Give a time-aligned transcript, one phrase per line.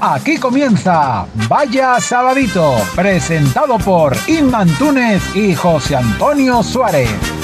[0.00, 7.37] Aquí comienza Vaya Sabadito, presentado por Inma Túnez y José Antonio Suárez.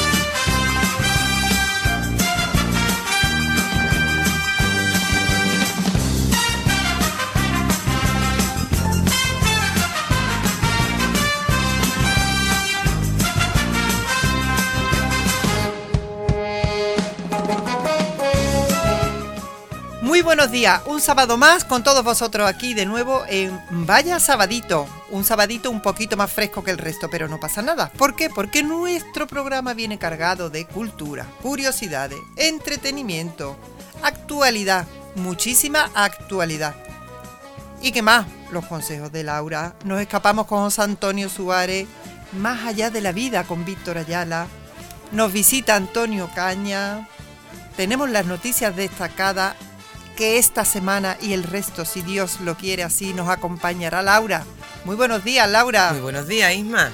[20.44, 24.86] Buenos días, un sábado más con todos vosotros aquí de nuevo en Vaya Sabadito.
[25.08, 27.90] Un sabadito un poquito más fresco que el resto, pero no pasa nada.
[27.96, 28.28] ¿Por qué?
[28.28, 33.56] Porque nuestro programa viene cargado de cultura, curiosidades, entretenimiento,
[34.02, 36.74] actualidad, muchísima actualidad.
[37.80, 38.26] ¿Y qué más?
[38.50, 39.74] Los consejos de Laura.
[39.84, 41.88] Nos escapamos con José Antonio Suárez,
[42.32, 44.46] más allá de la vida con Víctor Ayala.
[45.10, 47.08] Nos visita Antonio Caña.
[47.78, 49.56] Tenemos las noticias destacadas
[50.14, 54.44] que esta semana y el resto, si Dios lo quiere así, nos acompañará Laura.
[54.84, 55.92] Muy buenos días, Laura.
[55.92, 56.90] Muy buenos días, Isma.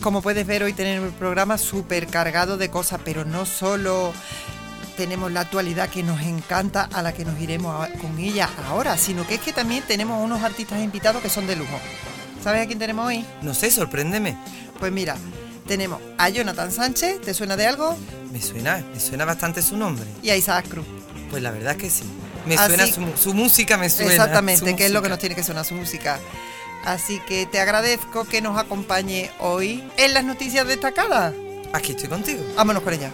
[0.00, 4.12] Como puedes ver, hoy tenemos el programa súper cargado de cosas, pero no solo
[4.96, 9.26] tenemos la actualidad que nos encanta, a la que nos iremos con ella ahora, sino
[9.26, 11.78] que es que también tenemos unos artistas invitados que son de lujo.
[12.42, 13.24] ¿Sabes a quién tenemos hoy?
[13.42, 14.36] No sé, sorpréndeme.
[14.78, 15.16] Pues mira,
[15.66, 17.96] tenemos a Jonathan Sánchez, ¿te suena de algo?
[18.32, 20.04] Me suena, me suena bastante su nombre.
[20.22, 20.84] Y a Isaac Cruz.
[21.30, 22.04] Pues la verdad es que sí.
[22.46, 24.12] Me Así- suena su, su música, me suena.
[24.12, 26.18] Exactamente, que es lo que nos tiene que sonar su música.
[26.84, 31.32] Así que te agradezco que nos acompañe hoy en las noticias destacadas.
[31.72, 32.42] Aquí estoy contigo.
[32.56, 33.10] Vámonos con ella.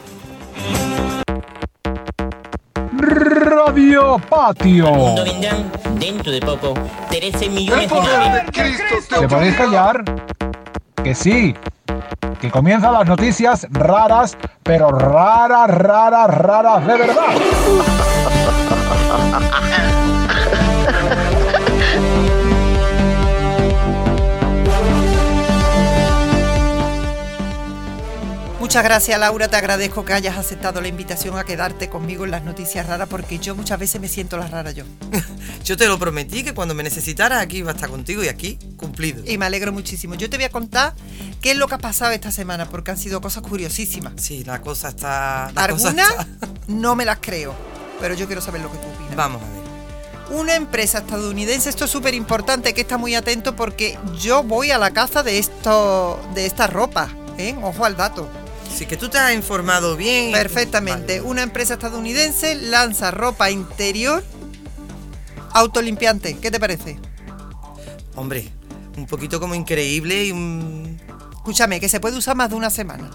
[3.11, 4.91] Radio Patio.
[4.92, 6.75] mundo vendrán dentro de poco
[7.11, 9.08] 13 millones de naves.
[9.08, 10.05] ¿Te podéis callar?
[11.02, 11.56] Que sí.
[12.41, 17.34] Que comienzan las noticias raras, pero raras, raras, raras de verdad.
[28.70, 32.45] Muchas gracias Laura, te agradezco que hayas aceptado la invitación a quedarte conmigo en las
[32.45, 34.85] noticias raras porque yo muchas veces me siento la rara yo.
[35.64, 38.61] Yo te lo prometí que cuando me necesitaras aquí iba a estar contigo y aquí
[38.77, 39.25] cumplido.
[39.27, 40.14] Y me alegro muchísimo.
[40.14, 40.95] Yo te voy a contar
[41.41, 44.13] qué es lo que ha pasado esta semana porque han sido cosas curiosísimas.
[44.19, 45.51] Sí, la cosa está.
[45.52, 46.27] La cosa Algunas está-
[46.69, 47.57] no me las creo,
[48.01, 49.17] pero yo quiero saber lo que tú opinas.
[49.17, 50.39] Vamos a ver.
[50.39, 54.79] Una empresa estadounidense, esto es súper importante que está muy atento porque yo voy a
[54.79, 57.57] la caza de esto, de esta ropa, ¿eh?
[57.63, 58.29] Ojo al dato.
[58.75, 60.33] Sí, que tú te has informado bien.
[60.33, 61.19] Perfectamente.
[61.19, 61.31] Vale.
[61.31, 64.25] Una empresa estadounidense lanza ropa interior
[65.53, 66.36] autolimpiante.
[66.39, 66.98] ¿Qué te parece?
[68.14, 68.51] Hombre,
[68.97, 71.01] un poquito como increíble y un.
[71.33, 73.11] Escúchame, que se puede usar más de una semana.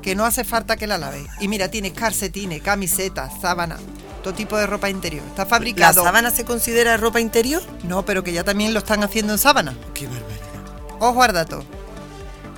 [0.00, 1.26] Que no hace falta que la laves.
[1.40, 3.80] Y mira, tienes calcetines, camisetas, sábanas,
[4.22, 5.24] todo tipo de ropa interior.
[5.28, 6.02] Está ¿La fabricado.
[6.02, 7.62] sábana se considera ropa interior?
[7.84, 9.76] No, pero que ya también lo están haciendo en sábana.
[9.94, 10.38] Qué barbaridad.
[10.98, 11.64] Ojo al dato.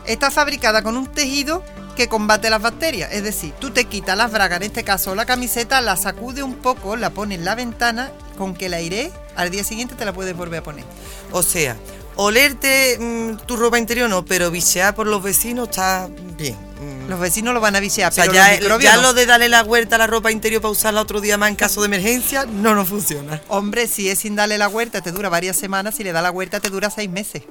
[0.06, 1.62] Está fabricada con un tejido
[1.94, 3.12] que combate las bacterias.
[3.12, 6.54] Es decir, tú te quitas las bragas, en este caso la camiseta, la sacude un
[6.54, 10.12] poco, la pones en la ventana, con que la aire al día siguiente te la
[10.12, 10.84] puedes volver a poner.
[11.32, 11.76] O sea,
[12.16, 16.56] olerte mm, tu ropa interior no, pero bichear por los vecinos está bien.
[16.80, 17.08] Mm.
[17.08, 19.02] Los vecinos lo van a viciar, O sea, pero ya, los ya no.
[19.02, 21.56] lo de darle la vuelta a la ropa interior para usarla otro día más en
[21.56, 23.40] caso de emergencia, no nos funciona.
[23.48, 26.30] Hombre, si es sin darle la vuelta, te dura varias semanas, si le da la
[26.30, 27.42] vuelta, te dura seis meses.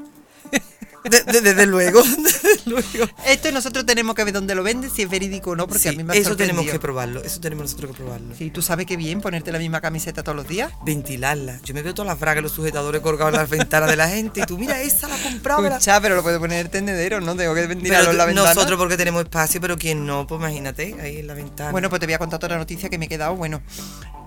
[1.03, 3.09] De- de- desde luego, desde luego.
[3.25, 5.89] Esto nosotros tenemos que ver dónde lo venden, si es verídico o no, porque Sí,
[5.89, 8.35] a mí me ha eso tenemos que probarlo, eso tenemos nosotros que probarlo.
[8.35, 10.71] Sí, tú sabes qué bien ponerte la misma camiseta todos los días.
[10.85, 11.59] Ventilarla.
[11.63, 14.07] Yo me veo todas las bragas y los sujetadores colgados en las ventanas de la
[14.09, 15.67] gente y tú, mira, esa la compraba.
[15.67, 18.53] Escucha, pero lo puedes poner en el tendedero, no tengo que venderlo en la ventana.
[18.53, 21.71] nosotros porque tenemos espacio, pero quien no, pues imagínate, ahí en la ventana.
[21.71, 23.35] Bueno, pues te voy a contar otra noticia que me he quedado.
[23.35, 23.61] Bueno,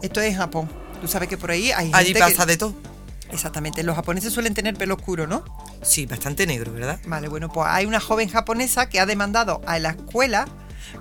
[0.02, 0.68] esto es en Japón.
[1.00, 2.74] Tú sabes que por ahí hay Allí gente pasa que- de todo.
[3.30, 5.44] Exactamente, los japoneses suelen tener pelo oscuro, ¿no?
[5.82, 7.00] Sí, bastante negro, ¿verdad?
[7.06, 10.46] Vale, bueno, pues hay una joven japonesa que ha demandado a la escuela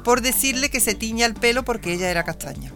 [0.03, 2.71] por decirle que se tiña el pelo porque ella era castaña.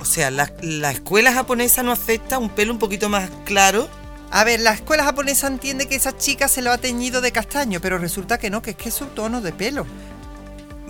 [0.00, 3.88] O sea, la, la escuela japonesa no acepta un pelo un poquito más claro.
[4.30, 7.80] A ver, la escuela japonesa entiende que esa chica se lo ha teñido de castaño,
[7.80, 9.86] pero resulta que no, que es que es su tono de pelo.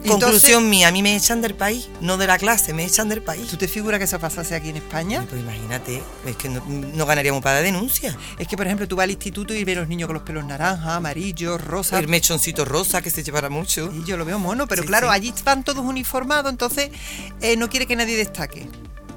[0.07, 3.23] Conclusión mía, a mí me echan del país, no de la clase, me echan del
[3.23, 3.49] país.
[3.49, 5.27] ¿Tú te figuras que eso pasase aquí en España?
[5.29, 8.17] Pues imagínate, es que no, no ganaríamos para la denuncia.
[8.39, 10.45] Es que, por ejemplo, tú vas al instituto y ves los niños con los pelos
[10.45, 11.99] naranja, amarillos, rosa.
[11.99, 13.93] El mechoncito rosa que se llevará mucho.
[13.95, 15.15] Y yo lo veo mono, pero Sí, claro, sí.
[15.15, 16.91] allí van todos uniformados, entonces
[17.41, 18.69] eh, no quiere que nadie destaque.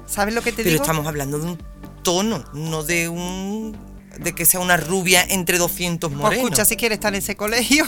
[0.06, 0.82] ¿Sabes lo que te Pero digo?
[0.82, 1.58] estamos hablando de un
[2.02, 3.74] tono, no de un
[4.18, 6.44] de que sea una rubia entre 200 Pues morenos.
[6.44, 7.84] escucha, si quieres estar en ese colegio.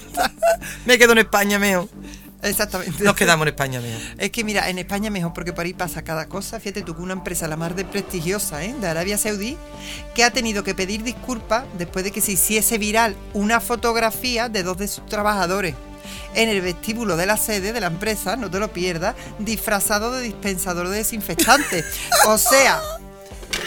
[0.86, 1.88] Me quedo en España, meo.
[2.42, 3.04] Exactamente.
[3.04, 3.98] Nos quedamos en España, meo.
[4.18, 6.58] Es que mira, en España mejor porque por ahí pasa cada cosa.
[6.58, 8.74] Fíjate tú que una empresa la más de prestigiosa ¿eh?
[8.80, 9.56] de Arabia Saudí
[10.14, 14.62] que ha tenido que pedir disculpas después de que se hiciese viral una fotografía de
[14.62, 15.74] dos de sus trabajadores
[16.34, 20.22] en el vestíbulo de la sede de la empresa, no te lo pierdas, disfrazado de
[20.22, 21.84] dispensador de desinfectante.
[22.26, 22.80] o sea,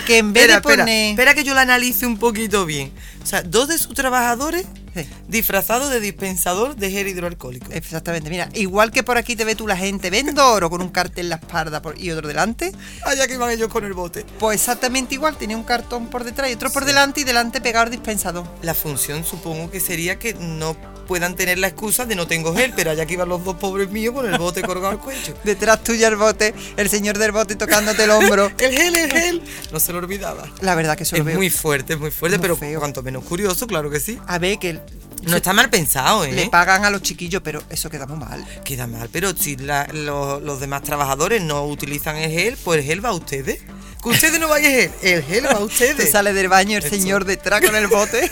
[0.06, 1.10] que en vez Espera, de poner...
[1.12, 2.92] espera que yo la analice un poquito bien.
[3.22, 4.66] O sea, dos de sus trabajadores
[4.96, 5.08] Sí.
[5.28, 7.66] disfrazados de dispensador de gel hidroalcohólico.
[7.72, 10.90] Exactamente, mira, igual que por aquí te ve tú la gente, vendo oro con un
[10.90, 12.72] cartel en la espalda por- y otro delante,
[13.04, 14.24] Allá que iban ellos con el bote.
[14.38, 17.86] Pues exactamente igual, tenía un cartón por detrás y otro por delante y delante pegado
[17.86, 18.46] el dispensador.
[18.62, 20.78] La función supongo que sería que no
[21.08, 23.90] puedan tener la excusa de no tengo gel, pero allá que iban los dos pobres
[23.90, 25.34] míos con el bote colgado al cuello.
[25.44, 28.52] Detrás tuya el bote, el señor del bote tocándote el hombro.
[28.60, 29.42] El gel, el gel.
[29.72, 30.46] No se lo olvidaba.
[30.62, 31.36] La verdad que eso Es lo veo.
[31.38, 32.80] muy fuerte, es muy fuerte, Muy pero feo.
[32.80, 34.18] cuanto menos curioso, claro que sí.
[34.28, 34.80] A ver, que
[35.24, 36.32] No está mal pensado, ¿eh?
[36.34, 38.46] le pagan a los chiquillos, pero eso queda muy mal.
[38.64, 43.04] Queda mal, pero si la- los demás trabajadores no utilizan el gel, pues el gel
[43.06, 43.62] va a ustedes.
[44.02, 46.12] Que ustedes no vayan gel, el gel va a Te ustedes.
[46.12, 48.30] sale del baño el señor detrás con el bote,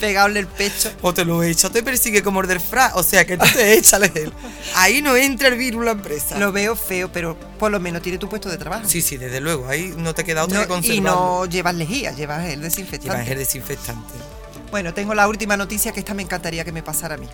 [0.00, 0.90] pegado en el pecho.
[1.02, 2.92] O te lo echa, te persigue como morder fra.
[2.94, 4.32] O sea que tú te echas el.
[4.74, 6.38] Ahí no entra el virus la empresa.
[6.38, 8.88] Lo veo feo, pero por lo menos tiene tu puesto de trabajo.
[8.88, 9.68] Sí, sí, desde luego.
[9.68, 10.96] Ahí no te queda otra No- que conservarlo.
[10.96, 13.24] y no llevas lejía, llevas el desinfectante.
[13.24, 14.14] gel desinfectante.
[14.70, 17.28] Bueno, tengo la última noticia que esta me encantaría que me pasara a mí.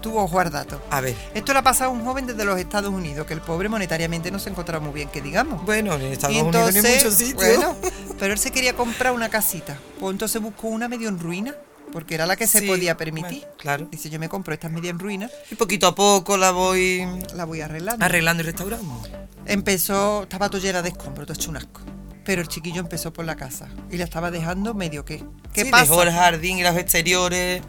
[0.00, 0.80] Tú ojo al dato.
[0.90, 1.16] A ver.
[1.34, 4.30] Esto le ha pasado a un joven desde los Estados Unidos, que el pobre monetariamente
[4.30, 5.64] no se encontraba muy bien, que digamos.
[5.66, 7.34] Bueno, en Estados Y Unidos ni en muchos sitios.
[7.34, 7.76] Bueno,
[8.20, 9.76] pero él se quería comprar una casita.
[9.98, 11.52] Pues entonces buscó una medio en ruina,
[11.92, 13.40] porque era la que se Sí, podía permitir.
[13.40, 13.88] bueno, claro.
[13.90, 17.44] Dice, yo me compro esta media en ruina, Y poquito a poco la voy la
[17.44, 18.04] voy arreglando.
[18.04, 19.02] arreglando y restaurando.
[19.46, 21.80] Empezó, estaba todo llena de escombros, todo hecho un asco.
[22.24, 25.24] Pero el chiquillo empezó por la casa y la estaba dejando medio que.
[25.54, 25.84] ¿Qué Sí, pasa?
[25.84, 27.62] Dejó el jardín y los exteriores.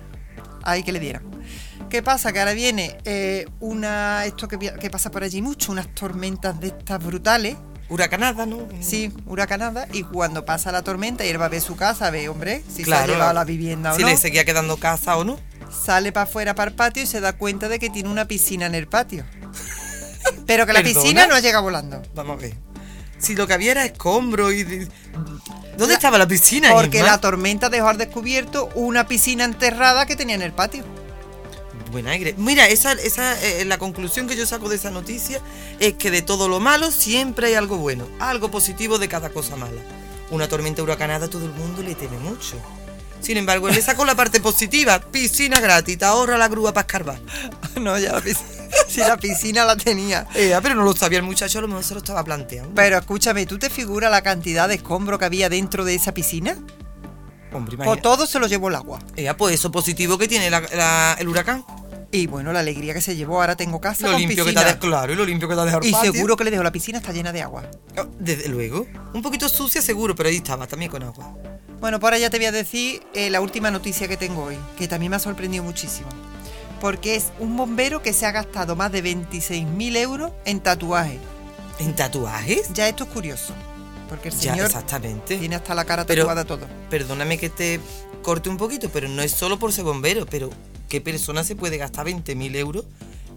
[0.64, 1.24] Ahí que le dieran.
[1.90, 2.34] ¿Qué pasa?
[2.34, 4.26] Que ahora viene eh, una.
[4.26, 7.56] Esto que pasa por allí mucho, unas tormentas de estas brutales.
[7.90, 8.68] Huracanada, ¿no?
[8.82, 9.88] Sí, huracanada.
[9.92, 12.84] Y cuando pasa la tormenta y él va a ver su casa, ve, hombre, si
[12.86, 14.10] se ha llevado la vivienda o Si no.
[14.10, 15.40] le seguía quedando casa o no.
[15.86, 18.66] Sale para afuera, para el patio y se da cuenta de que tiene una piscina
[18.68, 19.26] en el patio.
[20.46, 21.02] Pero que la ¿Perdona?
[21.02, 22.02] piscina no llega volando.
[22.16, 22.54] Vamos a ver.
[23.18, 24.64] Si lo que había era escombro y.
[24.64, 26.72] ¿Dónde La- estaba la piscina?
[26.72, 27.12] Porque Isma?
[27.12, 30.84] la tormenta dejó al descubierto una piscina enterrada que tenía en el patio.
[31.92, 32.36] Buen aire.
[32.38, 35.42] Mira, esa, esa eh, la conclusión que yo saco de esa noticia
[35.80, 39.56] es que de todo lo malo siempre hay algo bueno, algo positivo de cada cosa
[39.56, 39.82] mala.
[40.30, 42.58] Una tormenta huracanada todo el mundo le teme mucho.
[43.22, 46.86] Sin embargo, él le sacó la parte positiva, piscina gratis, te ahorra la grúa para
[46.86, 47.20] escarbar.
[47.80, 48.60] No, ya la piscina.
[48.88, 50.28] si la piscina la tenía.
[50.36, 52.72] Eh, pero no lo sabía el muchacho, a lo mejor se lo estaba planteando.
[52.76, 56.58] Pero escúchame, ¿tú te figuras la cantidad de escombro que había dentro de esa piscina?
[57.52, 58.02] Hombre, Pues imagina.
[58.02, 59.00] todo se lo llevó el agua.
[59.16, 61.66] Eh, pues eso positivo que tiene la- la- el huracán.
[62.12, 64.62] Y bueno, la alegría que se llevó, ahora tengo casa Lo con limpio que piscina.
[64.64, 66.12] dejado, claro, y lo limpio que ha dejado y patio.
[66.12, 67.64] seguro que le dejó la piscina está llena de agua.
[67.98, 68.88] Oh, Desde luego.
[69.14, 71.36] Un poquito sucia seguro, pero ahí estaba también con agua.
[71.80, 74.58] Bueno, por ahora ya te voy a decir eh, la última noticia que tengo hoy,
[74.78, 76.10] que también me ha sorprendido muchísimo.
[76.82, 81.20] Porque es un bombero que se ha gastado más de 26.000 euros en tatuajes.
[81.80, 82.74] ¿En tatuajes?
[82.74, 83.54] Ya esto es curioso.
[84.10, 85.38] Porque el Ya, señor exactamente.
[85.38, 86.68] tiene hasta la cara Pero- tatuada todo.
[86.90, 87.80] Perdóname que te
[88.24, 90.50] corte un poquito, pero no es solo por ser bombero, pero
[90.90, 92.86] ¿qué persona se puede gastar 20.000 euros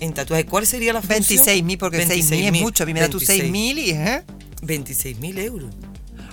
[0.00, 0.46] en tatuajes?
[0.46, 1.44] ¿Cuál sería la función?
[1.44, 2.82] 26.000, porque 6.000 es mucho.
[2.82, 3.90] A mí me da tus 6.000 y...
[3.90, 4.24] ¿eh?
[4.62, 5.70] 26.000 euros.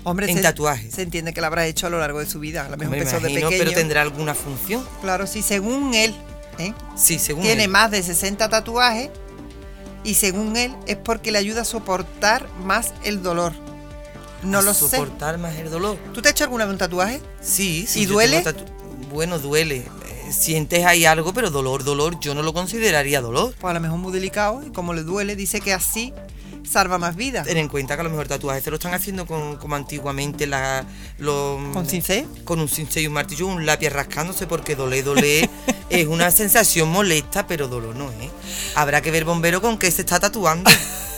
[0.05, 0.93] Hombre, En se, tatuajes.
[0.93, 2.65] Se entiende que lo habrá hecho a lo largo de su vida.
[2.65, 3.65] A lo mejor Me empezó de imagino, pequeño.
[3.65, 4.87] pero tendrá alguna función.
[5.01, 6.15] Claro, sí, según él,
[6.57, 6.73] ¿eh?
[6.95, 7.69] Sí, según tiene él.
[7.69, 9.09] más de 60 tatuajes
[10.05, 13.51] y según él es porque le ayuda a soportar más el dolor.
[14.43, 14.81] No A lo sé.
[14.89, 15.97] soportar más el dolor.
[16.13, 17.21] ¿Tú te has hecho alguna vez un tatuaje?
[17.41, 18.01] Sí, sí.
[18.01, 18.41] ¿Y duele?
[18.43, 18.65] tatu-
[19.11, 19.77] Bueno, duele.
[19.77, 23.55] Eh, Sientes ahí algo, pero dolor, dolor, yo no lo consideraría dolor.
[23.59, 26.13] Pues a lo mejor muy delicado y como le duele, dice que así
[26.69, 27.47] salva más vidas.
[27.47, 30.45] Ten en cuenta que a lo mejor tatuajes se lo están haciendo con, como antiguamente
[30.45, 30.85] la,
[31.17, 31.57] los...
[31.73, 32.27] ¿Con cincel?
[32.43, 35.49] Con un cincel y un martillo, un lápiz rascándose porque dolé, dolé.
[35.89, 38.29] es una sensación molesta, pero dolor no es.
[38.75, 40.69] Habrá que ver bombero con qué se está tatuando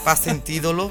[0.05, 0.89] para sentir dolor.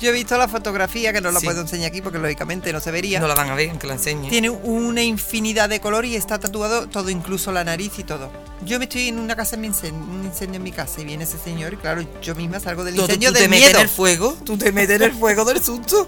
[0.00, 1.46] Yo he visto la fotografía, que no la Sí.
[1.46, 3.20] puedo enseñar aquí porque lógicamente no se vería.
[3.20, 4.28] No la van a ver, aunque la enseñe.
[4.30, 8.30] Tiene una infinidad de color y está tatuado todo, incluso la nariz y todo.
[8.64, 11.38] Yo me estoy en una casa, en un incendio en mi casa y viene ese
[11.38, 13.78] señor y claro, yo misma salgo del Tú- tú- incendio tú te metes miedo.
[13.78, 16.06] en el fuego, tú te metes en el fuego del susto.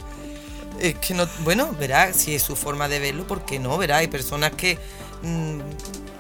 [0.81, 3.77] Es que no, bueno, verá, si es su forma de verlo, ¿por qué no?
[3.79, 4.79] Verá, hay personas que,
[5.23, 5.61] mm,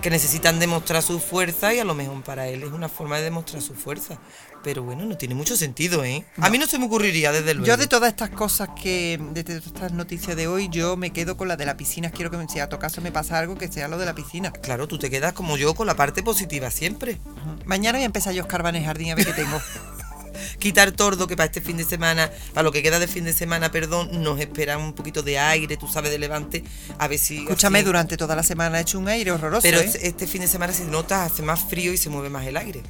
[0.00, 3.24] que necesitan demostrar su fuerza y a lo mejor para él es una forma de
[3.24, 4.18] demostrar su fuerza.
[4.64, 6.24] Pero bueno, no tiene mucho sentido, ¿eh?
[6.38, 7.66] A mí no se me ocurriría, desde luego.
[7.66, 11.36] Yo de todas estas cosas que, de todas estas noticias de hoy, yo me quedo
[11.36, 12.10] con la de la piscina.
[12.10, 14.52] Quiero que si a tu caso me pasa algo, que sea lo de la piscina.
[14.52, 17.18] Claro, tú te quedas como yo con la parte positiva siempre.
[17.64, 19.60] Mañana voy a empezar yo a escarbar en el jardín a ver qué tengo.
[20.58, 23.32] Quitar tordo, que para este fin de semana, para lo que queda de fin de
[23.32, 26.64] semana, perdón, nos espera un poquito de aire, tú sabes, de levante,
[26.98, 27.38] a ver si...
[27.38, 29.62] Escúchame, así- durante toda la semana ha hecho un aire horroroso.
[29.62, 29.84] Pero ¿eh?
[29.84, 32.56] este este fin de semana, si notas, hace más frío y se mueve más el
[32.56, 32.82] aire.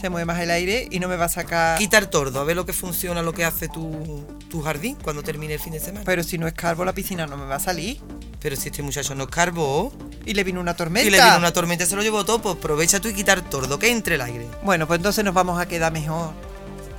[0.00, 1.78] Se mueve más el aire y no me va a sacar.
[1.78, 5.54] Quitar tordo, a ver lo que funciona, lo que hace tu, tu jardín cuando termine
[5.54, 6.04] el fin de semana.
[6.04, 8.00] Pero si no escarbo, la piscina no me va a salir.
[8.40, 9.92] Pero si este muchacho no escarbó
[10.26, 11.08] Y le vino una tormenta.
[11.08, 13.78] y le vino una tormenta, se lo llevó todo, pues aprovecha tú y quitar tordo,
[13.78, 14.46] que entre el aire.
[14.62, 16.32] Bueno, pues entonces nos vamos a quedar mejor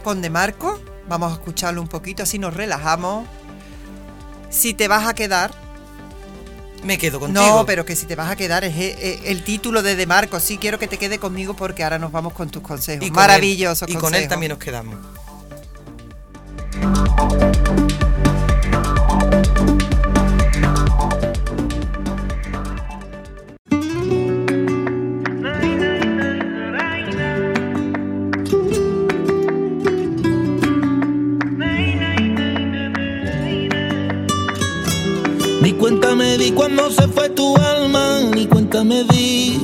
[0.04, 0.80] con De Marco.
[1.08, 3.26] Vamos a escucharlo un poquito, así nos relajamos.
[4.50, 5.52] Si te vas a quedar,
[6.88, 7.46] Me quedo contigo.
[7.46, 8.74] no, pero que si te vas a quedar es
[9.26, 10.40] el título de De Marco.
[10.40, 13.06] Sí, quiero que te quede conmigo porque ahora nos vamos con tus consejos.
[13.06, 14.96] Y con Maravillosos él- Y con él también nos quedamos.
[35.62, 39.60] Ni cuenta me di cuando se fue tu alma, ni cuenta me di.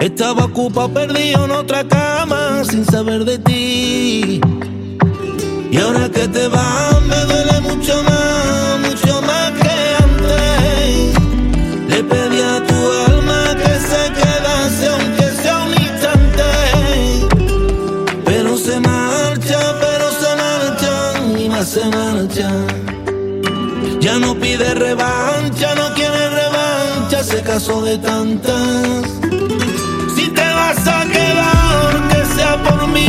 [0.00, 4.40] Estaba ocupado perdido en otra cama sin saber de ti.
[5.70, 9.67] Y ahora que te vas me duele mucho más, mucho más que
[24.20, 29.06] No pide revancha, no quiere revancha, se casó de tantas.
[30.14, 33.08] Si te vas a quedar, que sea por mí,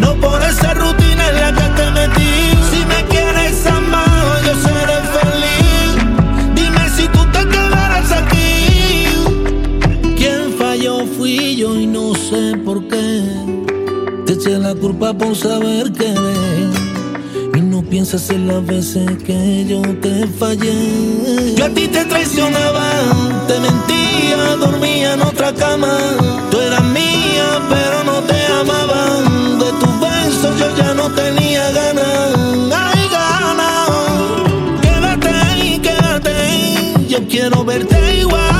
[0.00, 2.34] no por esa rutina en la que te metí.
[2.70, 6.54] Si me quieres amar, yo seré feliz.
[6.54, 9.06] Dime si tú te quedarás aquí.
[10.16, 13.22] Quien falló fui yo y no sé por qué.
[14.24, 16.75] Te eché la culpa por saber querer.
[17.96, 21.54] Piensas en las veces que yo te fallé.
[21.56, 22.90] Yo a ti te traicionaba,
[23.48, 25.96] te mentía, dormía en otra cama.
[26.50, 29.22] Tú eras mía, pero no te amaba.
[29.60, 32.34] De tus besos yo ya no tenía ganas.
[32.70, 33.88] Ay, ganas.
[34.82, 37.06] Quédate ahí, quédate ahí.
[37.08, 38.55] Yo quiero verte igual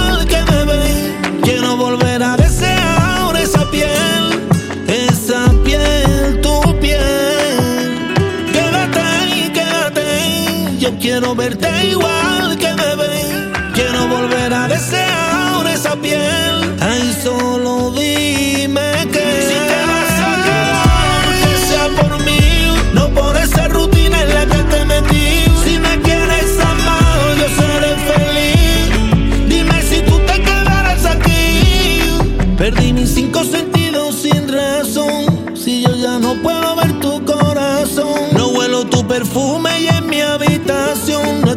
[11.01, 13.27] quiero verte igual que ves.
[13.75, 16.77] Quiero volver a desear esa piel.
[16.81, 22.41] Ay, solo dime que si te vas a quedar, que sea por mí,
[22.95, 25.45] no por esa rutina en la que te metí.
[25.65, 29.49] Si me quieres amar, yo seré feliz.
[29.49, 32.03] Dime si tú te quedarás aquí.
[32.57, 35.55] Perdí mis cinco sentidos sin razón.
[35.55, 40.21] Si yo ya no puedo ver tu corazón, no huelo tu perfume y en mi
[40.21, 40.56] habitación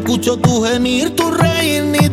[0.09, 2.08] escucho tu gemir, tu reír ni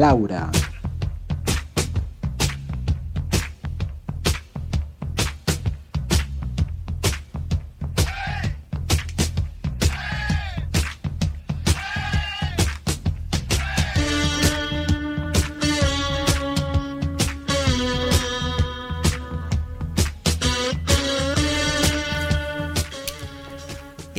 [0.00, 0.59] Laura.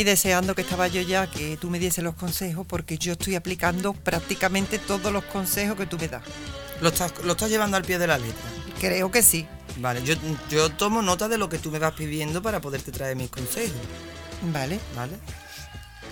[0.01, 3.35] Y deseando que estaba yo ya que tú me diese los consejos porque yo estoy
[3.35, 6.23] aplicando prácticamente todos los consejos que tú me das.
[6.81, 8.41] Lo estás, lo estás llevando al pie de la letra.
[8.79, 9.45] Creo que sí.
[9.77, 10.15] Vale, yo,
[10.49, 13.75] yo tomo nota de lo que tú me vas pidiendo para poderte traer mis consejos,
[14.51, 14.79] Vale.
[14.95, 15.13] ¿vale?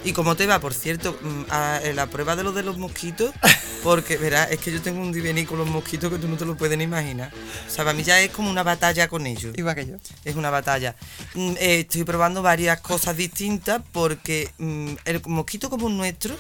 [0.03, 2.77] ¿Y cómo te va, por cierto, mm, a, en la prueba de lo de los
[2.77, 3.33] mosquitos?
[3.83, 6.45] Porque, verás, es que yo tengo un divenir con los mosquitos que tú no te
[6.45, 7.31] lo puedes ni imaginar.
[7.67, 9.57] O sea, para mí ya es como una batalla con ellos.
[9.57, 9.95] Igual que yo.
[10.23, 10.95] Es una batalla.
[11.33, 16.35] Mm, eh, estoy probando varias cosas distintas porque mm, el mosquito como nuestro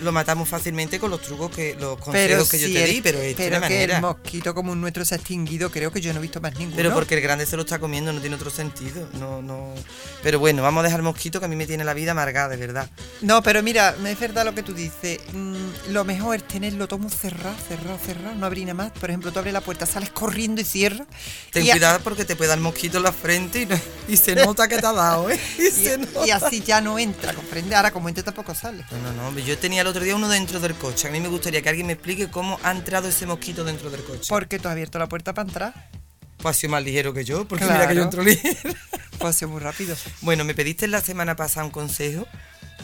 [0.00, 3.00] lo matamos fácilmente con los trucos que los consejos que yo si te el- di,
[3.02, 4.00] pero es pero que el manera.
[4.00, 6.76] mosquito como un nuestro se ha extinguido, creo que yo no he visto más ninguno.
[6.76, 9.08] Pero porque el grande se lo está comiendo, no tiene otro sentido.
[9.14, 9.74] No, no.
[10.22, 12.48] Pero bueno, vamos a dejar el mosquito que a mí me tiene la vida amargada,
[12.48, 12.90] de verdad.
[13.20, 15.18] No, pero mira, es verdad lo que tú dices.
[15.32, 18.92] Mm, lo mejor es tenerlo todo muy cerrado, cerrado, cerrado, no abrir nada más.
[18.92, 21.06] Por ejemplo, tú abres la puerta, sales corriendo y cierras.
[21.52, 23.78] Ten y a- cuidado porque te puede dar el mosquito en la frente y, no-
[24.08, 25.38] y se nota que te ha dado, ¿eh?
[25.58, 26.26] Y, y, se nota.
[26.26, 27.74] y así ya no entra, comprende.
[27.74, 28.84] Ahora como entra tampoco sale.
[28.90, 29.38] No, no, no.
[29.40, 31.08] Yo tenía el otro día uno dentro del coche.
[31.08, 34.02] A mí me gustaría que alguien me explique cómo ha entrado ese mosquito dentro del
[34.02, 34.26] coche.
[34.28, 35.90] Porque tú has abierto la puerta para entrar.
[36.38, 38.04] Pues ha sido más ligero que yo, porque mira que yo Claro.
[38.04, 38.74] entro ligero.
[39.18, 39.94] Pues ha sido muy rápido.
[40.22, 42.26] Bueno, me pediste la semana pasada un consejo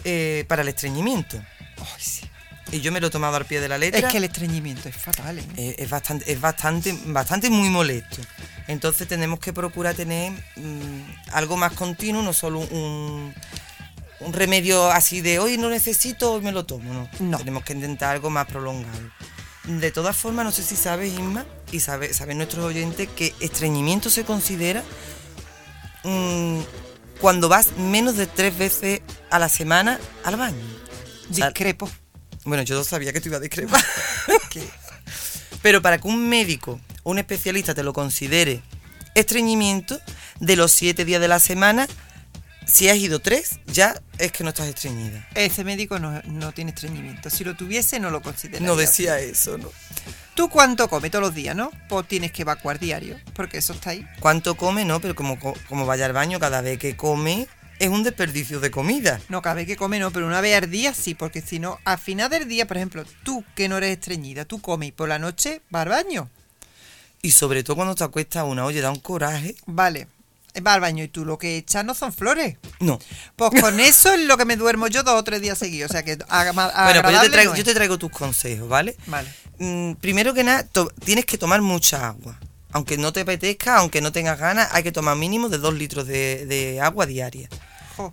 [0.05, 1.39] eh, para el estreñimiento.
[1.79, 2.27] Ay, sí.
[2.73, 4.01] Y yo me lo he tomado al pie de la letra.
[4.01, 5.45] Es que el estreñimiento es fatal, ¿eh?
[5.57, 8.19] Eh, es bastante, es bastante, bastante muy molesto.
[8.67, 13.33] Entonces tenemos que procurar tener mm, algo más continuo, no solo un,
[14.21, 17.09] un remedio así de hoy no necesito, hoy me lo tomo, no.
[17.21, 17.39] No.
[17.39, 18.99] Tenemos que intentar algo más prolongado.
[19.65, 24.11] De todas formas, no sé si sabes, Isma, y sabe- saben nuestros oyentes, que estreñimiento
[24.11, 24.83] se considera
[26.05, 26.61] mm,
[27.21, 29.01] cuando vas menos de tres veces
[29.31, 30.63] a la semana al baño.
[31.31, 31.91] O sea, Discrepo.
[32.45, 33.85] bueno, yo no sabía que te iba a discrepar.
[35.63, 38.63] Pero para que un médico o un especialista te lo considere
[39.15, 39.99] estreñimiento,
[40.41, 41.89] de los siete días de la semana,
[42.67, 45.27] si has ido tres, ya es que no estás estreñida.
[45.35, 47.31] Ese médico no, no tiene estreñimiento.
[47.31, 48.67] Si lo tuviese, no lo consideraría.
[48.67, 49.71] No decía eso, ¿no?
[50.35, 51.71] ¿Tú cuánto comes todos los días, no?
[51.89, 54.07] Pues tienes que evacuar diario, porque eso está ahí.
[54.21, 54.85] ¿Cuánto come?
[54.85, 57.49] No, pero como, co- como vaya al baño, cada vez que come
[57.79, 59.19] es un desperdicio de comida.
[59.31, 61.79] No, cada vez que come no, pero una vez al día sí, porque si no,
[61.85, 65.09] al final del día, por ejemplo, tú que no eres estreñida, tú comes y por
[65.09, 66.29] la noche vas al baño.
[67.23, 69.57] Y sobre todo cuando te acuestas una, oye, da un coraje.
[69.67, 70.07] Vale,
[70.61, 72.57] vas al baño y tú lo que echas no son flores.
[72.81, 72.99] No.
[73.37, 75.91] Pues con eso es lo que me duermo yo dos o tres días seguidos.
[75.91, 77.67] O sea que haga más Bueno, pues yo te, traigo, no yo es.
[77.67, 78.97] te traigo tus consejos, ¿vale?
[79.07, 79.29] Vale.
[79.59, 80.67] Mm, primero que nada,
[81.05, 82.39] tienes que tomar mucha agua.
[82.73, 86.07] Aunque no te apetezca, aunque no tengas ganas, hay que tomar mínimo de dos litros
[86.07, 87.49] de, de agua diaria.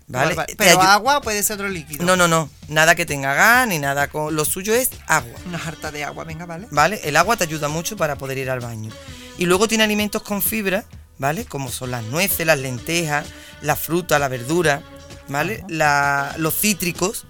[0.08, 2.06] Vale, Pero ayu- agua puede ser otro líquido.
[2.06, 2.50] No, no, no.
[2.70, 4.08] Nada que tenga gas ni nada.
[4.08, 4.34] Con...
[4.34, 5.38] Lo suyo es agua.
[5.46, 6.68] Una jarta de agua, venga, vale.
[6.72, 7.02] ¿Vale?
[7.04, 8.94] El agua te ayuda mucho para poder ir al baño.
[9.38, 10.86] Y luego tiene alimentos con fibra,
[11.24, 11.46] ¿vale?
[11.46, 13.26] Como son las nueces, las lentejas,
[13.62, 14.82] la fruta, la verdura,
[15.30, 15.64] ¿vale?
[15.70, 17.26] La- los cítricos.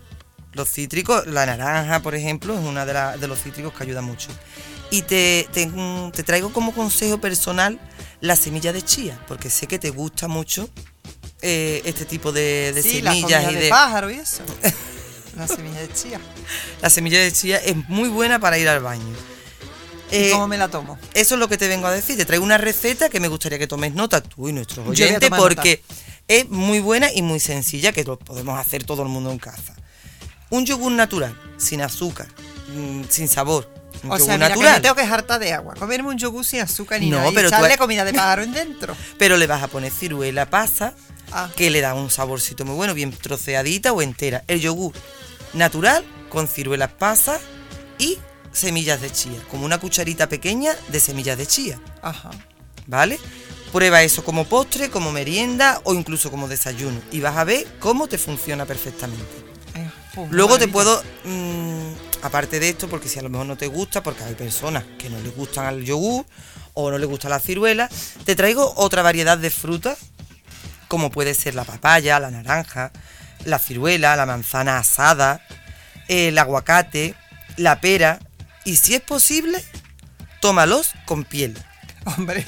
[0.54, 4.02] Los cítricos, la naranja, por ejemplo, es una de, la- de los cítricos que ayuda
[4.02, 4.30] mucho.
[4.90, 7.80] Y te, te, mm, te traigo como consejo personal
[8.20, 10.70] la semilla de chía, porque sé que te gusta mucho
[11.42, 13.70] eh, este tipo de, de sí, la semillas comida y de de...
[13.70, 14.44] pájaro y eso.
[15.38, 16.20] la semilla de chía.
[16.82, 19.14] La semilla de chía es muy buena para ir al baño.
[20.14, 20.98] ¿Y Eh, cómo me la tomo?
[21.14, 22.16] eso es lo que te vengo a decir.
[22.18, 25.84] Te traigo una receta que me gustaría que tomes nota tú y nuestros oyentes porque
[26.28, 29.76] es muy buena y muy sencilla que lo podemos hacer todo el mundo en casa.
[30.50, 32.28] Un yogur natural, sin azúcar,
[32.76, 33.68] mm, sin sabor.
[34.04, 34.74] Un O yogur sea, mira, que natural.
[34.76, 35.74] me tengo que hartar de agua.
[35.76, 37.30] Comerme un yogur sin azúcar ni No, nada.
[37.32, 38.96] y pero tú echarle has- comida de pájaro en dentro.
[39.18, 40.94] Pero le vas a poner ciruela pasa,
[41.32, 41.50] Ah.
[41.56, 44.44] que le da un saborcito muy bueno, bien troceadita o entera.
[44.48, 44.94] El yogur
[45.54, 47.42] natural con ciruelas pasas
[47.98, 48.20] y
[48.54, 51.80] semillas de chía, como una cucharita pequeña de semillas de chía.
[52.02, 52.32] Ajá.
[52.88, 53.20] ¿vale?
[53.72, 58.08] Prueba eso como postre, como merienda o incluso como desayuno y vas a ver cómo
[58.08, 59.24] te funciona perfectamente.
[59.76, 63.58] Eh, pues, Luego te puedo, mm, aparte de esto, porque si a lo mejor no
[63.58, 66.26] te gusta, porque hay personas que no les gustan al yogur
[66.74, 67.90] o no les gusta la ciruela,
[68.26, 69.98] te traigo otra variedad de frutas,
[70.88, 72.92] como puede ser la papaya, la naranja,
[73.46, 75.42] la ciruela, la manzana asada,
[76.08, 77.16] el aguacate,
[77.58, 78.20] la pera
[78.66, 79.64] y si es posible,
[80.42, 81.58] tómalos con piel.
[82.06, 82.46] Hombre,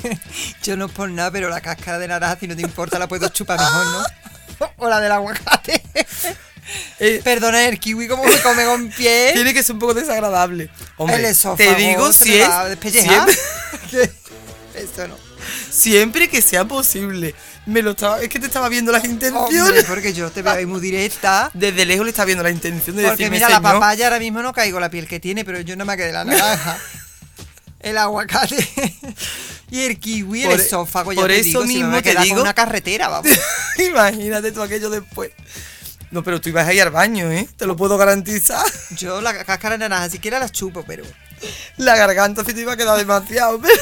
[0.64, 3.28] yo no por nada, pero la cáscara de naranja, si no te importa, la puedo
[3.30, 4.04] chupar mejor, ¿no?
[4.78, 5.82] O la del aguacate.
[7.00, 9.32] Eh, Perdona, el kiwi como me come con pie.
[9.34, 10.70] tiene que ser un poco desagradable.
[10.98, 13.30] Hombre, el esófago te digo se si me es va a despellejar.
[13.90, 14.12] siempre,
[14.76, 15.18] Eso no.
[15.70, 17.36] siempre que sea posible.
[17.68, 19.86] Me lo estaba, es que te estaba viendo las Hombre, intenciones.
[19.86, 21.50] porque yo te veo ahí muy directa.
[21.56, 23.74] Desde lejos le estaba viendo la intención de Porque decirme mira, la señor.
[23.74, 26.24] papaya ahora mismo no caigo la piel que tiene, pero yo no me quedé la
[26.26, 26.78] naranja.
[27.80, 28.56] el aguacate
[29.72, 32.16] y el kiwi, el Por- esófago, ya por te eso digo, si mismo me te
[32.16, 33.32] digo- con una carretera, vamos.
[33.80, 35.32] Imagínate tú aquello después.
[36.12, 37.48] No, pero tú ibas a ir al baño, ¿eh?
[37.58, 38.64] Te lo puedo garantizar.
[38.92, 41.04] Yo la cáscara de naranja siquiera la chupo, pero
[41.78, 43.74] La garganta se te iba a quedar demasiado, pero...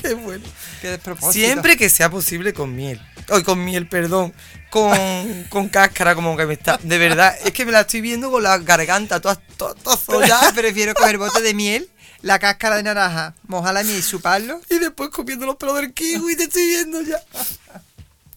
[0.02, 0.44] Qué bueno.
[0.80, 0.98] qué.
[1.30, 3.00] Siempre que sea posible con miel.
[3.28, 4.32] Ay, con miel, perdón.
[4.70, 4.96] Con,
[5.48, 6.78] con cáscara, como que me está.
[6.82, 10.52] De verdad, es que me la estoy viendo con la garganta toda, toda.
[10.54, 11.90] Prefiero coger bote de miel,
[12.22, 14.60] la cáscara de naranja, mojar la miel y chuparlo.
[14.70, 17.20] Y después comiendo los pelos del kiwi, te estoy viendo ya.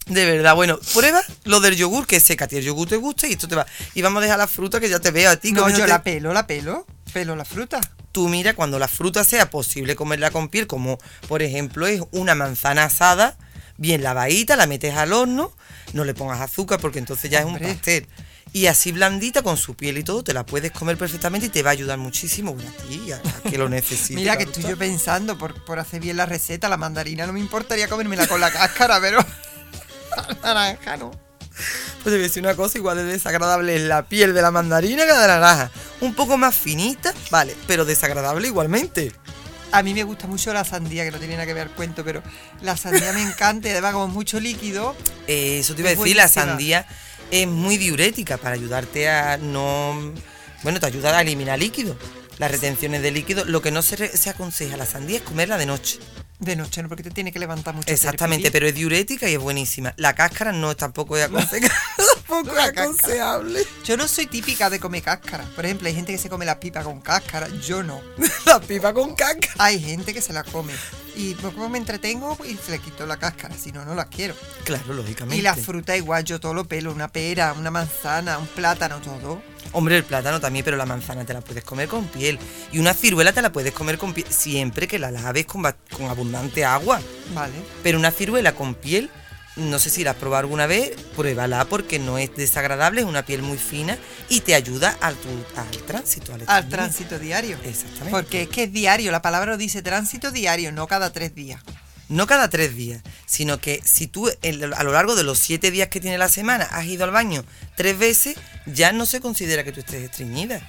[0.07, 2.97] De verdad, bueno, prueba lo del yogur, que sé que a ti el yogur te
[2.97, 3.65] gusta y esto te va.
[3.93, 5.53] Y vamos a dejar la fruta que ya te veo a ti.
[5.53, 7.79] No, yo la pelo, la pelo, pelo la fruta.
[8.13, 12.35] Tú mira cuando la fruta sea posible comerla con piel, como por ejemplo es una
[12.35, 13.35] manzana asada,
[13.77, 15.51] bien lavadita, la metes al horno,
[15.93, 18.07] no le pongas azúcar porque entonces ya es un pastel.
[18.53, 21.63] Y así blandita con su piel y todo, te la puedes comer perfectamente y te
[21.63, 24.15] va a ayudar muchísimo bueno, a ti, a, a que lo necesites.
[24.15, 27.39] Mira que estoy yo pensando, por, por hacer bien la receta, la mandarina no me
[27.39, 29.17] importaría comérmela con la cáscara, pero
[30.43, 31.22] la naranja no.
[32.03, 34.51] Pues te voy a decir una cosa, igual de desagradable es la piel de la
[34.51, 35.71] mandarina que la de la naranja.
[36.01, 39.11] Un poco más finita, vale, pero desagradable igualmente.
[39.71, 42.03] A mí me gusta mucho la sandía, que no tiene nada que ver el cuento,
[42.03, 42.21] pero
[42.61, 44.95] la sandía me encanta y además como mucho líquido.
[45.27, 46.85] Eh, eso te iba a decir, la sandía
[47.31, 50.13] es muy diurética para ayudarte a no...
[50.61, 51.97] Bueno, te ayuda a eliminar líquido,
[52.37, 53.45] las retenciones de líquido.
[53.45, 55.99] Lo que no se, re- se aconseja a la sandía es comerla de noche.
[56.43, 56.89] De noche, ¿no?
[56.89, 57.89] Porque te tiene que levantar mucho.
[57.89, 59.93] Exactamente, pero es diurética y es buenísima.
[59.95, 61.73] La cáscara no tampoco es aconsejable.
[62.27, 63.67] tampoco es aconsejable.
[63.85, 65.45] Yo no soy típica de comer cáscara.
[65.55, 68.01] Por ejemplo, hay gente que se come la pipa con cáscara, yo no.
[68.45, 69.53] la pipa con cáscara.
[69.57, 70.73] Hay gente que se la come.
[71.15, 74.35] Y pues, como me entretengo y le quito la cáscara, si no, no la quiero.
[74.63, 75.37] Claro, lógicamente.
[75.37, 79.41] Y la fruta igual, yo todo lo pelo, una pera, una manzana, un plátano, todo.
[79.71, 82.39] Hombre, el plátano también, pero la manzana te la puedes comer con piel.
[82.71, 86.09] Y una ciruela te la puedes comer con piel, siempre que la laves con, con
[86.09, 86.99] abundante agua.
[87.33, 87.53] Vale.
[87.81, 89.09] Pero una ciruela con piel,
[89.55, 93.25] no sé si la has probado alguna vez, pruébala porque no es desagradable, es una
[93.25, 93.97] piel muy fina
[94.29, 96.33] y te ayuda al, tu- al tránsito.
[96.33, 97.57] Al, Al tránsito diario.
[97.63, 98.09] Exactamente.
[98.11, 101.61] Porque es que es diario, la palabra lo dice tránsito diario, no cada tres días.
[102.09, 105.71] No cada tres días, sino que si tú el- a lo largo de los siete
[105.71, 108.35] días que tiene la semana has ido al baño tres veces,
[108.65, 110.61] ya no se considera que tú estés estreñida.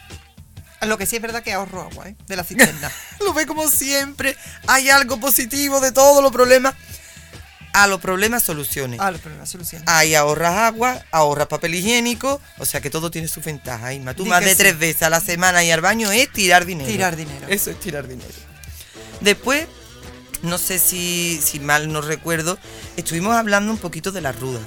[0.83, 2.16] Lo que sí es verdad que ahorro agua, ¿eh?
[2.27, 2.90] De la cisterna.
[3.20, 4.37] Lo ve como siempre.
[4.66, 6.75] Hay algo positivo de todos los problemas.
[7.75, 9.01] A los problemas soluciones.
[9.03, 9.83] ah, pero la solución.
[9.87, 14.15] Ahí ahorras agua, ahorras papel higiénico, o sea que todo tiene su ventaja, Isma.
[14.15, 14.57] Tú más de sí.
[14.59, 16.89] tres veces a la semana y al baño es tirar dinero.
[16.89, 17.47] Tirar dinero.
[17.49, 18.31] Eso es tirar dinero.
[19.21, 19.67] Después,
[20.43, 22.59] no sé si, si mal no recuerdo,
[22.97, 24.61] estuvimos hablando un poquito de la ruda.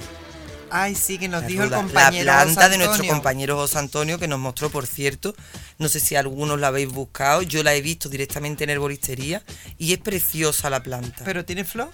[0.70, 2.26] Ay, sí, que nos La dijo el ruda, compañero.
[2.26, 5.34] La planta José de nuestro compañero José Antonio, que nos mostró, por cierto,
[5.78, 9.42] no sé si algunos la habéis buscado, yo la he visto directamente en herboristería
[9.78, 11.24] y es preciosa la planta.
[11.24, 11.88] ¿Pero tiene flor?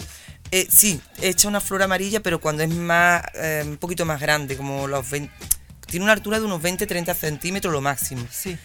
[0.56, 4.56] Eh, sí, echa una flor amarilla, pero cuando es más, eh, un poquito más grande,
[4.56, 5.28] como los 20,
[5.86, 8.24] tiene una altura de unos 20-30 centímetros lo máximo.
[8.30, 8.56] Sí.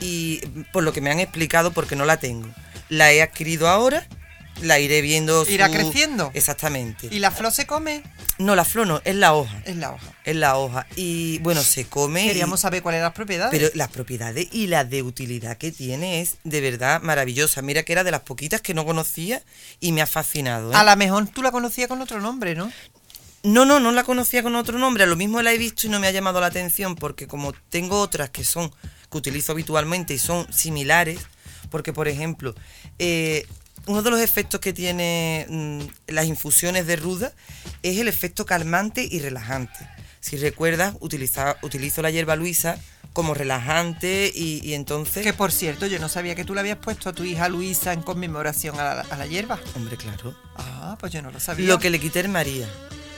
[0.00, 0.38] Y
[0.72, 2.48] por lo que me han explicado, porque no la tengo,
[2.88, 4.08] la he adquirido ahora,
[4.62, 5.44] la iré viendo.
[5.44, 6.30] su- ¿Irá creciendo?
[6.34, 7.08] Exactamente.
[7.10, 8.02] ¿Y la flor se come?
[8.38, 9.62] No, la flor no, es la hoja.
[9.64, 10.12] Es la hoja.
[10.24, 10.86] Es la hoja.
[10.96, 12.24] Y bueno, se come.
[12.24, 13.50] y- Queríamos saber cuáles eran las propiedades.
[13.50, 17.62] pero las propiedades y la de utilidad que tiene es de verdad maravillosa.
[17.62, 19.42] Mira que era de las poquitas que no conocía
[19.80, 20.72] y me ha fascinado.
[20.72, 20.76] ¿eh?
[20.76, 22.70] A lo mejor tú la conocías con otro nombre, ¿no?
[23.42, 25.04] No, no, no la conocía con otro nombre.
[25.04, 27.52] A lo mismo la he visto y no me ha llamado la atención porque como
[27.70, 28.72] tengo otras que son
[29.10, 31.20] que utilizo habitualmente y son similares,
[31.70, 32.56] porque por ejemplo,
[32.98, 33.46] eh,
[33.86, 37.32] uno de los efectos que tiene mm, las infusiones de ruda
[37.82, 39.88] es el efecto calmante y relajante.
[40.20, 42.78] Si recuerdas, utiliza- utilizo la hierba luisa
[43.12, 45.22] como relajante y, y entonces...
[45.24, 47.92] Que por cierto, yo no sabía que tú le habías puesto a tu hija Luisa
[47.94, 49.58] en conmemoración a la, a la hierba.
[49.74, 50.36] Hombre, claro.
[50.56, 51.66] Ah, pues yo no lo sabía.
[51.68, 52.68] Lo que le quité es María.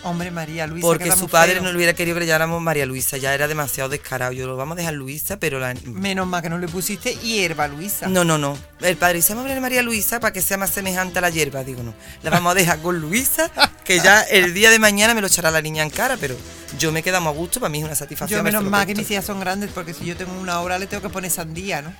[0.09, 0.87] Hombre, María Luisa.
[0.87, 1.63] Porque su padre feo.
[1.63, 4.33] no le hubiera querido que le llamáramos María Luisa, ya era demasiado descarado.
[4.33, 5.75] Yo lo vamos a dejar Luisa, pero la...
[5.85, 8.09] Menos mal que no le pusiste hierba Luisa.
[8.09, 8.57] No, no, no.
[8.81, 11.31] El padre dice, vamos a poner María Luisa para que sea más semejante a la
[11.31, 11.65] hierba.
[11.65, 11.95] Digo, no.
[12.23, 13.51] La vamos a dejar con Luisa,
[13.85, 16.37] que ya el día de mañana me lo echará la niña en cara, pero
[16.79, 18.39] yo me quedamos a gusto, para mí es una satisfacción.
[18.39, 20.87] Yo menos mal que mis hijas son grandes porque si yo tengo una hora le
[20.87, 21.93] tengo que poner sandía, ¿no?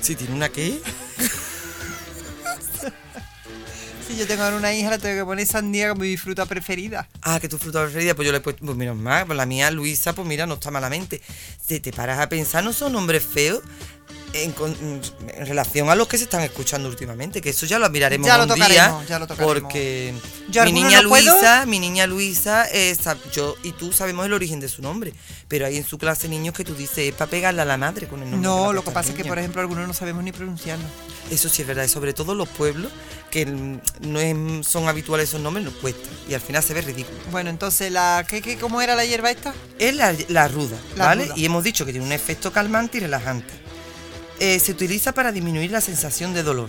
[0.00, 0.80] Si tiene una qué?
[4.06, 7.08] Si yo tengo una hija, la tengo que poner sandía como mi fruta preferida.
[7.22, 9.46] Ah, que tu fruta preferida, pues yo le he puesto, pues menos mal, pues la
[9.46, 11.22] mía, Luisa, pues mira, no está malamente.
[11.66, 13.62] Si te paras a pensar, no son nombres feos
[14.32, 15.00] en,
[15.46, 18.46] relación a los que se están escuchando últimamente, que eso ya lo miraremos Ya lo
[18.46, 19.60] tocaremos, día, ya lo tocaremos.
[19.62, 20.12] porque
[20.50, 21.32] Yo mi niña no puedo.
[21.32, 22.96] Luisa, mi niña Luisa, eh,
[23.32, 25.12] yo y tú sabemos el origen de su nombre,
[25.48, 28.08] pero hay en su clase niños que tú dices, es para pegarle a la madre
[28.08, 28.48] con el nombre.
[28.48, 29.30] No, lo que pasa es que, niña".
[29.30, 30.84] por ejemplo, algunos no sabemos ni pronunciarlo.
[31.30, 32.90] Eso sí es verdad, y sobre todo los pueblos,
[33.30, 37.16] que no es- son habituales esos nombres, nos cuesta, y al final se ve ridículo.
[37.30, 39.54] Bueno, entonces, la ¿qué, qué, ¿cómo era la hierba esta?
[39.78, 41.24] Es la, la ruda, La ¿vale?
[41.26, 41.34] ruda.
[41.36, 43.63] Y hemos dicho que tiene un efecto calmante y relajante.
[44.40, 46.68] Eh, se utiliza para disminuir la sensación de dolor,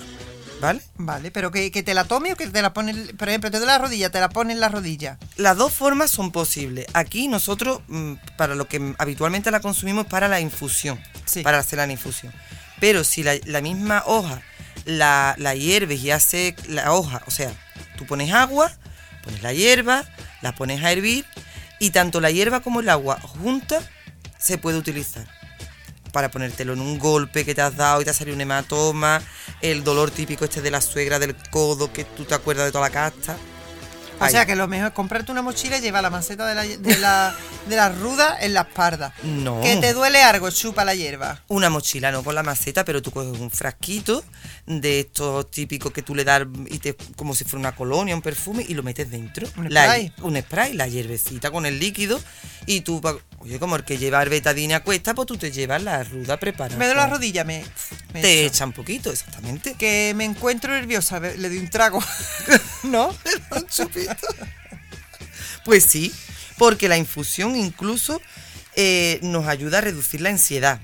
[0.62, 0.82] ¿vale?
[0.98, 3.58] Vale, pero que, que te la tome o que te la pone, por ejemplo, te
[3.58, 5.18] doy la rodilla, te la pone en la rodilla.
[5.36, 6.86] Las dos formas son posibles.
[6.94, 11.42] Aquí nosotros, mm, para lo que habitualmente la consumimos, para la infusión, Sí.
[11.42, 12.32] para hacer la infusión.
[12.80, 14.42] Pero si la, la misma hoja
[14.86, 17.52] la, la hierves y hace la hoja, o sea,
[17.98, 18.72] tú pones agua,
[19.24, 20.06] pones la hierba,
[20.42, 21.26] la pones a hervir
[21.80, 23.84] y tanto la hierba como el agua juntas
[24.38, 25.26] se puede utilizar.
[26.16, 29.22] Para ponértelo en un golpe que te has dado y te ha salido un hematoma,
[29.60, 32.86] el dolor típico este de la suegra del codo, que tú te acuerdas de toda
[32.86, 33.36] la casta.
[34.20, 34.32] O Ahí.
[34.32, 36.98] sea que lo mejor es comprarte una mochila y llevar la maceta de la, de
[37.00, 37.36] la,
[37.68, 39.14] de la ruda en la espalda.
[39.24, 39.60] No.
[39.62, 41.42] Que te duele algo, chupa la hierba.
[41.50, 44.24] Una mochila, no con la maceta, pero tú coges un frasquito
[44.66, 48.22] de estos típicos que tú le das y te, como si fuera una colonia, un
[48.22, 49.48] perfume, y lo metes dentro.
[49.58, 50.14] Un La- spray.
[50.22, 52.20] un spray, la hierbecita con el líquido,
[52.66, 53.02] y tú,
[53.40, 56.78] oye, como el que lleva betadina cuesta, pues tú te llevas la ruda preparada.
[56.80, 57.64] Me duele la rodilla, me,
[58.16, 58.54] me Te echo.
[58.56, 59.76] echa un poquito, exactamente.
[59.76, 62.04] Que me encuentro nerviosa, le doy un trago.
[62.84, 63.10] ¿No?
[63.52, 64.16] un chupito.
[65.64, 66.14] Pues sí,
[66.58, 68.22] porque la infusión incluso
[68.76, 70.80] eh, nos ayuda a reducir la ansiedad.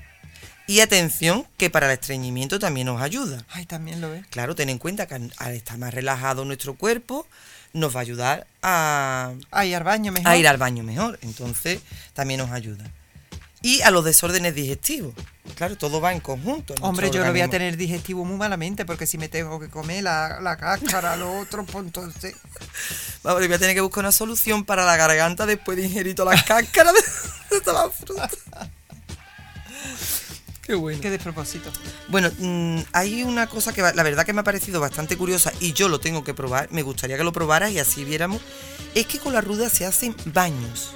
[0.66, 3.44] Y atención, que para el estreñimiento también nos ayuda.
[3.50, 4.24] Ay, también lo ves.
[4.30, 7.26] Claro, ten en cuenta que al estar más relajado nuestro cuerpo,
[7.72, 10.30] nos va a ayudar a, Ay, al baño mejor.
[10.30, 11.18] a ir al baño mejor.
[11.22, 11.80] Entonces,
[12.14, 12.84] también nos ayuda.
[13.62, 15.14] Y a los desórdenes digestivos.
[15.56, 16.74] Claro, todo va en conjunto.
[16.74, 17.50] en Hombre, yo lo voy a organismo.
[17.50, 21.64] tener digestivo muy malamente porque si me tengo que comer la, la cáscara, lo otro,
[21.64, 22.34] pues entonces...
[23.22, 26.34] Vamos, voy a tener que buscar una solución para la garganta después de ingerir todas
[26.36, 28.30] las cáscaras de, de toda la fruta.
[30.62, 31.00] Qué bueno.
[31.00, 31.70] Qué despropósito.
[32.08, 35.72] Bueno, mm, hay una cosa que la verdad que me ha parecido bastante curiosa y
[35.72, 38.40] yo lo tengo que probar, me gustaría que lo probaras y así viéramos,
[38.94, 40.92] es que con la ruda se hacen baños.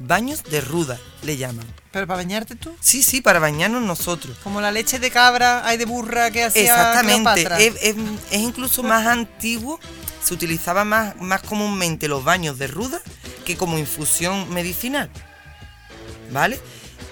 [0.00, 1.66] Baños de ruda, le llaman.
[1.90, 2.74] ¿Pero para bañarte tú?
[2.80, 4.36] Sí, sí, para bañarnos nosotros.
[4.44, 7.96] Como la leche de cabra, hay de burra que hacía Exactamente, es, es-
[8.30, 9.80] es incluso más antiguo,
[10.22, 13.00] se utilizaba más, más comúnmente los baños de ruda
[13.44, 15.10] que como infusión medicinal.
[16.30, 16.60] ¿Vale?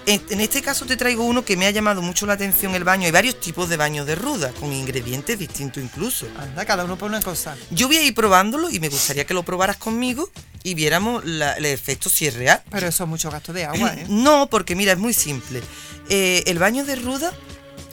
[0.05, 2.85] En, en este caso te traigo uno que me ha llamado mucho la atención el
[2.85, 3.05] baño.
[3.07, 6.25] Hay varios tipos de baños de ruda, con ingredientes distintos incluso.
[6.37, 7.57] Anda, cada uno por una cosa.
[7.71, 10.29] Yo voy a ir probándolo y me gustaría que lo probaras conmigo
[10.69, 12.61] y viéramos la- el efecto si es real.
[12.69, 14.05] Pero eso es mucho gasto de agua, ¿eh?
[14.09, 15.61] No, porque mira, es muy simple.
[16.09, 17.31] Eh, el baño de ruda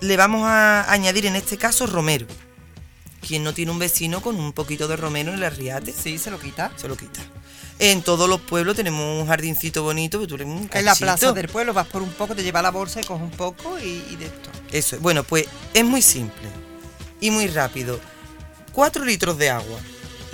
[0.01, 2.27] le vamos a añadir en este caso romero.
[3.27, 6.31] Quien no tiene un vecino con un poquito de romero en el arriate, Sí, se
[6.31, 6.73] lo quita.
[6.77, 7.21] se lo quita.
[7.79, 11.33] En todos los pueblos tenemos un jardincito bonito, que tú le un En la plaza
[11.33, 14.05] del pueblo vas por un poco, te lleva la bolsa y coges un poco y,
[14.11, 14.51] y de esto.
[14.71, 15.03] Eso es.
[15.03, 16.49] Bueno, pues es muy simple
[17.21, 17.99] y muy rápido.
[18.73, 19.79] 4 litros de agua.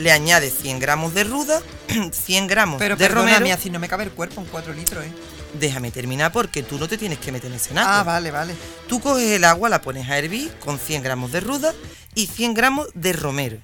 [0.01, 1.61] Le añades 100 gramos de ruda,
[2.13, 3.45] 100 gramos Pero de romero.
[3.53, 5.13] así no me cabe el cuerpo en 4 litros, ¿eh?
[5.53, 8.01] Déjame terminar porque tú no te tienes que meter en ese nada.
[8.01, 8.55] Ah, vale, vale.
[8.89, 11.75] Tú coges el agua, la pones a hervir con 100 gramos de ruda
[12.15, 13.59] y 100 gramos de romero.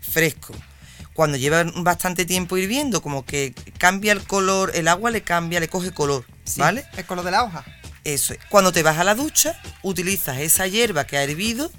[0.00, 0.54] Fresco.
[1.12, 5.68] Cuando lleva bastante tiempo hirviendo, como que cambia el color, el agua le cambia, le
[5.68, 6.86] coge color, Sí, ¿vale?
[6.96, 7.62] Es con lo de la hoja.
[8.04, 8.38] Eso es.
[8.48, 11.70] Cuando te vas a la ducha, utilizas esa hierba que ha hervido,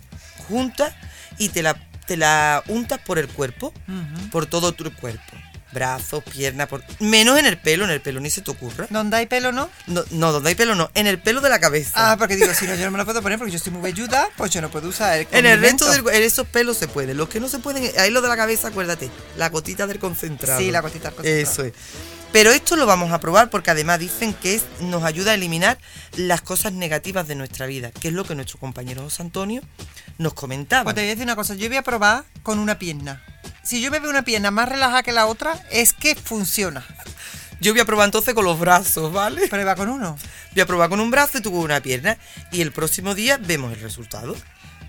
[0.48, 0.94] juntas
[1.40, 3.74] y te la, te la untas por el cuerpo,
[4.32, 5.34] por todo tu cuerpo.
[5.72, 6.84] Brazos, piernas, por...
[7.00, 8.86] menos en el pelo, en el pelo ni se te ocurra.
[8.92, 9.72] Donde hay pelo, ¿no?
[9.88, 12.12] No, no, donde hay pelo no, en el pelo de la cabeza.
[12.12, 13.82] Ah, porque digo, si no, yo no me lo puedo poner porque yo estoy muy
[13.82, 17.16] velluda, pues yo no puedo usar el En el resto en esos pelos se puede.
[17.16, 20.60] Los que no se pueden, ahí lo de la cabeza, acuérdate, la gotita del concentrado.
[20.60, 21.52] Sí, la gotita del concentrado.
[21.52, 21.74] Eso es.
[22.34, 25.78] Pero esto lo vamos a probar porque además dicen que es- nos ayuda a eliminar
[26.18, 29.62] las cosas negativas de nuestra vida, que es lo que nuestro compañero José Antonio
[30.18, 30.84] nos comentaba.
[30.84, 33.22] Pues te voy a decir una cosa, yo voy a probar con una pierna.
[33.64, 36.84] Si yo me veo una pierna más relajada que la otra, es que funciona.
[37.62, 39.48] Yo voy a probar entonces con los brazos, ¿vale?
[39.48, 40.18] Prueba con uno.
[40.54, 42.18] Voy a probar con un brazo y tú con una pierna.
[42.52, 44.36] Y el próximo día vemos el resultado.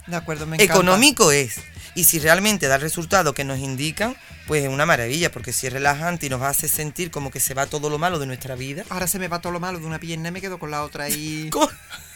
[0.09, 0.73] De acuerdo, me encanta.
[0.75, 1.57] Económico es.
[1.95, 5.67] Y si realmente da el resultado que nos indican, pues es una maravilla, porque si
[5.67, 8.55] es relajante y nos hace sentir como que se va todo lo malo de nuestra
[8.55, 8.85] vida.
[8.91, 10.83] Ahora se me va todo lo malo de una pierna y me quedo con la
[10.83, 11.07] otra.
[11.51, 11.71] ¿Cómo?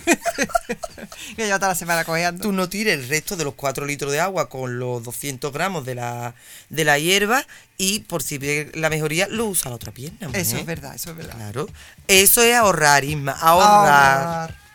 [1.36, 2.42] que lleva toda la semana cojeando.
[2.42, 5.84] Tú no tires el resto de los 4 litros de agua con los 200 gramos
[5.84, 6.34] de la,
[6.68, 7.44] de la hierba
[7.76, 8.38] y por si
[8.74, 10.28] la mejoría lo usa la otra pierna.
[10.32, 10.60] Eso mujer.
[10.60, 11.36] es verdad, eso es verdad.
[11.36, 11.68] Claro.
[12.06, 13.32] Eso es ahorrar, Isma.
[13.32, 14.26] Ahorrar.
[14.26, 14.68] Ahorrar.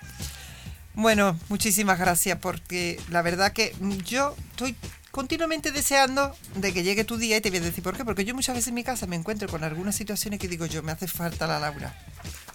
[0.95, 4.75] Bueno, muchísimas gracias porque la verdad que yo estoy
[5.13, 8.03] continuamente deseando de que llegue tu día y te voy a decir por qué.
[8.03, 10.81] Porque yo muchas veces en mi casa me encuentro con algunas situaciones que digo yo,
[10.81, 11.95] me hace falta la Laura.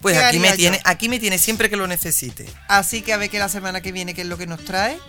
[0.01, 0.55] Pues ¿Qué aquí me, yo?
[0.57, 2.47] tiene, aquí me tiene siempre que lo necesite.
[2.67, 4.99] Así que a ver que la semana que viene qué es lo que nos trae.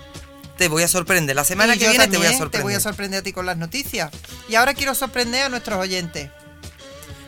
[0.59, 1.35] Te voy a sorprender.
[1.35, 2.61] La semana Y que viene te voy a sorprender.
[2.61, 4.13] Te voy a sorprender a ti con las noticias.
[4.49, 6.31] Y ahora quiero sorprender a nuestros oyentes.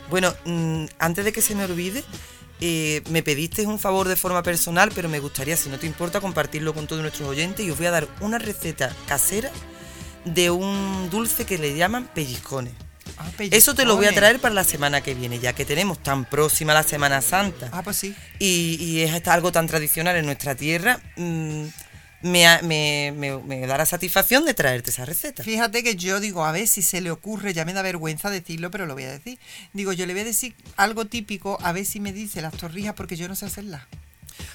[0.09, 2.05] Bueno, mm, antes de que se me olvide,
[2.61, 6.21] eh, me pediste un favor de forma personal, pero me gustaría, si no te importa,
[6.21, 9.51] compartirlo con todos nuestros oyentes y os voy a dar una receta casera
[10.25, 12.73] de un dulce que le llaman pellizcones.
[13.19, 16.03] Ah, Eso te lo voy a traer para la semana que viene, ya que tenemos
[16.03, 18.15] tan próxima la Semana Santa Ah, pues sí.
[18.39, 21.01] y, y es hasta algo tan tradicional en nuestra tierra.
[21.17, 21.65] mm,
[22.23, 25.43] me, me- me- me da la satisfacción de traerte esa receta.
[25.43, 28.71] Fíjate que yo digo, a ver si se le ocurre, ya me da vergüenza decirlo,
[28.71, 29.41] pero lo voy a decir.
[29.73, 32.95] Digo, yo le voy a decir algo típico, a ver si me dice las torrijas,
[32.95, 33.83] porque yo no sé hacerlas.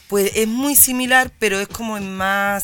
[0.07, 2.63] Pues es muy similar, pero es como en más,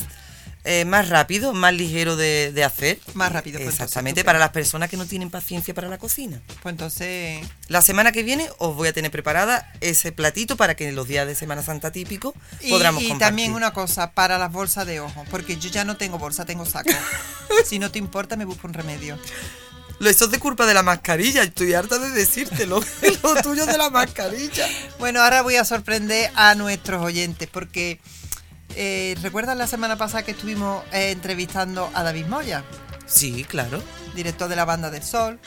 [0.65, 2.99] eh, más rápido, más ligero de, de hacer.
[3.13, 6.41] Más rápido, pues, Exactamente, entonces, para las personas que no tienen paciencia para la cocina.
[6.62, 10.88] Pues entonces, La semana que viene os voy a tener preparada ese platito para que
[10.88, 13.28] en los días de Semana Santa típico y, podamos y compartir.
[13.28, 16.65] también una cosa, para las bolsas de ojo, porque yo ya no tengo bolsa, tengo
[16.65, 16.89] saco.
[17.65, 19.19] si no te importa, me busco un remedio.
[19.99, 22.82] Lo- Eso es de culpa de la mascarilla, estoy harta de decírtelo.
[23.23, 24.67] lo tuyo de la mascarilla.
[24.99, 27.99] Bueno, ahora voy a sorprender a nuestros oyentes, porque
[28.76, 32.64] eh, ¿recuerdan la semana pasada que estuvimos eh, entrevistando a David Moya?
[33.06, 33.82] Sí, claro.
[34.16, 35.40] director de la Banda del Sol,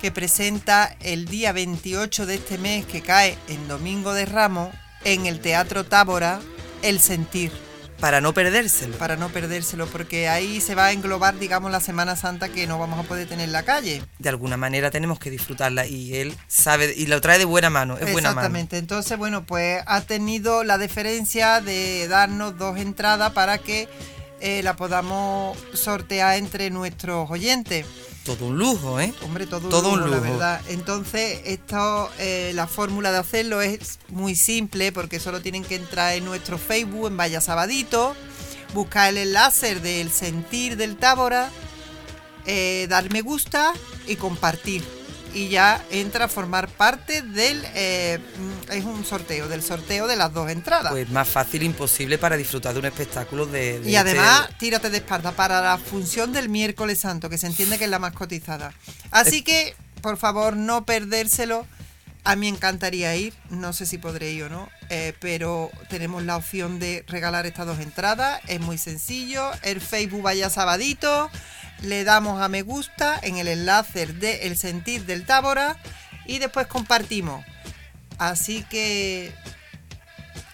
[0.00, 5.26] que presenta el día 28 de este mes, que cae en Domingo de Ramos, en
[5.26, 6.40] el Teatro Tábora,
[6.82, 7.52] El Sentir,
[8.02, 8.98] Para no perdérselo.
[8.98, 12.76] para no perdérselo, porque ahí se va a englobar, digamos, la Semana Santa que no
[12.76, 14.02] vamos a poder tener en la calle.
[14.18, 17.94] De alguna manera tenemos que disfrutarla y él sabe y lo trae de buena mano,
[17.98, 18.40] es buena mano.
[18.40, 18.78] Exactamente.
[18.78, 23.88] Entonces, bueno, pues ha tenido la deferencia de darnos dos entradas para que
[24.40, 27.86] eh, la podamos sortear entre nuestros oyentes.
[28.24, 29.12] Todo un lujo, ¿eh?
[29.22, 30.60] Hombre, todo, Todo un un lujo, la verdad.
[30.68, 36.14] Entonces, esto, eh, la fórmula de hacerlo es muy simple porque solo tienen que entrar
[36.14, 38.14] en nuestro Facebook, en Vaya Sabadito,
[38.74, 41.50] buscar el enlace del sentir del Tábora,
[42.46, 43.72] eh, dar me gusta
[44.06, 45.01] y compartir.
[45.34, 47.62] Y ya entra a formar parte del.
[47.74, 48.18] eh,
[48.68, 50.92] mm, es un sorteo, del sorteo de las dos entradas.
[50.92, 53.80] Pues más fácil imposible para disfrutar de un espectáculo de...
[53.80, 57.46] de Y además, este- tírate de espalda para la función del miércoles santo, que se
[57.46, 58.72] entiende que es la más cotizada.
[59.10, 61.66] Así que, por favor, no perdérselo.
[62.24, 66.36] A mí encantaría ir, no sé si podré ir o no, eh, pero tenemos la
[66.36, 68.40] opción de regalar estas dos entradas.
[68.46, 69.50] Es muy sencillo.
[69.62, 71.28] El Facebook vaya sabadito,
[71.82, 75.76] le damos a me gusta en el enlace de El Sentir del Tábora
[76.26, 77.44] y después compartimos.
[78.18, 79.32] Así que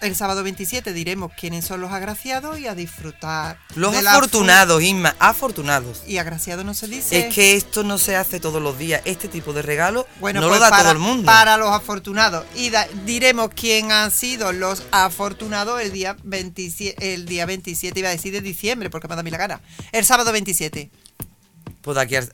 [0.01, 3.59] el sábado 27 diremos quiénes son los agraciados y a disfrutar.
[3.75, 6.03] Los de afortunados, Isma, afortunados.
[6.07, 7.27] Y agraciado no se dice.
[7.27, 9.03] Es que esto no se hace todos los días.
[9.05, 11.27] Este tipo de regalo Bueno, no pues lo da para, todo el mundo.
[11.27, 12.47] Para los afortunados.
[12.55, 18.09] Y da- diremos quién han sido los afortunados el día 27, el día 27, iba
[18.09, 19.61] a decir de diciembre, porque me da a mí la gana.
[19.91, 20.91] El sábado 27.
[21.83, 22.33] Pues de aquí, al,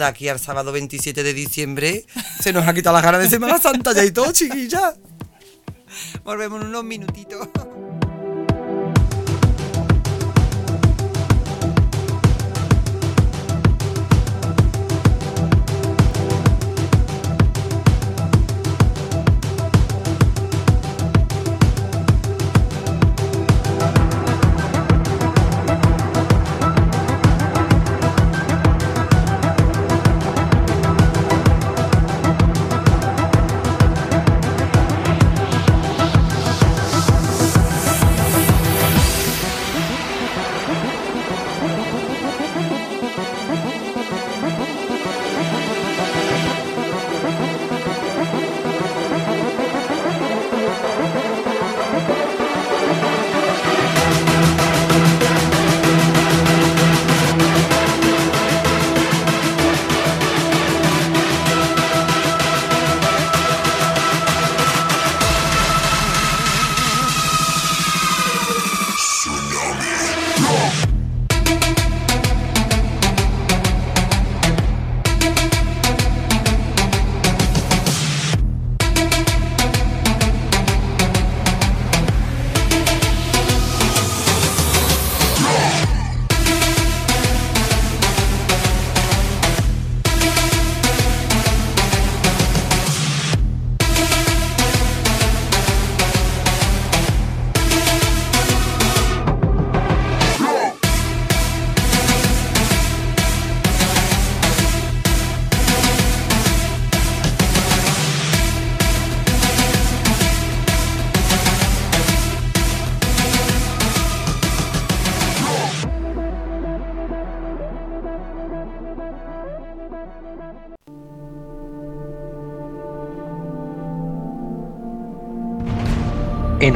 [0.00, 2.06] aquí al sábado 27 de diciembre
[2.40, 4.94] se nos ha quitado la gana de Semana Santa ya y todo, chiquilla.
[6.24, 7.48] Volvemos en unos minutitos.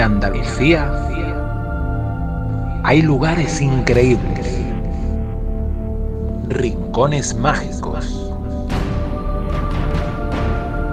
[0.01, 0.91] En Andalucía
[2.85, 4.59] hay lugares increíbles,
[6.49, 8.33] rincones mágicos.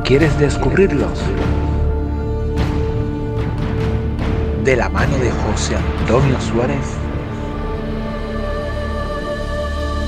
[0.03, 1.22] ¿Quieres descubrirlos?
[4.66, 6.97] De la mano de José Antonio Suárez,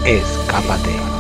[0.06, 1.19] escápate.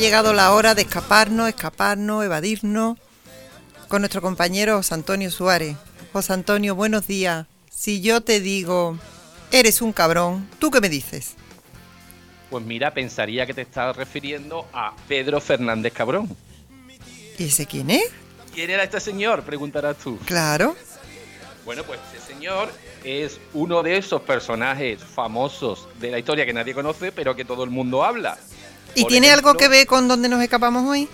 [0.00, 2.96] Llegado la hora de escaparnos, escaparnos, evadirnos
[3.88, 5.76] con nuestro compañero José Antonio Suárez.
[6.14, 7.46] José Antonio, buenos días.
[7.70, 8.98] Si yo te digo,
[9.52, 11.34] eres un cabrón, ¿tú qué me dices?
[12.48, 16.34] Pues mira, pensaría que te estás refiriendo a Pedro Fernández Cabrón.
[17.38, 18.10] ¿Y ese quién es?
[18.54, 19.42] ¿Quién era este señor?
[19.42, 20.18] Preguntarás tú.
[20.24, 20.76] Claro.
[21.66, 22.72] Bueno, pues ese señor
[23.04, 27.64] es uno de esos personajes famosos de la historia que nadie conoce, pero que todo
[27.64, 28.38] el mundo habla.
[28.94, 31.08] ¿Y tiene algo que ver con dónde nos escapamos hoy?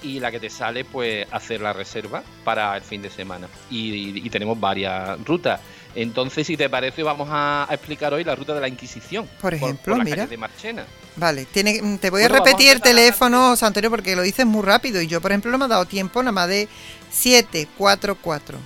[0.02, 3.48] y la que te sale, pues hacer la reserva para el fin de semana.
[3.70, 5.62] Y, y tenemos varias rutas.
[5.96, 9.30] Entonces, si te parece, vamos a, a explicar hoy la ruta de la Inquisición.
[9.40, 10.28] Por ejemplo, mira.
[10.28, 10.86] de Marchena.
[11.16, 14.24] Vale, tiene, mm, te voy Bueno, a a repetir el a teléfono, Antonio, porque lo
[14.24, 16.68] dices muy rápido y yo, por ejemplo, no me ha dado tiempo nada más de
[17.12, 18.58] 744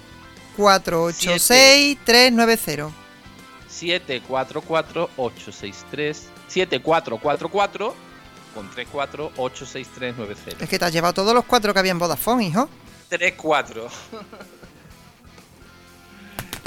[0.55, 2.95] 486 390.
[3.69, 6.17] 744-863
[6.47, 8.06] 7444
[8.57, 12.67] con 34-86390 Es que te has llevado todos los cuatro que había en Vodafone, hijo.
[13.09, 13.87] 34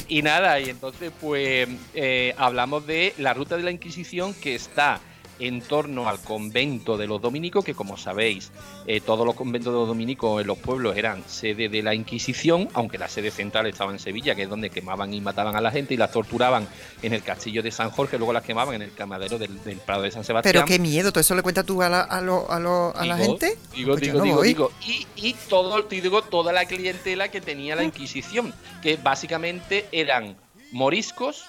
[0.08, 5.00] y nada y entonces pues eh, hablamos de la ruta de la Inquisición que está
[5.40, 8.52] en torno al convento de los dominicos, que como sabéis,
[8.86, 12.68] eh, todos los conventos de los dominicos en los pueblos eran sede de la Inquisición,
[12.74, 15.70] aunque la sede central estaba en Sevilla, que es donde quemaban y mataban a la
[15.70, 16.68] gente y las torturaban
[17.02, 20.02] en el castillo de San Jorge, luego las quemaban en el camadero del, del Prado
[20.02, 20.52] de San Sebastián.
[20.52, 23.06] Pero qué miedo, ¿todo eso le cuentas tú a la, a lo- a lo- a
[23.06, 23.56] la gente?
[23.74, 24.48] Digo, Pues digo, no digo, voy.
[24.48, 24.72] digo.
[24.86, 30.36] Y, y todo, te digo, toda la clientela que tenía la Inquisición, que básicamente eran
[30.72, 31.44] moriscos,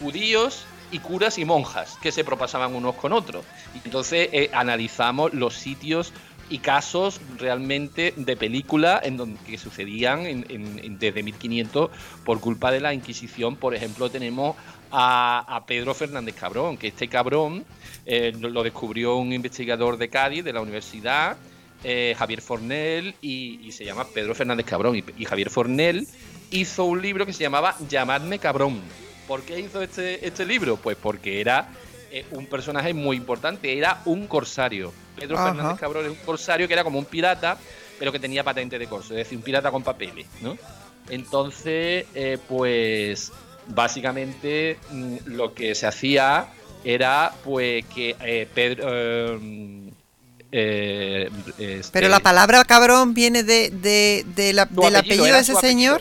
[0.00, 3.44] judíos y curas y monjas que se propasaban unos con otros.
[3.84, 6.12] Entonces eh, analizamos los sitios
[6.50, 11.90] y casos realmente de película en donde que sucedían en- en- desde 1500
[12.24, 13.56] por culpa de la Inquisición.
[13.56, 14.54] Por ejemplo, tenemos
[14.92, 17.64] a, a Pedro Fernández Cabrón, que este cabrón
[18.06, 21.36] eh, lo descubrió un investigador de Cádiz, de la universidad,
[21.82, 25.02] eh, Javier Fornell, y, se llama Pedro Fernández Cabrón.
[25.16, 26.06] Y Javier Fornell
[26.50, 28.80] hizo un libro que se llamaba Llamadme cabrón.
[29.26, 30.76] ¿Por qué hizo este, este libro?
[30.76, 31.68] Pues porque era
[32.10, 34.92] eh, un personaje muy importante, era un corsario.
[35.16, 35.52] Pedro Ajá.
[35.54, 37.56] Fernández Cabrón es un corsario que era como un pirata,
[37.98, 40.56] pero que tenía patente de corso, es decir, un pirata con papeles, ¿no?
[41.08, 43.30] Entonces, eh, pues
[43.68, 46.48] básicamente mm, lo que se hacía
[46.84, 49.38] era pues que eh, Pedro...
[50.52, 55.52] eh, este, Pero la palabra cabrón viene de, de, de la- del apellido, de ese
[55.56, 56.00] apellido.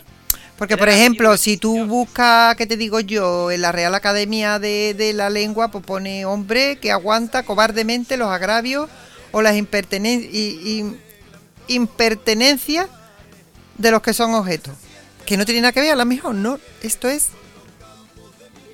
[0.64, 3.52] Porque, por ejemplo, si tú buscas, ¿qué te digo yo?
[3.52, 8.30] En la Real Academia de, de la Lengua, pues pone hombre que aguanta cobardemente los
[8.30, 8.90] agravios
[9.34, 10.38] o las impertenen- y-
[10.80, 10.98] y-
[11.68, 12.88] impertenencias
[13.78, 14.74] de los que son objetos.
[15.26, 16.58] Que no tiene nada que ver, a lo mejor, ¿no?
[16.82, 17.28] Esto es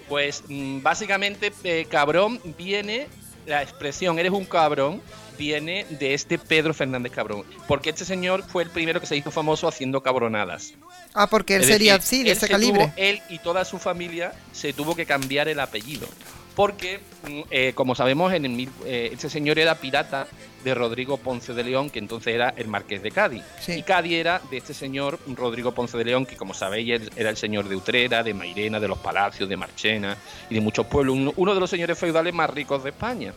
[0.07, 3.07] Pues mm, básicamente eh, cabrón viene,
[3.47, 5.01] la expresión eres un cabrón
[5.39, 9.31] viene de este Pedro Fernández Cabrón, porque este señor fue el primero que se hizo
[9.31, 10.73] famoso haciendo cabronadas.
[11.15, 12.81] Ah, porque él Es sería decir, así, de él ese se calibre.
[12.85, 16.07] tuvo- él y toda su familia se tuvo que cambiar el apellido.
[16.55, 20.27] Porque, mm, eh, como sabemos, en el, eh, este señor era pirata
[20.65, 23.43] de Rodrigo Ponce de León, que entonces era el marqués de Cádiz.
[23.61, 23.73] Sí.
[23.73, 27.37] Y Cádiz era de este señor Rodrigo Ponce de León, que como sabéis era el
[27.37, 30.17] señor de Utrera, de Mairena, de los Palacios, de Marchena
[30.49, 31.15] y de muchos pueblos.
[31.37, 33.33] Uno, de los señores feudales más ricos de España.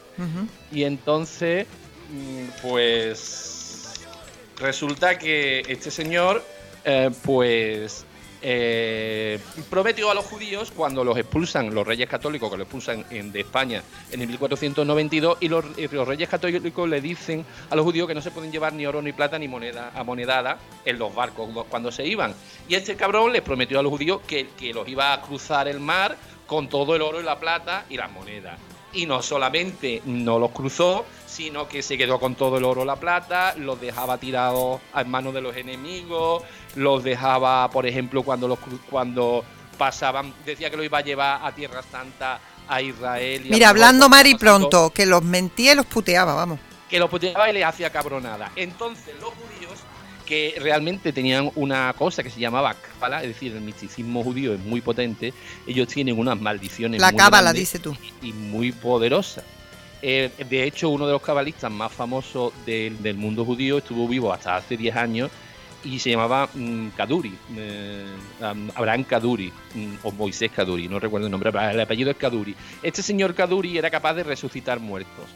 [0.72, 1.66] Y entonces,
[2.60, 4.04] pues
[4.58, 6.44] resulta que este señor,
[6.84, 8.04] eh, pues
[8.44, 9.38] eh,
[9.70, 13.82] prometió a los judíos cuando los expulsan los reyes católicos, que los expulsan de España
[14.10, 18.14] en el 1492, y los, y los reyes católicos le dicen a los judíos que
[18.14, 21.92] no se pueden llevar ni oro ni plata ni moneda amonedada en los barcos cuando
[21.92, 22.34] se iban.
[22.68, 25.78] Y este cabrón les prometió a los judíos que, que los iba a cruzar el
[25.78, 28.58] mar con todo el oro y la plata y las monedas
[28.92, 32.97] y no solamente no los cruzó, sino que se quedó con todo el oro, la
[32.97, 36.43] plata, los dejaba tirados en manos de los enemigos,
[36.76, 38.59] los dejaba, por ejemplo, cuando los
[38.91, 39.45] cuando
[39.78, 43.43] pasaban, decía que lo iba a llevar a Tierra Santa a Israel.
[43.45, 45.87] y a Mira, mejor hablando cuando mar y pasó- pronto, que los mentía y los
[45.87, 46.59] puteaba, vamos.
[46.89, 48.53] que los puteaba y les hacía cabronada.
[48.55, 49.78] Entonces los judíos,
[50.26, 54.61] que realmente tenían una cosa que se llamaba cábala, es decir, el misticismo judío es
[54.61, 55.33] muy potente,
[55.66, 57.97] ellos tienen unas maldiciones La cábala, dice tú.
[58.20, 59.45] y muy poderosas.
[60.03, 64.57] Eh, de hecho, uno de los cabalistas más famosos del, mundo judío estuvo vivo hasta
[64.57, 65.30] hace 10 años
[65.84, 68.05] y se llamaba mm, Kaduri, eh,
[68.40, 72.55] um, Abraham Kaduri, mm, o Moisés Kaduri, no recuerdo el nombre, el apellido es Kaduri.
[72.82, 75.26] Este señor Kaduri era capaz de resucitar muertos.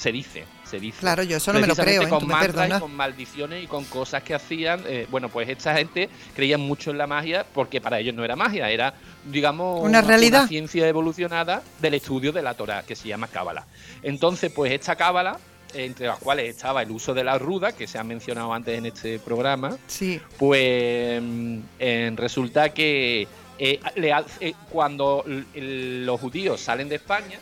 [0.00, 0.98] Se dice, se dice.
[1.00, 2.08] Claro, yo eso no me lo creo, ¿eh?
[2.08, 4.82] con mantras y con maldiciones y con cosas que hacían.
[4.86, 8.34] eh, bueno, pues esta gente creía mucho en la magia porque para ellos no era
[8.34, 8.94] magia, era,
[9.26, 10.48] digamos, Una realidad.
[10.48, 13.66] ciencia evolucionada del estudio de la Torah, que se llama Cábala.
[14.02, 15.38] Entonces, pues esta Cábala,
[15.74, 18.86] entre las cuales estaba el uso de la ruda, que se ha mencionado antes en
[18.86, 20.18] este programa, Sí.
[20.38, 21.22] pues
[21.78, 23.28] eh, resulta que
[23.58, 27.38] eh, le eh, cuando los judíos salen de España,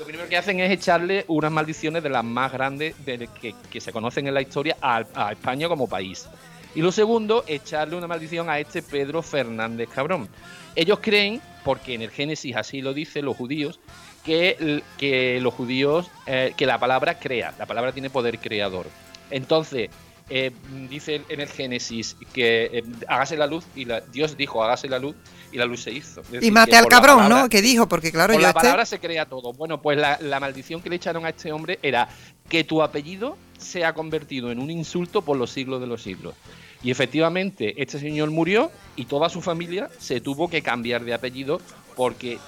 [0.00, 3.28] lo primero que hacen es echarle unas maldiciones de las más grandes de,
[3.70, 6.26] que, se conocen en la historia a, España como país.
[6.74, 10.30] Y lo segundo, echarle una maldición a este Pedro Fernández Cabrón.
[10.74, 13.78] Ellos creen, porque en el Génesis así lo dicen los judíos,
[14.24, 18.86] que, que los judíos, eh, que la palabra crea, la palabra tiene poder creador.
[19.30, 19.90] Entonces,
[20.30, 20.52] eh,
[20.88, 24.98] dice en el Génesis que eh, hágase la luz y la, Dios dijo hágase la
[24.98, 25.14] luz
[25.52, 26.22] y la luz se hizo.
[26.40, 27.48] Y mate al por cabrón, palabra- ¿no?
[27.48, 28.60] Que dijo, porque claro, yo la este...
[28.60, 29.52] palabra se crea todo.
[29.52, 32.08] Bueno, pues la, la maldición que le echaron a este hombre era
[32.48, 36.34] que tu apellido se ha convertido en un insulto por los siglos de los siglos.
[36.82, 41.60] Y efectivamente, este señor murió y toda su familia se tuvo que cambiar de apellido
[41.94, 42.38] porque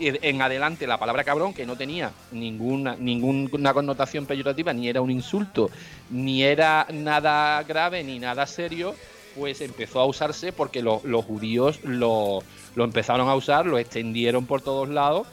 [0.00, 5.10] en adelante la palabra cabrón, que no tenía ninguna, ninguna connotación peyorativa, ni era un
[5.10, 5.70] insulto,
[6.10, 8.94] ni era nada grave, ni nada serio,
[9.36, 12.42] pues empezó a usarse porque lo- los judíos lo,
[12.74, 15.26] lo empezaron a usar, lo extendieron por todos lados,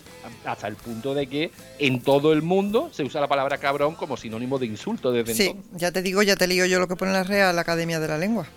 [0.43, 4.17] hasta el punto de que en todo el mundo se usa la palabra cabrón como
[4.17, 5.71] sinónimo de insulto desde Sí, entonces.
[5.79, 8.17] ya te digo, ya te lío yo lo que pone la Real Academia de la
[8.17, 8.47] Lengua.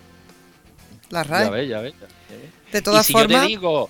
[1.11, 1.43] La RAE.
[1.45, 1.93] Ya ves, ya ves.
[1.99, 2.71] ya ves.
[2.71, 3.89] De todas y si yo formas, te digo,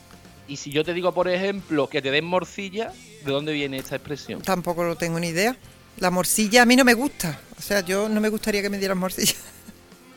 [0.49, 2.91] y si yo te digo, por ejemplo, que te den morcilla,
[3.23, 4.41] ¿de dónde viene esta expresión?
[4.41, 5.55] tampoco lo tengo ni idea.
[5.97, 7.39] La morcilla a mí no me gusta.
[7.57, 9.35] O sea, yo no me gustaría que me dieran morcilla.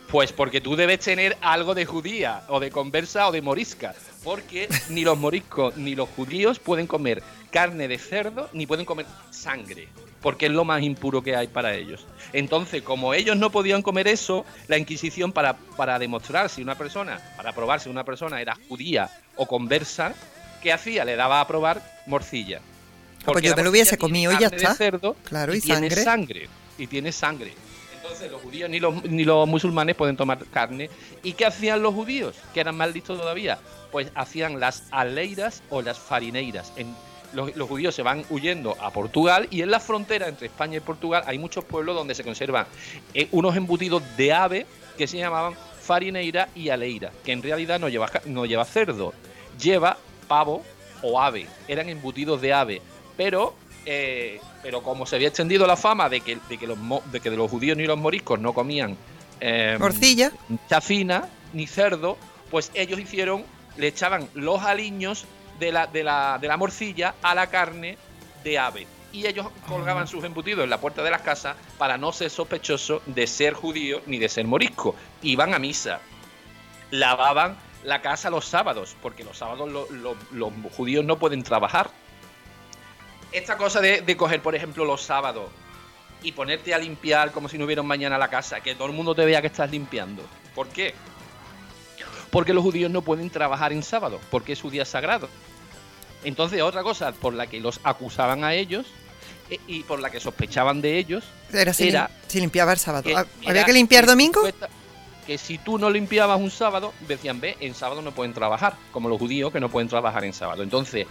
[0.09, 3.95] Pues porque tú debes tener algo de judía, o de conversa, o de morisca.
[4.23, 9.05] Porque ni los moriscos ni los judíos pueden comer carne de cerdo, ni pueden comer
[9.31, 9.87] sangre.
[10.21, 12.05] Porque es lo más impuro que hay para ellos.
[12.31, 17.19] Entonces, como ellos no podían comer eso, la Inquisición, para, para demostrar si una persona,
[17.35, 20.13] para probar si una persona era judía o conversa,
[20.61, 21.05] ¿qué hacía?
[21.05, 22.61] Le daba a probar morcilla.
[23.25, 24.75] pues yo la me lo hubiese tiene comido y ya está.
[24.75, 26.03] cerdo Claro, y tiene sangre.
[26.03, 26.49] sangre.
[26.77, 27.53] Y tiene sangre.
[27.95, 30.89] Entonces, Entonces los judíos ni los, ni los musulmanes pueden tomar carne.
[31.23, 32.35] ¿Y qué hacían los judíos?
[32.53, 33.59] Que eran más listos todavía.
[33.91, 36.73] Pues hacían las aleiras o las farineiras.
[36.75, 36.95] En,
[37.33, 40.81] los, los judíos se van huyendo a Portugal y en la frontera entre España y
[40.81, 42.67] Portugal hay muchos pueblos donde se conservan
[43.13, 44.65] eh, unos embutidos de ave
[44.97, 49.13] que se llamaban farineira y aleira, que en realidad no lleva, no lleva cerdo,
[49.59, 50.63] lleva pavo
[51.01, 51.47] o ave.
[51.67, 52.81] Eran embutidos de ave,
[53.17, 53.55] pero
[53.85, 56.77] eh, pero como se había extendido la fama de que, de que, los,
[57.11, 58.95] de que los judíos ni los moriscos no comían
[59.41, 60.31] eh, Morcilla.
[60.69, 62.17] chafina ni cerdo,
[62.49, 63.43] pues ellos hicieron,
[63.75, 65.25] le echaban los aliños
[65.59, 67.97] de la, de la, de la morcilla a la carne
[68.43, 68.87] de ave.
[69.13, 73.01] Y ellos colgaban sus embutidos en la puerta de las casas para no ser sospechosos
[73.05, 74.95] de ser judío ni de ser morisco.
[75.21, 76.01] Iban a misa,
[76.91, 81.91] lavaban la casa los sábados, porque los sábados lo- lo- los judíos no pueden trabajar.
[83.31, 85.49] Esta cosa de, de coger, por ejemplo, los sábados
[86.23, 89.13] y ponerte a limpiar como si no hubiera mañana la casa, que todo el mundo
[89.13, 90.23] te vea que estás limpiando.
[90.55, 90.93] ¿Por qué?
[92.31, 95.29] Porque los judíos no pueden trabajar en sábado, porque es su día sagrado.
[96.23, 98.87] Entonces, otra cosa por la que los acusaban a ellos
[99.67, 103.03] y por la que sospechaban de ellos Era si, era lim- si limpiaba el sábado.
[103.03, 104.41] que Ah, ¿Había que limpiar que domingo?
[105.27, 109.07] Que si tú no limpiabas un sábado, decían, ve, en sábado no pueden trabajar, como
[109.07, 110.63] los judíos que no pueden trabajar en sábado.
[110.63, 111.07] Entonces,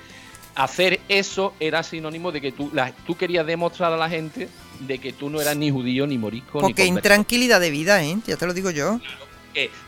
[0.54, 4.48] hacer eso era sinónimo de que tú, la- tú querías demostrar a la gente
[4.80, 8.18] de que tú no eras ni judío, ni morisco, ni Porque intranquilidad de vida, ¿eh?
[8.26, 9.00] Ya te lo digo yo.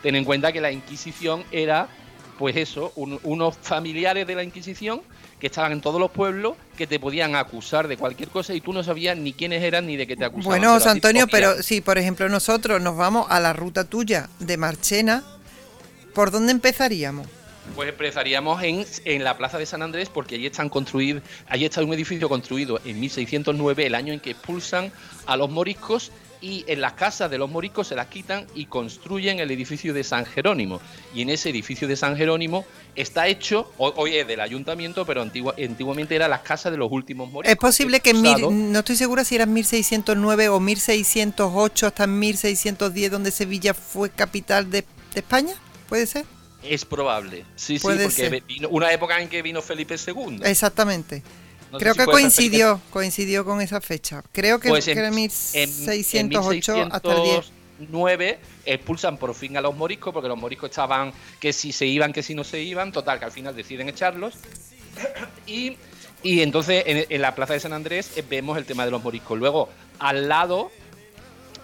[0.01, 1.87] Ten en cuenta que la Inquisición era,
[2.39, 5.01] pues eso, un- unos familiares de la Inquisición
[5.39, 8.73] que estaban en todos los pueblos que te podían acusar de cualquier cosa y tú
[8.73, 10.59] no sabías ni quiénes eran ni de qué te acusaban.
[10.59, 14.57] Bueno, Pero Antonio, pero si por ejemplo nosotros nos vamos a la ruta tuya de
[14.57, 15.23] Marchena,
[16.13, 17.27] ¿por dónde empezaríamos?
[17.75, 21.83] Pues empezaríamos en, en la plaza de San Andrés porque allí están construidos, allí está
[21.83, 24.91] un edificio construido en 1609, el año en que expulsan
[25.25, 26.11] a los moriscos
[26.41, 30.03] y en las casas de los moriscos se las quitan y construyen el edificio de
[30.03, 30.79] San Jerónimo.
[31.13, 32.65] Y en ese edificio de San Jerónimo
[32.95, 36.91] está hecho, ho- hoy es del ayuntamiento, pero antigua- antiguamente era las casas de los
[36.91, 37.51] últimos moriscos.
[37.53, 43.11] Es posible que en mil- no estoy segura si eran 1609 o 1608 hasta 1610
[43.11, 45.53] donde Sevilla fue capital de, de España,
[45.89, 46.25] ¿puede ser?
[46.63, 50.41] Es probable, sí, sí, porque vino una época en que vino Felipe II.
[50.43, 51.21] Exactamente.
[51.71, 54.23] No Creo que coincidió, coincidió con esa fecha.
[54.31, 57.35] Creo que, Pues que en- era en- 1608 hasta el 10.
[57.79, 62.13] 1609 expulsan por fin a los moriscos, porque los moriscos estaban que si se iban,
[62.13, 64.35] que si no se iban, total, que al final deciden echarlos.
[65.45, 65.77] Y,
[66.23, 69.03] y entonces en, en la plaza de San Andrés eh, vemos el tema de los
[69.03, 69.37] moriscos.
[69.37, 70.71] Luego, al lado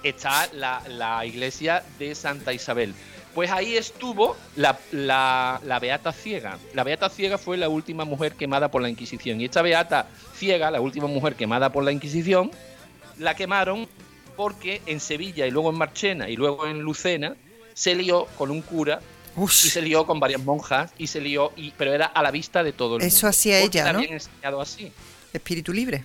[0.03, 2.93] está la, la iglesia de Santa Isabel.
[3.33, 6.57] Pues ahí estuvo la, la- la Beata Ciega.
[6.73, 9.39] La Beata Ciega fue la última mujer quemada por la Inquisición.
[9.41, 12.51] Y esta Beata Ciega, la última mujer quemada por la Inquisición,
[13.17, 13.87] la quemaron
[14.35, 17.35] porque en Sevilla y luego en Marchena y luego en Lucena
[17.73, 18.99] se lió con un cura
[19.37, 22.63] y se lió con varias monjas y se lió, y, pero era a la vista
[22.63, 23.05] de todo el mundo.
[23.15, 23.99] Eso hacía ella, la ¿no?
[23.99, 24.91] habían enseñado así.
[25.31, 26.03] Espíritu libre.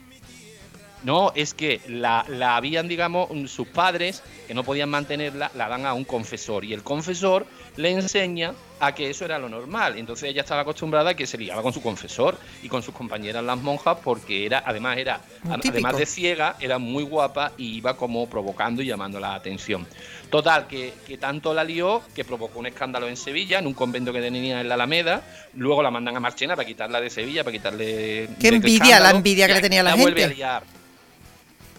[1.06, 5.86] No, es que la, la habían, digamos, sus padres, que no podían mantenerla, la dan
[5.86, 6.64] a un confesor.
[6.64, 7.46] Y el confesor
[7.76, 9.96] le enseña a que eso era lo normal.
[9.98, 13.44] Entonces ella estaba acostumbrada a que se liaba con su confesor y con sus compañeras
[13.44, 18.28] las monjas, porque era, además era, además de ciega, era muy guapa y iba como
[18.28, 19.86] provocando y llamando la atención.
[20.28, 24.12] Total, que, que tanto la lió que provocó un escándalo en Sevilla, en un convento
[24.12, 25.22] que tenía en la Alameda.
[25.54, 28.28] Luego la mandan a Marchena para quitarla de Sevilla, para quitarle.
[28.40, 30.34] Qué envidia, la envidia que le tenía la vuelve a gente.
[30.34, 30.75] liar.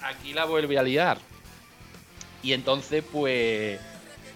[0.04, 1.18] Aquí la vuelve a liar.
[2.44, 3.80] Y entonces, pues.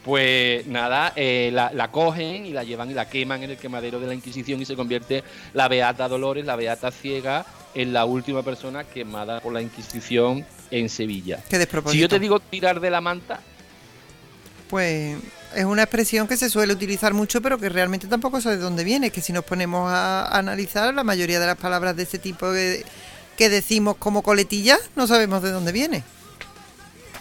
[0.04, 4.00] Pues nada, eh, la, la cogen y la llevan y la queman en el quemadero
[4.00, 7.46] de la Inquisición y se convierte la Beata Dolores, la Beata Ciega,
[7.76, 11.44] en la última persona quemada por la Inquisición en Sevilla.
[11.48, 11.94] Qué despropósito.
[11.94, 13.42] Si yo te digo tirar de la manta,
[14.72, 15.18] Pues
[15.54, 18.84] es una expresión que se suele utilizar mucho, pero que realmente tampoco sé de dónde
[18.84, 19.12] viene.
[19.12, 22.84] Que si nos ponemos a analizar, la mayoría de las palabras de este tipo que,
[23.42, 26.04] que decimos como coletilla, no sabemos de dónde viene.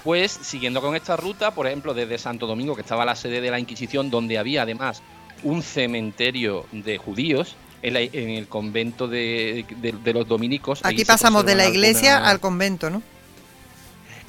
[0.05, 3.51] Pues siguiendo con esta ruta, por ejemplo, desde Santo Domingo, que estaba la sede de
[3.51, 5.01] la Inquisición, donde había además
[5.45, 10.81] un cementerio de judíos, en, la- en el convento de, de- de los dominicos.
[10.83, 13.03] Aquí pasamos de la iglesia al convento, ¿no?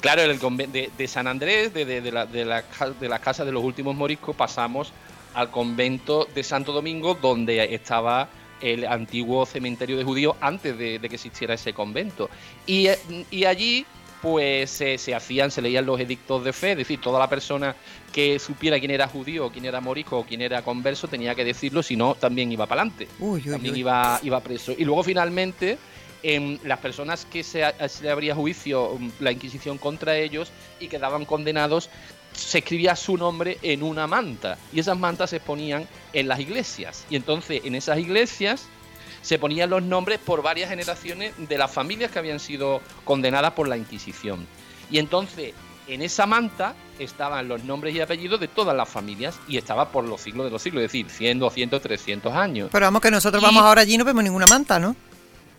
[0.00, 2.62] Claro, en el conven- de, de San Andrés, de, la, de, la,
[2.98, 4.94] de la casa de los últimos moriscos, pasamos
[5.34, 8.30] al convento de Santo Domingo, donde estaba
[8.62, 12.30] el antiguo cementerio de judíos antes de, de que existiera ese convento.
[12.66, 12.88] Y,
[13.30, 13.84] y allí,
[14.22, 17.74] pues se, se hacían, se leían los edictos de fe, es decir, toda la persona
[18.12, 21.82] que supiera quién era judío, quién era morisco o quién era converso tenía que decirlo,
[21.82, 23.08] si no, también iba para adelante
[23.50, 23.80] también uy.
[23.80, 24.72] iba, iba preso.
[24.78, 25.78] Y luego finalmente
[26.22, 27.64] em, las personas que se
[28.02, 31.90] le abría juicio, mm, la Inquisición contra ellos y quedaban condenados,
[32.34, 37.04] se escribía su nombre en una manta y esas mantas se ponían en las iglesias.
[37.10, 38.66] Y entonces en esas iglesias
[39.22, 43.68] se ponían los nombres por varias generaciones de las familias que habían sido condenadas por
[43.68, 44.46] la Inquisición.
[44.90, 45.54] Y entonces
[45.88, 50.04] en esa manta estaban los nombres y apellidos de todas las familias y estaba por
[50.08, 52.68] los siglos de los siglos, es decir, 100, 200, 300 años.
[52.72, 54.94] Pero vamos que nosotros Y- vamos ahora allí y no vemos ninguna manta, ¿no?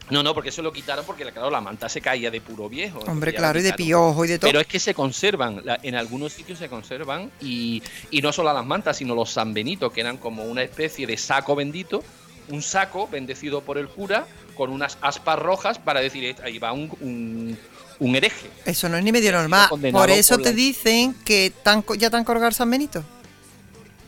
[0.10, 3.00] No, no, porque eso lo quitaron porque claro, la manta se caía de puro viejo.
[3.08, 4.50] Hombre, claro, y de piojo y de todo.
[4.50, 7.82] Pero es que se conservan, en algunos sitios se conservan y,
[8.12, 11.18] y no solo las mantas, sino los San Benito, que eran como una especie de
[11.18, 12.04] saco bendito,
[12.50, 16.74] un saco bendecido por el cura con unas aspas rojas para decir, "Eh, ahí va
[16.74, 17.58] un, un,
[18.00, 18.50] un hereje.
[18.66, 19.70] Eso no es ni medio normal.
[19.70, 23.04] Por eso por te la- dicen que tan, ya tan colgado San Benito.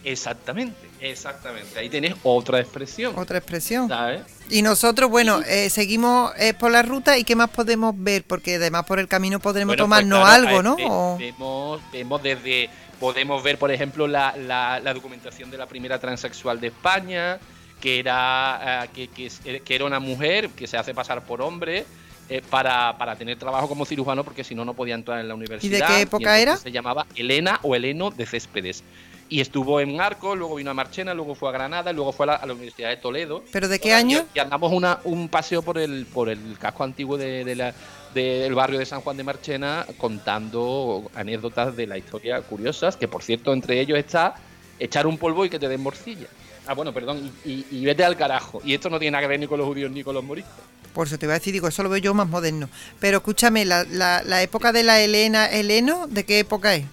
[0.05, 1.77] Exactamente, exactamente.
[1.79, 3.17] Ahí tenés otra expresión.
[3.17, 3.89] Otra expresión.
[3.89, 4.21] ¿sabes?
[4.49, 8.55] Y nosotros, bueno, eh, seguimos eh, por la ruta y qué más podemos ver, porque
[8.55, 10.89] además por el camino podremos Bueno, tomarnos pues claro, algo, eh, ¿no?
[11.13, 12.69] O- Vemos, vemos desde.
[12.99, 17.39] Podemos ver, por ejemplo, la, la- la documentación de la primera transexual de España,
[17.81, 21.85] que era, eh, que, que era una mujer que se hace pasar por hombre.
[22.29, 25.35] eh, para, para tener trabajo como cirujano porque si no no podía entrar en la
[25.35, 26.57] universidad qué época era?
[26.57, 28.83] se llamaba Elena o Eleno de Céspedes
[29.29, 32.27] y estuvo en Arcos luego vino a Marchena luego fue a Granada luego fue a
[32.27, 34.25] la, a la Universidad de Toledo ¿Pero de qué año?
[34.35, 37.73] Y, andamos una, un paseo por el, por el casco antiguo de, de la-
[38.13, 43.23] del barrio de San Juan de Marchena contando anécdotas de la historia curiosas, que por
[43.23, 44.35] cierto entre ellos está
[44.79, 46.27] echar un polvo y que te den morcilla.
[46.67, 48.61] Ah, bueno, perdón, y, y- y vete al carajo.
[48.63, 50.53] Y esto no tiene nada que ver ni con los judíos ni con los moriscos.
[50.93, 52.69] Por eso te iba a decir, digo, eso lo veo yo más moderno.
[52.99, 56.85] Pero escúchame, la, la, la época de la Elena, Heleno, ¿de qué época es?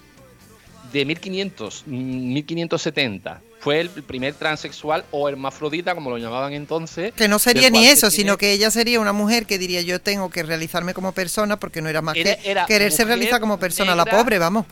[0.93, 3.41] De 1500, mm, 1570.
[3.59, 7.13] Fue el primer transexual o hermafrodita, como lo llamaban entonces.
[7.13, 9.99] Que no sería ni eso, tiene- sino que ella sería una mujer que diría yo
[10.01, 13.57] tengo que realizarme como persona porque no era más Era- que era quererse realizar como
[13.59, 14.65] persona, la pobre, vamos.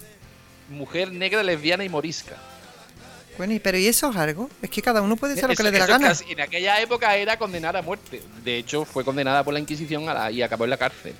[0.69, 2.35] Mujer negra, lesbiana y morisca.
[3.37, 4.49] Bueno, pero ¿y eso es algo?
[4.61, 6.09] Es que cada uno puede ser lo que le dé la gana.
[6.09, 8.21] casi- en aquella época era condenada a muerte.
[8.43, 11.13] De hecho, fue condenada por la Inquisición a la- y acabó en la cárcel.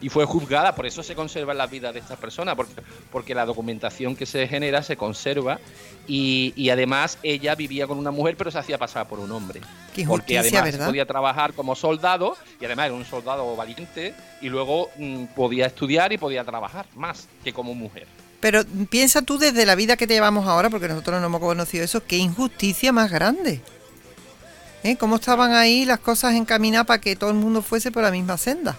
[0.00, 2.72] Y fue juzgada, por eso se conservan las vidas de estas personas, porque,
[3.10, 5.58] porque la documentación que se genera se conserva
[6.06, 9.60] y, y además ella vivía con una mujer pero se hacía pasar por un hombre.
[9.94, 10.86] Qué porque además ¿verdad?
[10.86, 16.12] podía trabajar como soldado y además era un soldado valiente y luego mm, podía estudiar
[16.12, 18.06] y podía trabajar más que como mujer.
[18.40, 21.84] Pero piensa tú desde la vida que te llevamos ahora, porque nosotros no hemos conocido
[21.84, 23.60] eso, qué injusticia más grande.
[24.82, 24.96] ¿Eh?
[24.96, 28.38] ¿Cómo estaban ahí las cosas encaminadas para que todo el mundo fuese por la misma
[28.38, 28.78] senda?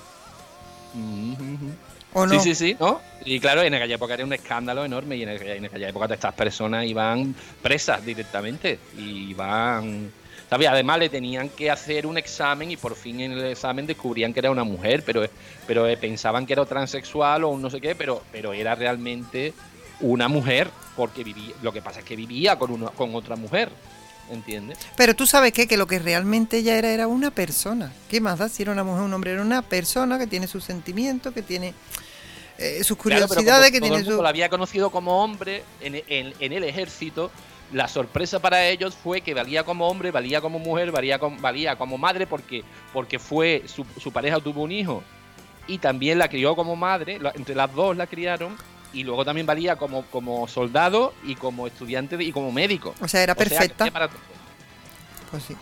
[2.13, 2.33] ¿O no?
[2.33, 3.01] Sí, sí, sí, ¿no?
[3.23, 6.13] Y claro, en aquella época era un escándalo enorme y en aquella, en aquella época
[6.13, 10.11] estas personas iban presas directamente y iban...
[10.49, 10.67] ¿sabes?
[10.67, 14.41] Además le tenían que hacer un examen y por fin en el examen descubrían que
[14.41, 15.23] era una mujer, pero,
[15.65, 19.53] pero eh, pensaban que era transexual o un no sé qué, pero, pero era realmente
[20.01, 23.69] una mujer porque vivía, lo que pasa es que vivía con, una, con otra mujer,
[24.31, 24.77] ¿entiendes?
[24.97, 25.67] Pero tú sabes qué?
[25.67, 27.91] que lo que realmente ella era era una persona.
[28.09, 29.31] ¿Qué más da si era una mujer o un hombre?
[29.33, 31.73] Era una persona que tiene sus sentimientos, que tiene
[32.57, 34.21] eh, sus curiosidades, que todo tiene el mundo su...
[34.21, 37.31] lo había conocido como hombre en, en- en el ejército.
[37.73, 41.77] La sorpresa para ellos fue que valía como hombre, valía como mujer, valía como, valía
[41.77, 45.03] como madre porque, porque fue su, su pareja tuvo un hijo
[45.67, 48.57] y también la crió como madre, entre las dos la criaron
[48.93, 52.93] y luego también valía como, como soldado y como estudiante y como médico.
[53.01, 53.85] O sea, era perfecta.
[53.85, 54.09] hacía para-
[55.29, 55.55] Pues sí.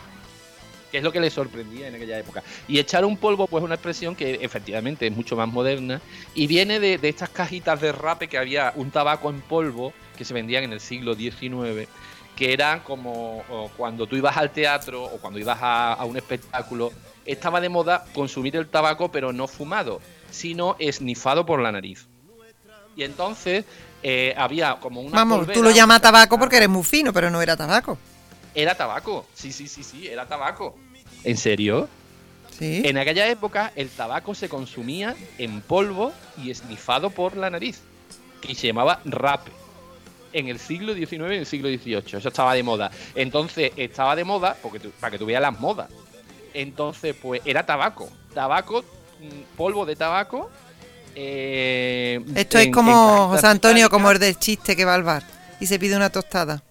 [0.90, 2.42] que es lo que le sorprendía en aquella época.
[2.66, 6.00] Y echar un polvo, pues es una expresión que efectivamente es mucho más moderna
[6.34, 10.24] y viene de, de estas cajitas de rape que había un tabaco en polvo que
[10.24, 11.88] se vendían en el siglo XIX,
[12.34, 16.16] que eran como o cuando tú ibas al teatro o cuando ibas a, a un
[16.16, 16.90] espectáculo,
[17.24, 20.00] estaba de moda consumir el tabaco pero no fumado,
[20.32, 22.08] sino esnifado por la nariz.
[23.00, 23.64] Y entonces
[24.02, 25.16] eh, había como una...
[25.16, 27.96] Vamos, tú lo llamas tabaco porque eres muy fino, pero no era tabaco.
[28.54, 30.76] Era tabaco, sí, sí, sí, sí, era tabaco.
[31.24, 31.88] ¿En serio?
[32.58, 32.82] Sí.
[32.84, 36.12] En aquella época el tabaco se consumía en polvo
[36.44, 37.80] y esnifado por la nariz,
[38.42, 39.50] que se llamaba rape.
[40.34, 42.90] En el siglo XIX y en el siglo XVIII, eso estaba de moda.
[43.14, 45.88] Entonces estaba de moda, porque tú- para que tú veas las modas.
[46.52, 48.10] Entonces, pues era tabaco.
[48.34, 48.82] Tabaco,
[49.20, 50.50] mm, polvo de tabaco.
[51.14, 55.22] Eh, Esto en- es como José Antonio, como el del chiste que va al bar
[55.60, 56.62] y se pide una tostada.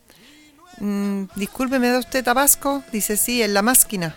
[0.79, 2.83] Mm, disculpe, ¿me da usted tabasco?
[2.91, 4.15] Dice, sí, en la máquina.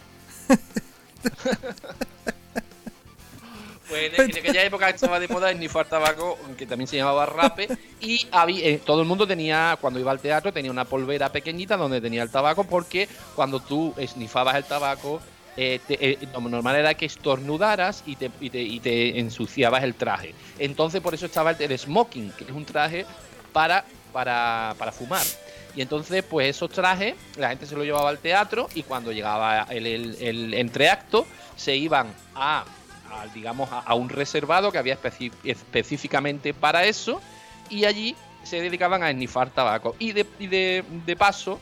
[3.88, 7.68] Pues en, en aquella época estaba de moda esnifar tabaco, que también se llamaba rape,
[8.00, 11.76] y había, eh, todo el mundo tenía, cuando iba al teatro, tenía una polvera pequeñita
[11.76, 15.20] donde tenía el tabaco, porque cuando tú esnifabas el tabaco,
[15.56, 20.34] eh, eh, lo normal era que estornudaras y te, ensuciabas el traje.
[20.58, 23.04] Entonces por eso estaba el, smoking, que es un traje
[23.52, 23.84] para,
[24.92, 25.22] fumar.
[25.74, 29.66] Y entonces, pues esos trajes, la gente se lo llevaba al teatro y cuando llegaba
[29.70, 31.26] el, entreacto,
[31.56, 32.64] se iban a,
[33.34, 34.98] digamos, a, un reservado que había
[35.44, 37.20] específicamente para eso
[37.70, 39.96] y allí se dedicaban a esnifar tabaco.
[39.98, 41.58] Y de paso,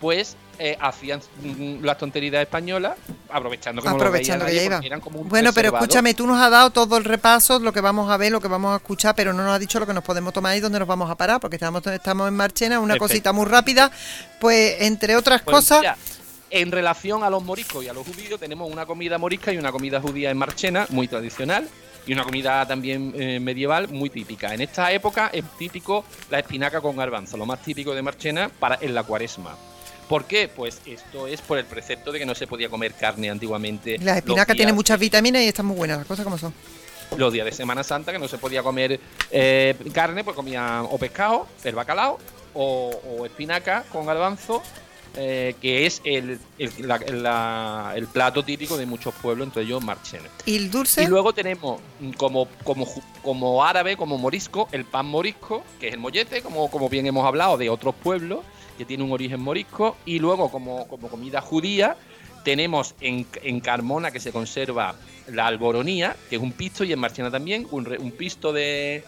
[0.00, 2.94] pues eh, hacían mm, las tonterías españolas,
[3.30, 5.00] aprovechando los Aprovechando veía que ya iba.
[5.00, 8.10] como un Bueno, pero escúchame, tú nos has dado todo el repaso, lo que vamos
[8.10, 10.04] a ver, lo que vamos a escuchar, pero no nos has dicho lo que nos
[10.04, 13.08] podemos tomar y dónde nos vamos a parar, porque estamos, estamos en Marchena, una Perfecto.
[13.08, 13.90] cosita muy rápida,
[14.40, 15.96] pues entre otras Pues cosas,
[16.50, 19.72] en relación a los moriscos y a los judíos, tenemos una comida morisca y una
[19.72, 21.68] comida judía en Marchena, muy tradicional,
[22.06, 24.54] y una comida también eh, medieval muy típica.
[24.54, 28.78] En esta época es típico la espinaca con garbanzo, lo más típico de Marchena para
[28.80, 29.56] en la cuaresma.
[30.08, 30.48] ¿Por qué?
[30.48, 33.98] Pues esto es por el precepto de que no se podía comer carne antiguamente.
[33.98, 36.54] la espinaca tiene muchas vitaminas y están muy buenas, las cosas como son.
[37.16, 39.00] los días de Semana Santa que no se podía comer
[39.30, 42.18] eh, carne, pues comían o pescado, el bacalao,
[42.54, 44.62] o, o espinaca con garbanzo,
[45.16, 49.82] eh, que es el, el, la- la- el plato típico de muchos pueblos, entre ellos
[49.82, 50.28] Marchena.
[50.44, 51.02] ¿Y el dulce?
[51.04, 52.86] Y luego tenemos mm, como, como,
[53.22, 57.26] como árabe, como morisco, el pan morisco, que es el mollete, como, como bien hemos
[57.26, 58.40] hablado, de otros pueblos,
[58.76, 59.96] que tiene un origen morisco.
[60.04, 61.96] Y luego como, como comida judía,
[62.44, 64.94] tenemos en, en Carmona, que se conserva
[65.28, 69.02] la alboronía, que es un pisto, y en Marchena también, un, re- un pisto de,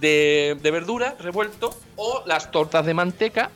[0.00, 3.50] de, de verdura revuelto, o las tortas de manteca,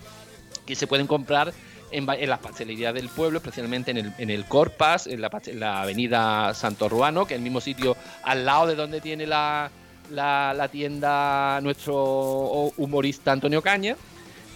[0.66, 1.52] que se pueden comprar
[1.92, 5.60] en, en las pastelerías del pueblo, especialmente en el, en el Corpas, en la, en
[5.60, 9.70] la avenida Santo Ruano, que es el mismo sitio al lado de donde tiene la,
[10.10, 13.96] la, la tienda nuestro humorista Antonio Caña.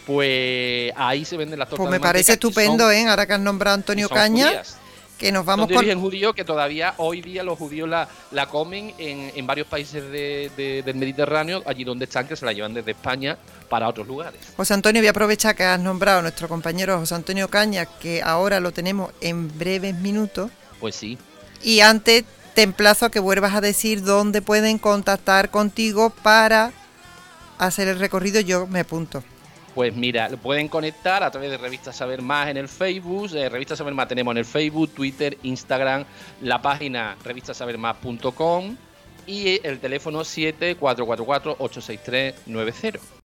[0.07, 3.07] Pues ahí se venden las tortas Pues me parece y son- estupendo, ¿eh?
[3.09, 4.77] Ahora que has nombrado a Antonio Caña, judías.
[5.19, 5.77] Que nos vamos con...
[5.79, 10.03] origen judío que todavía hoy día los judíos la, la comen en, en varios países
[10.11, 13.39] de- de- del Mediterráneo, allí donde están, que se la llevan desde España
[13.69, 14.39] para otros lugares.
[14.57, 18.23] José Antonio, voy a aprovechar que has nombrado a nuestro compañero José Antonio Caña, que
[18.23, 20.51] ahora lo tenemos en breves minutos.
[20.81, 21.17] Pues sí,
[21.63, 26.73] Y antes te emplazo a que vuelvas a decir dónde pueden contactar contigo para
[27.59, 28.41] hacer el recorrido.
[28.41, 29.23] Yo me apunto.
[29.77, 33.29] Pues mira, lo pueden conectar a través de Revista Saber Más en el Facebook.
[33.35, 36.07] eh, Revista Saber Más tenemos en el Facebook, Twitter, Instagram,
[36.41, 38.75] la página revistasabermás.com
[39.27, 42.99] y el teléfono 7444-86390.
[42.99, 43.16] Ooh,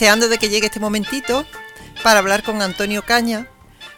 [0.00, 1.44] deseando de que llegue este momentito
[2.02, 3.46] para hablar con Antonio Caña.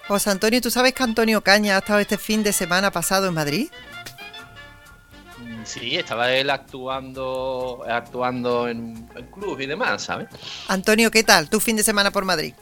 [0.08, 3.34] José Antonio, ¿tú sabes que Antonio Caña ha estado este fin de semana pasado en
[3.34, 3.68] Madrid?
[5.62, 10.26] Sí, estaba él actuando actuando en, en club y demás, ¿sabes?
[10.66, 11.48] Antonio, ¿qué tal?
[11.48, 12.52] Tu fin de semana por Madrid.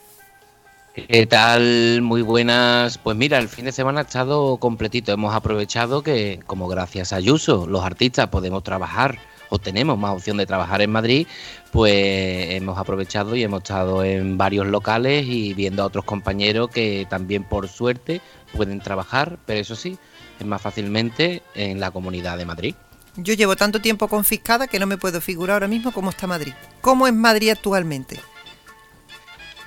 [0.93, 2.03] ¿Qué tal?
[2.03, 2.99] Muy buenas.
[2.99, 5.13] Pues mira, el fin de semana ha estado completito.
[5.13, 9.17] Hemos aprovechado que, como gracias a Ayuso, los artistas podemos trabajar
[9.51, 11.27] o tenemos más opción de trabajar en Madrid,
[11.71, 11.93] pues
[12.51, 17.43] hemos aprovechado y hemos estado en varios locales y viendo a otros compañeros que también
[17.43, 18.21] por suerte
[18.53, 19.97] pueden trabajar, pero eso sí,
[20.39, 22.75] es más fácilmente en la comunidad de Madrid.
[23.17, 26.53] Yo llevo tanto tiempo confiscada que no me puedo figurar ahora mismo cómo está Madrid.
[26.79, 28.19] ¿Cómo es Madrid actualmente?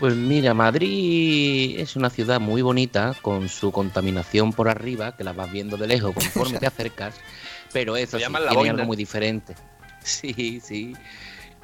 [0.01, 5.35] Pues mira, Madrid es una ciudad muy bonita, con su contaminación por arriba, que la
[5.35, 7.17] vas viendo de lejos conforme te acercas,
[7.71, 9.55] pero eso sí, tiene algo muy diferente.
[10.05, 10.95] Sí, sí.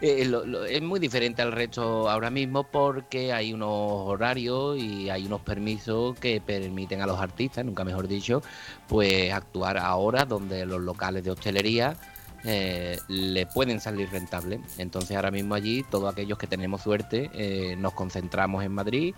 [0.02, 5.10] Eh, lo- lo- es muy diferente al resto ahora mismo porque hay unos horarios y
[5.10, 8.42] hay unos permisos que permiten a los artistas, nunca mejor dicho,
[8.88, 11.96] pues actuar ahora donde los locales de hostelería
[12.44, 14.60] eh, le pueden salir rentables.
[14.78, 19.14] Entonces ahora mismo allí todos aquellos que tenemos suerte eh, nos concentramos en Madrid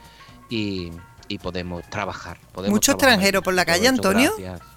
[0.50, 0.90] y,
[1.28, 2.38] y podemos trabajar.
[2.52, 4.32] podemos ¿Mucho trabajar extranjero por la calle, Antonio?
[4.36, 4.71] gracias.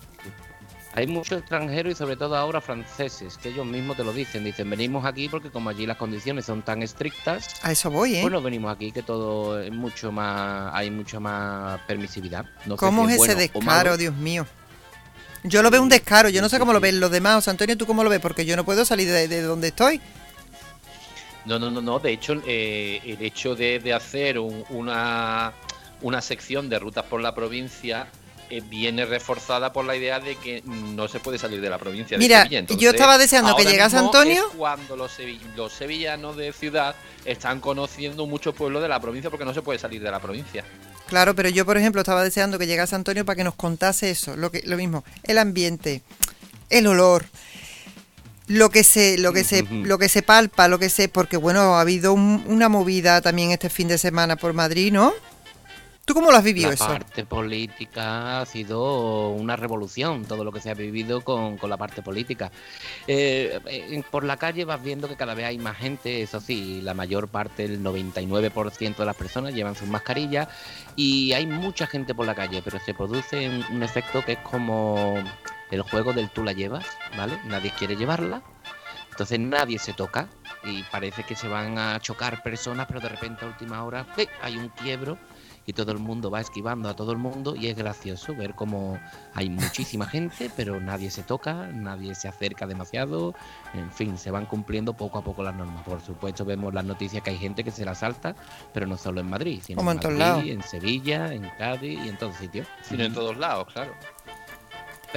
[0.97, 4.45] Hay muchos extranjeros y sobre todo ahora franceses, que ellos mismos te lo dicen.
[4.45, 8.21] Dicen, venimos aquí porque como allí las condiciones son tan estrictas, A eso voy, ¿eh?
[8.21, 12.45] pues nos venimos aquí que todo es mucho más, hay mucha más permisividad.
[12.65, 13.97] No sé ¿Cómo si es ese bueno o descaro.
[13.97, 14.47] Dios mío?
[15.43, 17.35] Yo lo veo un descaro, yo no sé cómo lo ven los demás.
[17.35, 18.19] José Antonio, ¿tú cómo lo ves?
[18.21, 19.99] Porque yo no puedo salir de, de donde estoy.
[21.45, 21.99] No, no, no, no.
[21.99, 25.53] De hecho, eh, el hecho de, de hacer un- una,
[26.01, 28.07] una sección de rutas por la provincia
[28.49, 32.17] eh, viene reforzada por la idea de que no se puede salir de la provincia
[32.17, 32.77] Mira, de Sevilla.
[32.79, 34.47] yo estaba deseando que llegase Antonio.
[34.51, 39.29] es cuando los, sevi- los sevillanos de ciudad están conociendo muchos pueblos de la provincia
[39.29, 40.63] porque no se puede salir de la provincia.
[41.07, 44.35] Claro, pero yo, por ejemplo, estaba deseando que llegase Antonio para que nos contase eso,
[44.35, 46.01] lo que, lo mismo, el ambiente,
[46.69, 47.25] el olor,
[48.47, 51.75] lo que se, lo que se, lo que se palpa, lo que se, porque bueno,
[51.75, 55.13] ha habido un- una movida también este fin de semana por Madrid, ¿no?
[56.05, 56.85] ¿Tú cómo lo has vivido La eso?
[56.85, 61.77] parte política ha sido una revolución, todo lo que se ha vivido con, con la
[61.77, 62.51] parte política.
[63.07, 66.79] Eh, eh, por la calle vas viendo que cada vez hay más gente, eso sí,
[66.83, 70.47] la mayor parte, el 99% de las personas llevan sus mascarillas
[70.95, 74.39] y hay mucha gente por la calle, pero se produce un, un efecto que es
[74.39, 75.15] como
[75.71, 76.85] el juego del tú la llevas,
[77.17, 77.39] ¿vale?
[77.45, 78.43] Nadie quiere llevarla,
[79.09, 80.27] entonces nadie se toca
[80.63, 84.27] y parece que se van a chocar personas, pero de repente a última hora ¡pi!
[84.41, 85.17] hay un quiebro
[85.65, 88.99] y todo el mundo va esquivando a todo el mundo y es gracioso ver cómo
[89.33, 93.33] hay muchísima gente, pero nadie se toca, nadie se acerca demasiado,
[93.73, 95.83] en fin, se van cumpliendo poco a poco las normas.
[95.83, 98.35] Por supuesto vemos las noticias que hay gente que se las salta,
[98.73, 100.45] pero no solo en Madrid, sino Como en en todos Madrid, lados.
[100.47, 102.67] en Sevilla, en Cádiz y en todos sitios.
[102.83, 103.93] Sino en todos lados, claro.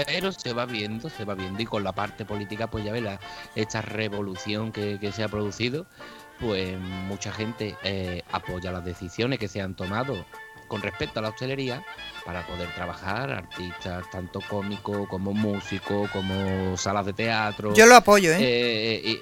[0.06, 3.02] Pero se va viendo, se va viendo y con la parte política, pues ya ves,
[3.02, 3.18] la,
[3.56, 5.86] esta revolución que, que se ha producido,
[6.40, 10.24] pues mucha gente eh, apoya las decisiones que se han tomado
[10.68, 11.82] con respecto a la hostelería
[12.24, 17.74] para poder trabajar, artistas tanto cómicos como músicos, como salas de teatro.
[17.74, 18.38] Yo lo apoyo, ¿eh?
[18.40, 19.20] eh,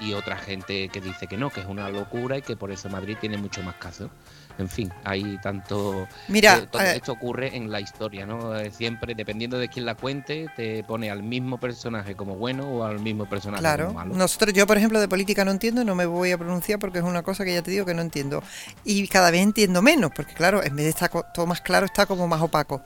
[0.00, 2.70] y, y otra gente que dice que no, que es una locura y que por
[2.70, 4.10] eso Madrid tiene mucho más casos.
[4.56, 6.06] En fin, hay tanto...
[6.28, 8.56] Mira, eh, todo eh, esto ocurre en la historia, ¿no?
[8.56, 12.84] Eh, Siempre, dependiendo de quién la cuente, te pone al mismo personaje como bueno o
[12.84, 14.14] al mismo personaje Claro, como malo.
[14.14, 17.04] nosotros, yo por ejemplo de política no entiendo, no me voy a pronunciar porque es
[17.04, 18.44] una cosa que ya te digo que no entiendo.
[18.84, 22.06] Y cada vez entiendo menos, porque claro, en vez de estar todo más claro, está
[22.06, 22.80] como más opaco.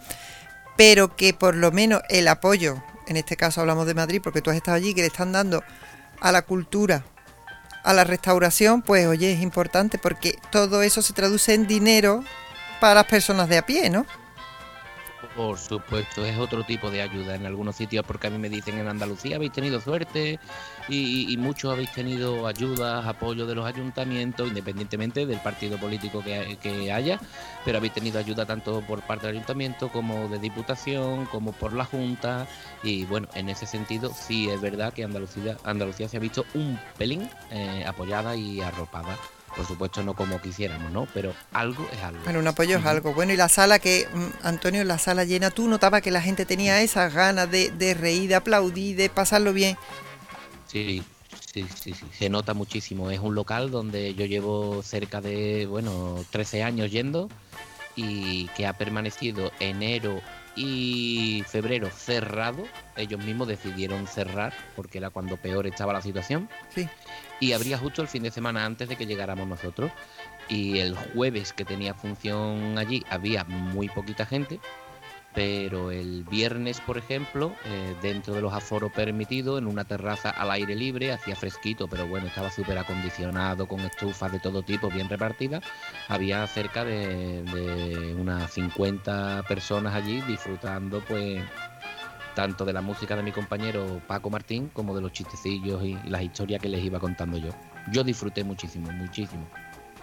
[0.77, 4.51] Pero que por lo menos el apoyo, en este caso hablamos de Madrid, porque tú
[4.51, 5.63] has estado allí, que le están dando
[6.21, 7.05] a la cultura,
[7.83, 12.25] a la restauración, pues oye, es importante porque todo eso se traduce en dinero
[12.81, 14.07] para las personas de a pie, ¿no?
[15.35, 18.79] Por supuesto, es otro tipo de ayuda en algunos sitios, porque a mí me dicen
[18.79, 20.41] en Andalucía habéis tenido suerte
[20.89, 26.59] y, y muchos habéis tenido ayudas, apoyo de los ayuntamientos, independientemente del partido político que,
[26.61, 27.21] que haya,
[27.65, 31.85] pero habéis tenido ayuda tanto por parte del ayuntamiento como de diputación, como por la
[31.85, 32.47] Junta,
[32.83, 36.79] y bueno, en ese sentido sí es verdad que Andalucía, Andalucía se ha visto un
[36.97, 39.17] pelín eh, apoyada y arropada.
[39.57, 41.09] Por supuesto, no como quisiéramos, ¿no?
[41.15, 42.21] Pero algo es algo.
[42.23, 43.13] Bueno, un apoyo es algo.
[43.15, 46.45] Bueno, y la sala que, mm, Antonio, la sala llena, tú notabas que la gente
[46.45, 49.77] tenía esas ganas de, de reír, de aplaudir, de pasarlo bien.
[50.69, 51.03] Sí,
[51.41, 53.11] sí, sí, sí, se nota muchísimo.
[53.11, 57.29] Es un local donde yo llevo cerca de, bueno, 13 años yendo
[57.97, 60.21] y que ha permanecido enero
[60.55, 62.65] y febrero cerrado.
[62.97, 66.49] Ellos mismos decidieron cerrar porque era cuando peor estaba la situación.
[66.69, 66.89] Sí.
[67.41, 69.91] Y abría justo el fin de semana antes de que llegáramos nosotros.
[70.49, 74.61] Y el jueves que tenía función allí había muy poquita gente.
[75.35, 80.51] Pero el viernes, por ejemplo, eh, dentro de los aforos permitidos, en una terraza al
[80.51, 85.09] aire libre, hacía fresquito, pero bueno, estaba súper acondicionado, con estufas de todo tipo, bien
[85.09, 85.63] repartidas.
[86.09, 91.43] Había cerca de, unas 50 personas allí disfrutando, pues,
[92.35, 96.09] tanto de la música de mi compañero Paco Martín como de los chistecillos y, y
[96.09, 97.51] las historias que les iba contando yo.
[97.93, 99.47] Yo disfruté muchísimo, muchísimo.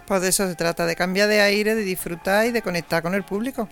[0.06, 3.14] Pues de eso se trata, de cambiar de aire, de disfrutar y de conectar con
[3.14, 3.68] el público.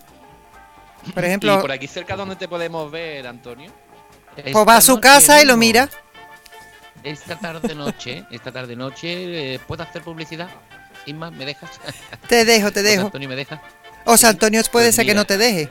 [1.13, 3.71] Por ejemplo, Y por aquí cerca donde te podemos ver, Antonio.
[4.35, 5.89] pues va a su casa y lo mira.
[7.03, 10.49] Esta tarde noche, esta tarde noche, eh, ¿puedo hacer publicidad?
[11.05, 11.69] Isma, ¿me dejas?
[12.27, 13.05] Te dejo, te José dejo.
[13.05, 13.59] Antonio, ¿me dejas?
[14.05, 15.69] O sea, Antonio puede Pues ser que no te deje.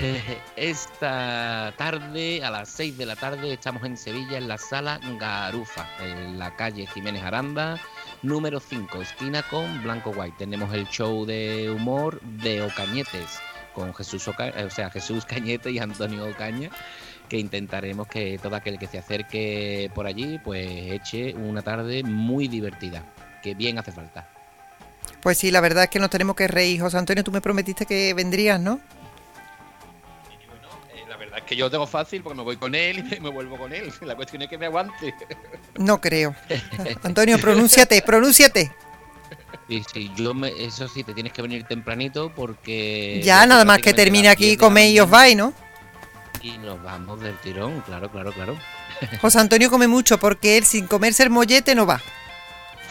[0.56, 5.86] Esta tarde, a las 6 de la tarde, estamos en Sevilla, en la sala Garufa,
[6.00, 7.78] en la calle Jiménez Aranda,
[8.22, 10.36] número 5, esquina con Blanco White.
[10.38, 13.38] Tenemos el show de humor de Ocañetes,
[13.74, 16.70] con Jesús, Oca- eh, o sea, Jesús Cañete y Antonio Ocaña,
[17.28, 22.48] que intentaremos que todo aquel que se acerque por allí, pues eche una tarde muy
[22.48, 23.02] divertida,
[23.42, 24.28] que bien hace falta.
[25.20, 26.80] Pues sí, la verdad es que nos tenemos que reír.
[26.80, 28.78] José Antonio, tú me prometiste que vendrías, ¿no?
[30.94, 33.20] Eh, la verdad es que yo lo tengo fácil porque me voy con él y
[33.20, 33.90] me vuelvo con él.
[34.02, 35.14] La cuestión es que me aguante.
[35.78, 36.34] No creo.
[37.02, 38.70] Antonio, pronúnciate, pronúnciate.
[39.68, 43.20] Y si yo me, eso sí, te tienes que venir tempranito porque...
[43.24, 45.52] Ya, nada más que termine aquí, 10 de la coméis y os vais, ¿no?
[46.42, 48.58] Y nos vamos del tirón, claro, claro, claro.
[49.22, 52.02] José Antonio come mucho porque él sin comerse el mollete no va.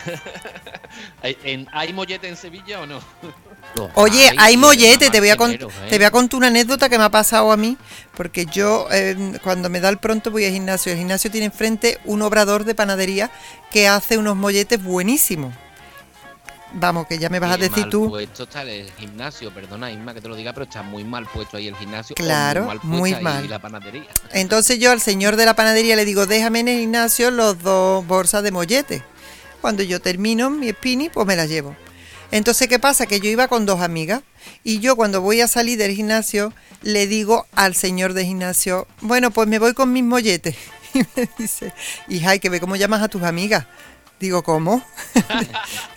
[1.21, 2.99] ¿Hay, en- ¿hay mollete en Sevilla o no?
[3.95, 5.87] Oye, hay, hay mollete, te voy a, cont- ¿eh?
[5.89, 7.77] te voy a contar una anécdota que me ha pasado a mí,
[8.15, 10.91] porque yo eh, cuando me da el pronto voy al gimnasio.
[10.91, 13.31] El gimnasio tiene enfrente un obrador de panadería
[13.71, 15.53] que hace unos molletes buenísimos.
[16.73, 18.09] Vamos, que ya me vas a decir mal tú.
[18.09, 21.57] puesto está el gimnasio, perdona Isma que te lo diga, pero está muy mal puesto
[21.57, 22.15] ahí el gimnasio.
[22.15, 23.47] Claro, muy mal.
[23.49, 24.07] la panadería.
[24.31, 28.05] Entonces yo al señor de la panadería le digo, déjame en el gimnasio los dos
[28.07, 29.03] bolsas de mollete.
[29.61, 31.75] Cuando yo termino mi spinning, pues me las llevo.
[32.31, 33.05] Entonces, ¿qué pasa?
[33.05, 34.23] Que yo iba con dos amigas
[34.63, 36.51] y yo cuando voy a salir del gimnasio
[36.81, 40.55] le digo al señor del gimnasio, bueno, pues me voy con mis molletes.
[40.95, 41.73] Y me dice,
[42.07, 43.65] hija, ¿y que ve cómo llamas a tus amigas?
[44.19, 44.85] Digo, ¿cómo?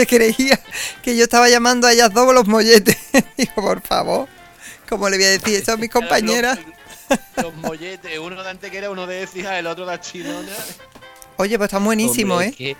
[0.00, 0.60] se, creía
[1.02, 2.96] que yo estaba llamando a ellas dos los molletes.
[3.36, 4.28] Digo, por favor,
[4.88, 6.58] ¿cómo le voy a decir eso a mis compañeras?
[7.36, 10.52] Los, los molletes, uno de antequera, uno de cija, el otro de chinona.
[11.38, 12.52] Oye, pues está buenísimo, Hombre, ¿eh?
[12.52, 12.76] que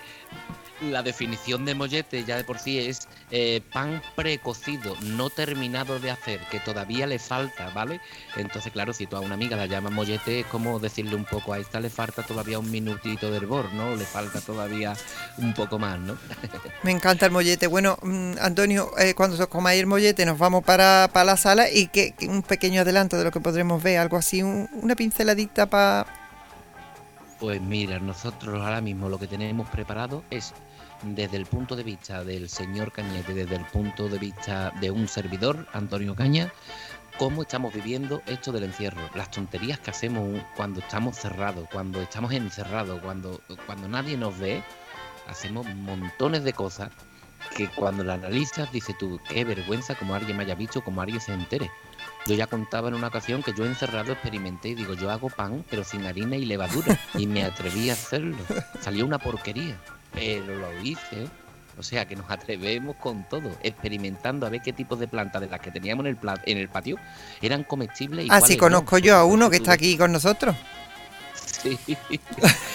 [0.81, 6.11] la definición de mollete ya de por sí es eh, pan precocido, no terminado de
[6.11, 7.99] hacer, que todavía le falta, ¿vale?
[8.35, 11.53] Entonces, claro, si tú a una amiga la llamas mollete, es como decirle un poco,
[11.53, 13.95] a esta le falta todavía un minutito de hervor, ¿no?
[13.95, 14.95] Le falta todavía
[15.37, 16.17] un poco más, ¿no?
[16.83, 17.67] Me encanta el mollete.
[17.67, 21.69] Bueno, mm, Antonio, eh, cuando os comáis el mollete nos vamos para, para la sala
[21.71, 24.95] y que, que un pequeño adelanto de lo que podremos ver, algo así, un- una
[24.95, 26.05] pinceladita para...
[27.39, 30.53] Pues mira, nosotros ahora mismo lo que tenemos preparado es
[31.03, 35.07] desde el punto de vista del señor Cañete, desde el punto de vista de un
[35.07, 36.51] servidor, Antonio Caña,
[37.17, 42.31] cómo estamos viviendo esto del encierro, las tonterías que hacemos cuando estamos cerrados, cuando estamos
[42.31, 44.63] encerrados, cuando, cuando nadie nos ve,
[45.27, 46.91] hacemos montones de cosas
[47.55, 51.21] que cuando la analizas dices tú, qué vergüenza como alguien me haya visto, como alguien
[51.21, 51.71] se entere.
[52.25, 55.63] Yo ya contaba en una ocasión que yo encerrado experimenté y digo, yo hago pan
[55.69, 58.37] pero sin harina y levadura y me atreví a hacerlo.
[58.81, 59.79] Salió una porquería,
[60.19, 61.27] pero lo hice.
[61.79, 65.47] O sea que nos atrevemos con todo, experimentando a ver qué tipo de plantas de
[65.47, 66.97] las que teníamos en el, pla- en el patio
[67.39, 68.63] eran comestibles y cuáles no.
[68.63, 70.55] conozco yo a uno que está aquí con nosotros.
[71.61, 71.77] Sí.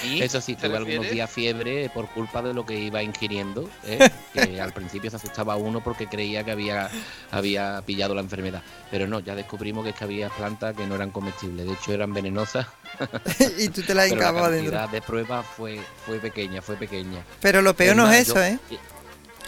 [0.04, 0.22] ¿Y?
[0.22, 3.68] Eso sí, ¿Te tuve algunos días fiebre por culpa de lo que iba ingiriendo.
[3.84, 4.10] ¿eh?
[4.34, 6.90] que al principio se asustaba uno porque creía que había,
[7.30, 8.62] había pillado la enfermedad.
[8.90, 11.66] Pero no, ya descubrimos que, es que había plantas que no eran comestibles.
[11.66, 12.66] De hecho, eran venenosas.
[13.58, 14.72] y tú te la pero la encabas adentro.
[14.72, 17.22] cantidad de pruebas fue, fue pequeña, fue pequeña.
[17.40, 18.58] Pero lo peor no más, es yo- eso, ¿eh?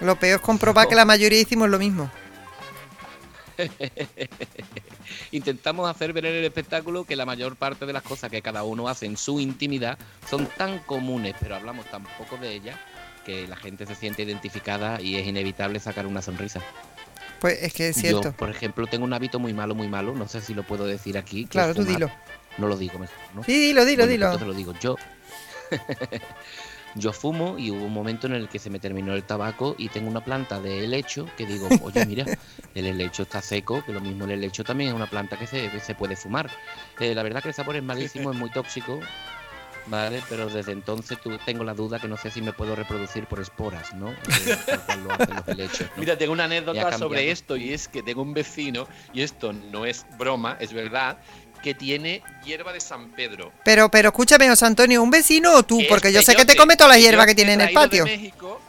[0.01, 2.11] Lo peor es comprobar que la mayoría hicimos lo mismo.
[5.33, 8.63] Intentamos hacer ver en el espectáculo que la mayor parte de las cosas que cada
[8.65, 9.99] uno hace en su intimidad
[10.29, 12.79] son tan comunes, pero hablamos tan poco de ellas
[13.25, 16.61] que la gente se siente identificada y es inevitable sacar una sonrisa.
[17.41, 18.33] Pues es que es Yo, cierto.
[18.33, 21.19] por ejemplo, tengo un hábito muy malo, muy malo, no sé si lo puedo decir
[21.19, 21.47] aquí.
[21.47, 22.11] Claro, tú dilo.
[22.59, 23.43] No lo digo mejor, ¿no?
[23.45, 24.27] Sí, dilo, dilo, Bueno, dilo.
[24.27, 24.97] Entonces lo digo yo.
[26.97, 29.89] Yo fumo y hubo un momento en el que se me terminó el tabaco y
[29.89, 32.25] tengo una planta de helecho que digo, oye, mira,
[32.75, 35.81] el helecho está seco, que lo mismo el helecho también es una planta que se,
[35.81, 36.51] se puede fumar.
[37.01, 39.01] Eh, la verdad que el sabor es malísimo, es muy tóxico,
[39.87, 40.23] ¿vale?
[40.29, 43.95] Pero desde entonces tengo la duda que no sé si me puedo reproducir por esporas,
[43.95, 44.15] ¿no?
[44.27, 46.01] Los helechos, ¿no?
[46.01, 49.85] Mira, tengo una anécdota sobre esto y es que tengo un vecino, y esto no
[49.87, 51.19] es broma, es verdad,
[51.65, 53.51] que tiene hierba de San Pedro.
[53.65, 55.81] Pero, pero escúchame, José Antonio, ¿un vecino o tú?
[55.89, 57.87] Porque yo sé que te come toda la hierba que tiene en el traído de
[57.87, 58.05] patio.
[58.05, 58.61] México,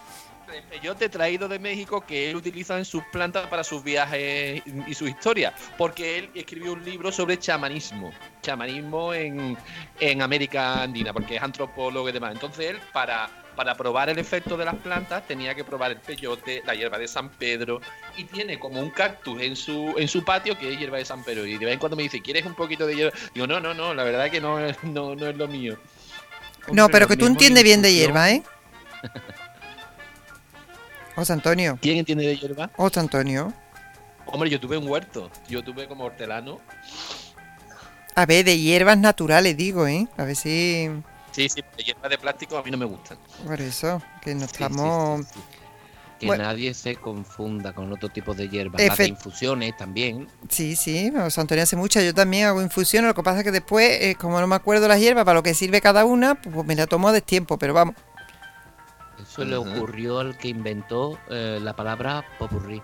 [0.69, 5.09] peyote traído de México que él utiliza en sus plantas para sus viajes y su
[5.09, 5.53] historia.
[5.77, 8.13] Porque él escribió un libro sobre chamanismo.
[8.41, 9.57] Chamanismo en,
[9.99, 12.31] en América Andina, porque es antropólogo y demás.
[12.31, 16.61] Entonces él, para, para probar el efecto de las plantas, tenía que probar el peyote,
[16.65, 17.81] la hierba de San Pedro.
[18.17, 21.23] Y tiene como un cactus en su, en su patio que es hierba de San
[21.23, 21.45] Pedro.
[21.45, 23.17] Y de vez en cuando me dice, ¿quieres un poquito de hierba?
[23.33, 25.77] Digo, no, no, no, la verdad que no, es- no, no es lo mío.
[26.71, 28.43] No, pero que tú entiendes bien de hierba, ¿eh?
[31.15, 32.69] José Antonio, ¿Quién entiende de hierba?
[32.75, 33.53] José Antonio.
[34.25, 35.31] Hombre, yo tuve un huerto.
[35.47, 36.59] Yo tuve como hortelano.
[38.15, 40.07] A ver, de hierbas naturales, digo, ¿eh?
[40.17, 40.89] A ver si.
[41.35, 43.17] Sí, sí, hierbas de plástico a mí no me gustan.
[43.45, 45.25] Por eso, que no Sí, sí, estamos.
[45.27, 45.39] sí, sí.
[46.19, 46.43] Que Bueno.
[46.45, 48.81] nadie se confunda con otro tipo de hierbas.
[48.81, 50.29] Las de Efe- infusiones también.
[50.47, 52.05] Sí, sí, José Antonio hace muchas.
[52.05, 53.09] Yo también hago infusiones.
[53.09, 55.43] Lo que pasa es que después, eh, como no me acuerdo las hierbas para lo
[55.43, 57.57] que sirve cada una, pues me la tomo a destiempo.
[57.57, 57.95] Pero vamos,
[59.21, 59.69] Eso le Ujú.
[59.71, 62.81] ocurrió al que inventó eh, la palabra popurrí.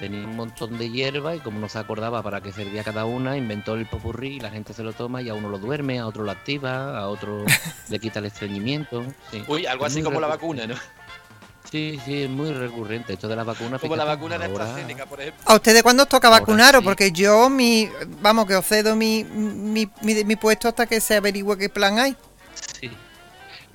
[0.00, 3.36] Tenía un montón de hierba y como no se acordaba para qué servía cada una,
[3.36, 6.06] inventó el popurrí y la gente se lo toma y a uno lo duerme, a
[6.06, 7.44] otro lo activa, a otro
[7.88, 9.04] le quita el estreñimiento.
[9.30, 9.44] sí.
[9.48, 10.74] Uy, algo Es así como la vacuna, ¿no?
[11.70, 13.12] Sí, sí, es muy recurrente.
[13.12, 13.78] Esto de la vacuna.
[13.78, 15.42] Como la vacuna de ahora- AstraZeneca, por ejemplo.
[15.46, 16.80] ¿a ustedes cuándo os toca Ahora vacunaros?
[16.80, 16.84] sí.
[16.84, 17.88] Porque yo, mi.
[18.22, 21.98] Vamos, que os cedo mi, mi, mi, mi puesto hasta que se averigüe qué plan
[22.00, 22.16] hay.
[22.80, 22.90] Sí.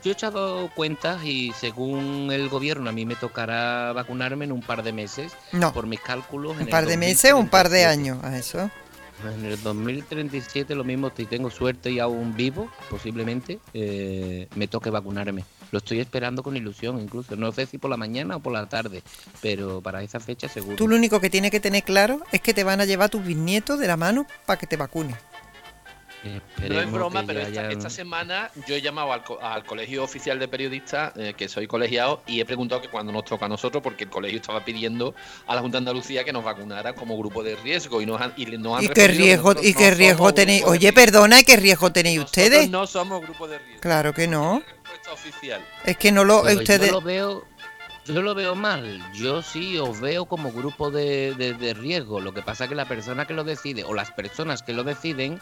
[0.05, 4.61] Yo he echado cuentas y según el gobierno a mí me tocará vacunarme en un
[4.61, 5.33] par de meses.
[5.51, 6.55] No, Por mis cálculos.
[6.59, 7.87] un par de meses o un par de 2037.
[7.87, 8.23] años.
[8.23, 8.69] A eso.
[9.23, 14.91] En el 2037 lo mismo, si tengo suerte y aún vivo, posiblemente, eh, me toque
[14.91, 15.43] vacunarme.
[15.71, 17.35] Lo estoy esperando con ilusión incluso.
[17.35, 19.01] No sé si por la mañana o por la tarde,
[19.41, 20.75] pero para esa fecha seguro.
[20.75, 23.25] Tú lo único que tienes que tener claro es que te van a llevar tus
[23.25, 25.15] bisnietos de la mano para que te vacunes.
[26.69, 30.03] No es broma, pero esta, hayan- esta semana yo he llamado al, co- al Colegio
[30.03, 33.49] Oficial de Periodistas, eh, que soy colegiado, y he preguntado que cuando nos toca a
[33.49, 35.13] nosotros, porque el colegio estaba pidiendo
[35.47, 38.01] a la Junta de Andalucía que nos vacunara como grupo de riesgo.
[38.01, 40.63] Y nos han, y nos han ¿Y qué riesgo, nosotros y qué riesgo tenéis?
[40.65, 42.69] Oye, perdona, ¿y qué riesgo tenéis Nosotros ustedes?
[42.69, 43.81] no somos grupo de riesgo.
[43.81, 44.61] Claro que no.
[44.65, 45.61] Respuesta oficial.
[45.85, 46.43] Es que no lo.
[46.43, 46.87] Pero ustedes.
[46.87, 47.45] Yo lo veo,
[48.05, 49.03] yo lo veo mal.
[49.13, 52.19] Yo sí os veo como grupo de, de- de riesgo.
[52.19, 54.83] Lo que pasa es que la persona que lo decide o las personas que lo
[54.83, 55.39] deciden,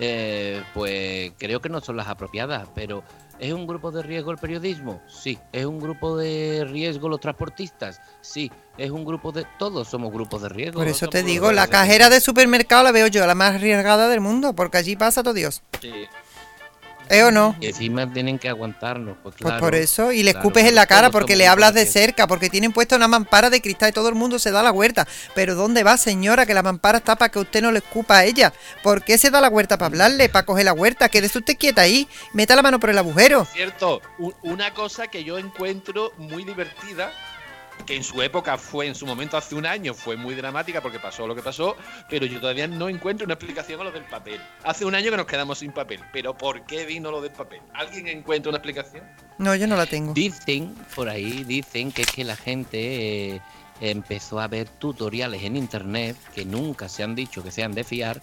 [0.00, 2.68] eh, pues creo que no son las apropiadas.
[2.74, 3.04] Pero
[3.38, 5.02] ¿es un grupo de riesgo el periodismo?
[5.06, 5.38] Sí.
[5.52, 8.00] ¿Es un grupo de riesgo los transportistas?
[8.22, 8.50] Sí.
[8.78, 9.46] ¿Es un grupo de...
[9.58, 10.80] Todos somos grupos de riesgo.
[10.80, 14.20] Por eso te digo, la cajera de supermercado la veo yo, la más arriesgada del
[14.20, 15.62] mundo, porque allí pasa todo Dios.
[15.80, 15.92] Sí.
[17.10, 17.56] ¿Eh o no?
[17.60, 19.16] Y encima tienen que aguantarnos.
[19.20, 21.84] Pues, Pues por eso, y le claro, escupes en la cara porque le hablas de
[21.84, 24.70] cerca, porque tienen puesta una mampara de cristal y todo el mundo se da la
[24.70, 25.08] huerta.
[25.34, 26.46] Pero ¿dónde va, señora?
[26.46, 28.52] Que la mampara está para que usted no le escupa a ella.
[28.84, 31.08] ¿Por qué se da la huerta para hablarle, para coger la huerta?
[31.08, 33.44] Quédese usted quieta ahí, meta la mano por el agujero.
[33.52, 34.00] Cierto,
[34.42, 37.10] una cosa que yo encuentro muy divertida,
[37.90, 41.00] que en su época fue, en su momento hace un año, fue muy dramática porque
[41.00, 41.76] pasó lo que pasó,
[42.08, 44.40] pero yo todavía no encuentro una explicación a lo del papel.
[44.62, 47.58] Hace un año que nos quedamos sin papel, pero ¿por qué vino lo del papel?
[47.74, 49.02] ¿Alguien encuentra una explicación?
[49.38, 50.14] No, yo no la tengo.
[50.14, 53.40] Dicen, por ahí, dicen que es que la gente eh,
[53.80, 58.22] empezó a ver tutoriales en internet que nunca se han dicho que sean de fiar,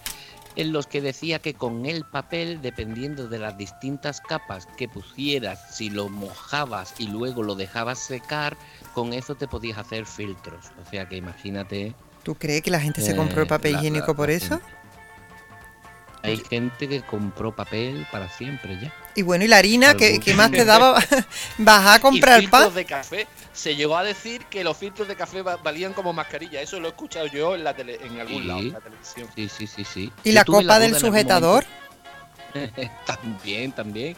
[0.56, 5.76] en los que decía que con el papel, dependiendo de las distintas capas que pusieras,
[5.76, 8.58] si lo mojabas y luego lo dejabas secar,
[8.98, 10.72] con eso te podías hacer filtros.
[10.84, 11.94] O sea que imagínate,
[12.24, 14.34] ¿Tú crees que la gente se Eh, compró el papel la- higiénico la- por la
[14.36, 14.60] eso?
[16.24, 18.92] hay gente que compró papel para siempre ya.
[19.16, 19.94] Y bueno, ¿y la harina?
[19.96, 20.96] ¿Qué, Algún- qué más te daba?
[21.60, 22.74] ¿Vas a comprar y filtros pan?
[22.74, 23.28] de café.
[23.54, 26.60] Se llegó a decir que los filtros de café va- valían como mascarilla.
[26.60, 28.48] Eso lo he escuchado yo en, la tele- en algún Sí.
[28.48, 29.28] lado, en la televisión.
[29.36, 30.12] Sí, sí, sí, sí.
[30.24, 31.64] ¿Y Yo la copa del sujetador?
[31.66, 31.87] momento.
[33.06, 34.16] también, también.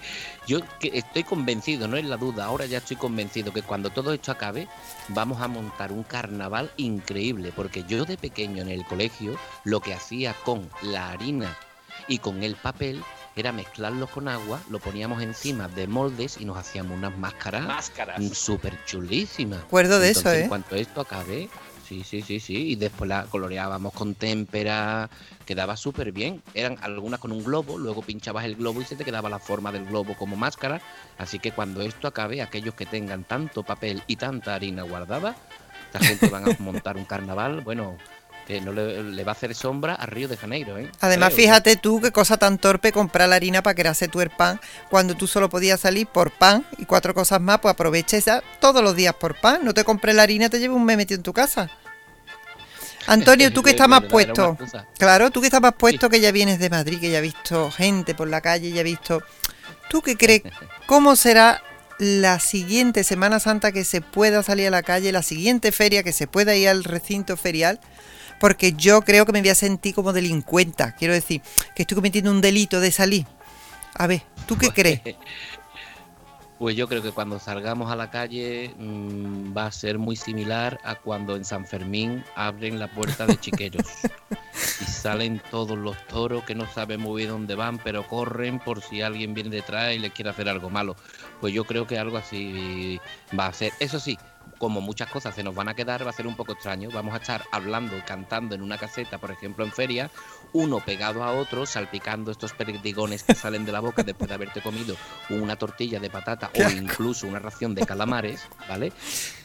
[0.48, 4.14] Yo que estoy convencido, no es la duda, ahora ya estoy convencido que cuando todo
[4.14, 4.68] esto acabe
[5.10, 9.94] vamos a montar un carnaval increíble, porque yo de pequeño en el colegio lo que
[9.94, 11.58] hacía con la harina
[12.08, 13.04] y con el papel
[13.36, 18.38] era mezclarlos con agua, lo poníamos encima de moldes y nos hacíamos unas máscaras Máscaras.
[18.38, 19.60] súper chulísimas.
[19.62, 20.44] Acuerdo de eso, Entonces, ¿eh?
[20.44, 21.50] En cuanto esto acabe,
[21.90, 22.56] Sí, sí, sí, sí.
[22.70, 25.10] Y después la coloreábamos con témpera,
[25.48, 26.44] quedaba súper bien.
[26.54, 29.72] Eran algunas con un globo, luego pinchabas el globo y se te quedaba la forma
[29.72, 30.82] del globo como máscara.
[31.18, 35.36] Así que cuando esto acabe, aquellos que tengan tanto papel y tanta harina guardada,
[35.88, 37.98] esta gente van a montar un carnaval, bueno,
[38.50, 40.90] que no le, le va a hacer sombra a Río de Janeiro, ¿eh?
[41.02, 44.22] Además, Creo, fíjate tú qué cosa tan torpe comprar la harina para que hacer tú
[44.22, 44.60] el pan
[44.90, 48.84] cuando tú solo podías salir por pan y cuatro cosas más, pues aprovecha esa todos
[48.84, 49.60] los días por pan.
[49.64, 51.70] No te compres la harina, te lleves un metido en tu casa.
[53.06, 54.58] Antonio, tú que Es estás más puesto.
[54.98, 57.70] Claro, tú que estás más puesto que ya vienes de Madrid, que ya has visto
[57.70, 59.22] gente por la calle, ya has visto.
[59.92, 60.42] ¿Tú qué crees?
[60.88, 61.62] ¿Cómo será
[62.00, 66.14] la siguiente Semana Santa que se pueda salir a la calle, la siguiente feria que
[66.14, 67.80] se pueda ir al recinto ferial?
[68.40, 70.96] Porque yo creo que me voy a sentir como delincuenta.
[70.96, 71.42] Quiero decir,
[71.76, 73.26] que estoy cometiendo un delito de salir.
[73.96, 75.02] A ver, ¿tú qué crees?
[76.60, 80.78] Pues yo creo que cuando salgamos a la calle mm, va a ser muy similar
[80.84, 83.88] a cuando en San Fermín abren la puerta de Chiqueros
[84.82, 88.82] y salen todos los toros que no saben muy bien dónde van, pero corren por
[88.82, 90.98] si alguien viene detrás y les quiere hacer algo malo.
[91.40, 93.00] Pues yo creo que algo así
[93.40, 93.72] va a ser.
[93.80, 94.20] Eso sí,
[94.60, 96.90] como muchas cosas se nos van a quedar, va a ser un poco extraño.
[96.94, 100.12] Vamos a estar hablando, cantando en una caseta, por ejemplo en feria,
[100.54, 104.62] uno pegado a otro, salpicando estos perdigones que salen de la boca después de haberte
[104.62, 104.96] comido
[105.30, 108.92] una tortilla de patata o incluso una ración de calamares, ¿vale?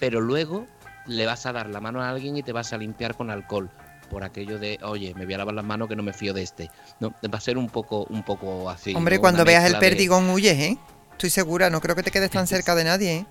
[0.00, 0.66] Pero luego
[1.06, 3.70] le vas a dar la mano a alguien y te vas a limpiar con alcohol
[4.10, 6.42] por aquello de, oye, me voy a lavar las manos que no me fío de
[6.42, 6.70] este.
[7.00, 8.94] No, va a ser un poco, un poco así.
[8.94, 9.20] Hombre, ¿no?
[9.22, 10.78] cuando veas el mezcla de- perdigón huyes, ¿eh?
[11.12, 13.26] Estoy segura, no creo que te quedes tan cerca de nadie, ¿eh?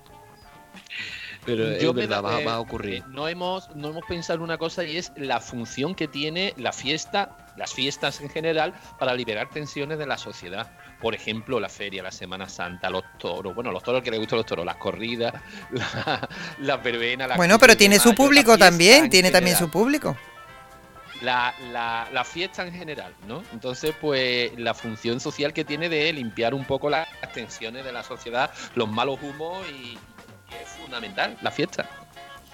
[1.46, 2.94] Pero es Yo me verdad, va, eh, va a ocurrir.
[2.94, 6.54] eh, No hemos, no hemos pensado en una cosa y es la función que tiene
[6.56, 10.70] la fiesta, las fiestas en general, para liberar tensiones de la sociedad.
[11.00, 13.54] Por ejemplo, la feria, la Semana Santa, los toros.
[13.54, 15.34] Bueno, los toros que les gustan los toros, las corridas,
[15.70, 16.28] la,
[16.60, 17.26] la verbena.
[17.26, 20.16] la Bueno, pero tiene su mayo, público también, en tiene también su público.
[21.20, 23.42] La, la, la fiesta en general, ¿no?
[23.52, 28.02] Entonces, pues la función social que tiene de limpiar un poco las tensiones de la
[28.02, 29.96] sociedad, los malos humos y
[30.62, 31.88] es fundamental la fiesta.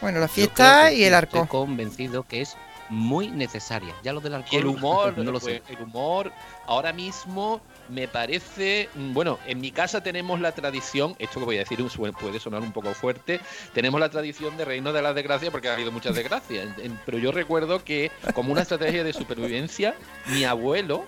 [0.01, 1.49] Bueno, la fiesta y el Estoy arco.
[1.49, 2.57] convencido que es
[2.89, 3.95] muy necesaria.
[4.03, 4.45] Ya lo del.
[4.51, 5.73] Y el humor, no lo pues, sé.
[5.73, 6.33] el humor
[6.67, 11.57] ahora mismo me parece, mm, bueno, en mi casa tenemos la tradición, esto que voy
[11.57, 11.85] a decir
[12.21, 13.41] puede sonar un poco fuerte,
[13.75, 16.69] tenemos la tradición de reino de las desgracias porque ha habido muchas desgracias,
[17.05, 19.95] pero yo recuerdo que como una estrategia de supervivencia,
[20.27, 21.05] mi abuelo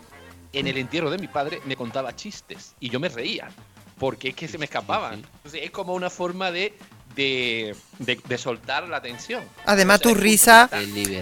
[0.52, 3.48] en el entierro de mi padre me contaba chistes y yo me reía
[4.02, 5.14] porque es que se me escapaban.
[5.36, 6.74] Entonces es como una forma de
[7.14, 9.44] de, de- de soltar la tensión.
[9.64, 10.70] Además, O sea, tu risa,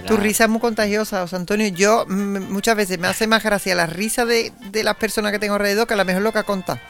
[0.07, 1.69] tu risa es muy contagiosa, José Antonio.
[1.69, 5.55] Yo muchas veces me hace más gracia la risa de, de las personas que tengo
[5.55, 6.81] alrededor que a lo mejor lo que ha contado.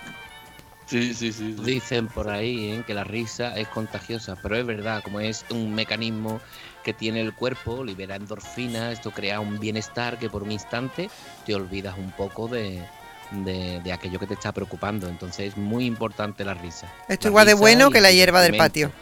[0.86, 1.54] Sí, sí, sí.
[1.56, 1.64] sí.
[1.64, 2.84] Dicen por ahí ¿eh?
[2.86, 6.40] que la risa es contagiosa, pero es verdad, como es un mecanismo
[6.84, 11.08] que tiene el cuerpo, libera endorfina, esto crea un bienestar que por un instante
[11.46, 12.82] te olvidas un poco de,
[13.31, 15.09] de, de aquello que te está preocupando.
[15.09, 16.93] Entonces es muy importante la risa.
[17.09, 18.93] Esto La igual de bueno que la hierba del patio.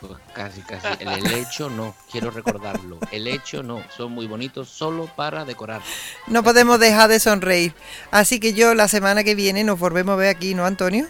[0.00, 0.86] Pues casi, casi.
[1.00, 2.98] El helecho no, quiero recordarlo.
[3.10, 5.82] El hecho no, son muy bonitos solo para decorar.
[6.26, 7.74] No podemos dejar de sonreír.
[8.10, 11.08] Así que yo la semana que viene nos volvemos a ver aquí, ¿no, Antonio?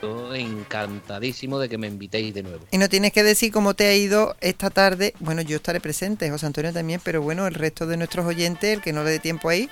[0.00, 2.64] Yo encantadísimo de que me invitéis de nuevo.
[2.70, 5.14] Y no tienes que decir cómo te ha ido esta tarde.
[5.20, 8.82] Bueno, yo estaré presente, José Antonio también, pero bueno, el resto de nuestros oyentes, el
[8.82, 9.70] que no le dé tiempo ahí,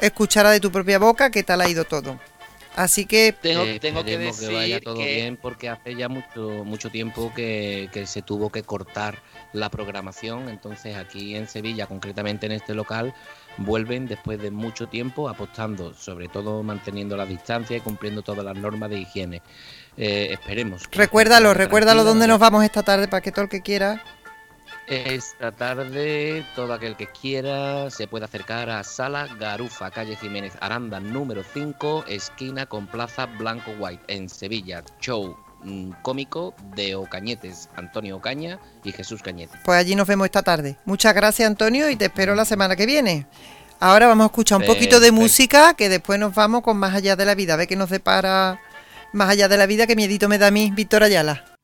[0.00, 2.18] escuchará de tu propia boca qué tal ha ido todo.
[2.74, 6.10] Así que Tengo, Eh, tengo que esperemos decir vaya todo que- bien porque hace ya
[6.10, 9.22] mucho mucho tiempo que, que se tuvo que cortar
[9.54, 13.14] la programación entonces aquí en Sevilla concretamente en este local
[13.56, 18.56] vuelven después de mucho tiempo apostando sobre todo manteniendo la distancia y cumpliendo todas las
[18.56, 19.40] normas de higiene
[19.96, 23.62] Eh, esperemos que recuérdalo, recuérdalo dónde nos vamos esta tarde para que todo el que
[23.62, 24.04] quiera.
[24.86, 31.00] Esta tarde, todo aquel que quiera se puede acercar a Sala Garufa, calle Jiménez Aranda,
[31.00, 34.84] número 5, esquina con Plaza Blanco White, en Sevilla.
[35.00, 39.58] Show mm, cómico de Ocañetes, Antonio Ocaña y Jesús Cañete.
[39.64, 40.76] Pues allí nos vemos esta tarde.
[40.84, 43.26] Muchas gracias, Antonio, y te espero la semana que viene.
[43.80, 47.16] Ahora vamos a escuchar un poquito de música, que después nos vamos con Más allá
[47.16, 47.54] de la vida.
[47.54, 48.60] A ver qué nos depara
[49.12, 51.55] Más allá de la vida, que miedito me da a mí, Víctor Ayala.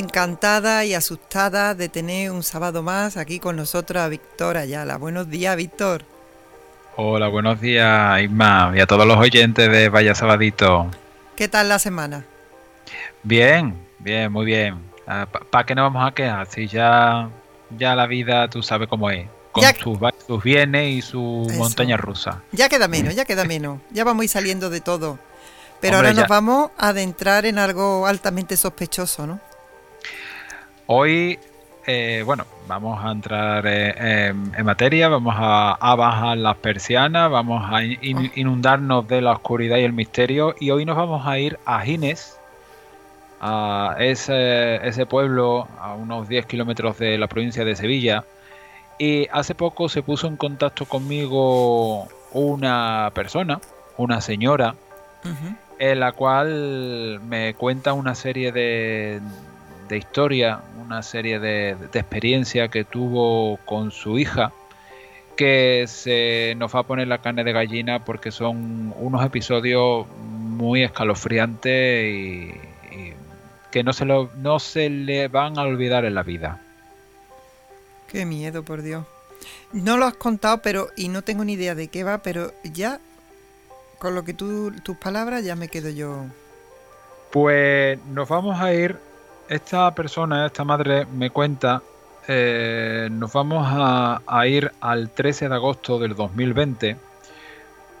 [0.00, 4.96] Encantada y asustada de tener un sábado más aquí con nosotros a Víctor Ayala.
[4.96, 6.04] Buenos días, Víctor.
[6.96, 10.90] Hola, buenos días, Isma, y a todos los oyentes de Vaya Sabadito.
[11.36, 12.24] ¿Qué tal la semana?
[13.22, 14.76] Bien, bien, muy bien.
[15.50, 16.46] ¿Para qué nos vamos a quedar?
[16.46, 17.28] Si ya,
[17.76, 19.26] ya la vida tú sabes cómo es.
[19.52, 21.58] Con Ya- sus, sus bienes y su Eso.
[21.58, 22.42] montaña rusa.
[22.52, 23.80] Ya queda menos, ya queda menos.
[23.90, 25.18] Ya vamos a ir saliendo de todo.
[25.80, 29.40] Pero Hombre, ahora nos ya- vamos a adentrar en algo altamente sospechoso, ¿no?
[30.92, 31.38] Hoy,
[31.86, 33.94] eh, bueno, vamos a entrar eh,
[34.26, 39.30] en, en materia, vamos a, a bajar las persianas, vamos a in- inundarnos de la
[39.30, 42.36] oscuridad y el misterio y hoy nos vamos a ir a Gines,
[43.40, 48.24] a ese, ese pueblo a unos 10 kilómetros de la provincia de Sevilla.
[48.98, 53.60] Y hace poco se puso en contacto conmigo una persona,
[53.96, 54.74] una señora,
[55.78, 59.20] en la cual me cuenta una serie de,
[59.90, 64.52] de historia, una serie de, de experiencia que tuvo con su hija,
[65.36, 70.82] que se nos va a poner la carne de gallina porque son unos episodios muy
[70.82, 72.54] escalofriantes y,
[72.90, 73.14] y
[73.70, 76.60] que no se, lo, no se le van a olvidar en la vida.
[78.06, 79.04] Qué miedo, por Dios.
[79.72, 83.00] No lo has contado, pero y no tengo ni idea de qué va, pero ya
[83.98, 86.26] con lo que tú tus palabras ya me quedo yo.
[87.30, 89.09] Pues nos vamos a ir.
[89.50, 91.82] Esta persona, esta madre, me cuenta.
[92.28, 96.96] eh, nos vamos a, ir al 13 de agosto del 2020,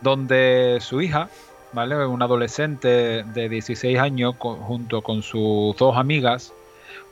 [0.00, 1.28] donde su hija,
[1.72, 2.06] ¿vale?
[2.06, 6.52] Un adolescente de 16 años, junto con sus dos amigas,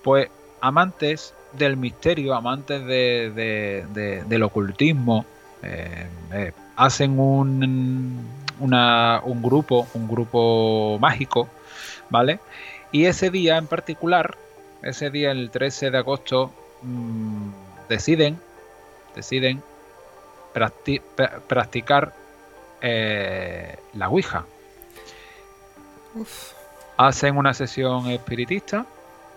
[0.03, 5.27] pues amantes del misterio, amantes de- del ocultismo,
[5.63, 8.29] eh, eh, hacen un,
[8.61, 11.49] una- un grupo, un grupo mágico,
[12.09, 12.41] ¿vale?
[12.93, 14.37] Y ese día en particular,
[14.83, 16.51] ese día, el 13 de agosto,
[16.83, 17.49] mm,
[17.89, 18.39] deciden,
[19.15, 19.63] deciden
[20.55, 22.15] practi- pra- practicar
[22.81, 24.45] eh, la Ouija.
[26.15, 26.53] Uf.
[26.97, 28.87] Hacen una sesión espiritista,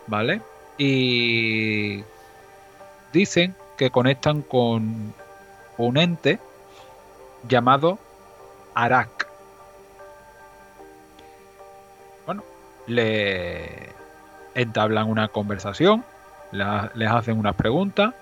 [0.08, 0.42] ¿vale?
[0.78, 2.04] Y
[3.12, 5.14] dicen que conectan con
[5.78, 6.40] un ente
[7.48, 7.98] llamado
[8.76, 9.28] Arak.
[12.96, 13.90] Le
[14.56, 16.04] entablan una conversación,
[16.52, 18.14] les hacen unas preguntas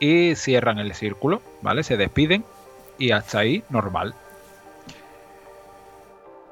[0.00, 1.82] y cierran el círculo, ¿vale?
[1.82, 2.44] Se despiden
[2.98, 4.14] y hasta ahí normal.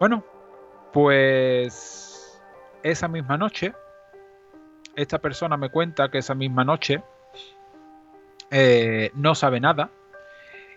[0.01, 0.25] Bueno,
[0.93, 2.41] pues
[2.83, 3.73] esa misma noche,
[4.95, 7.03] esta persona me cuenta que esa misma noche
[8.51, 9.91] eh, no sabe nada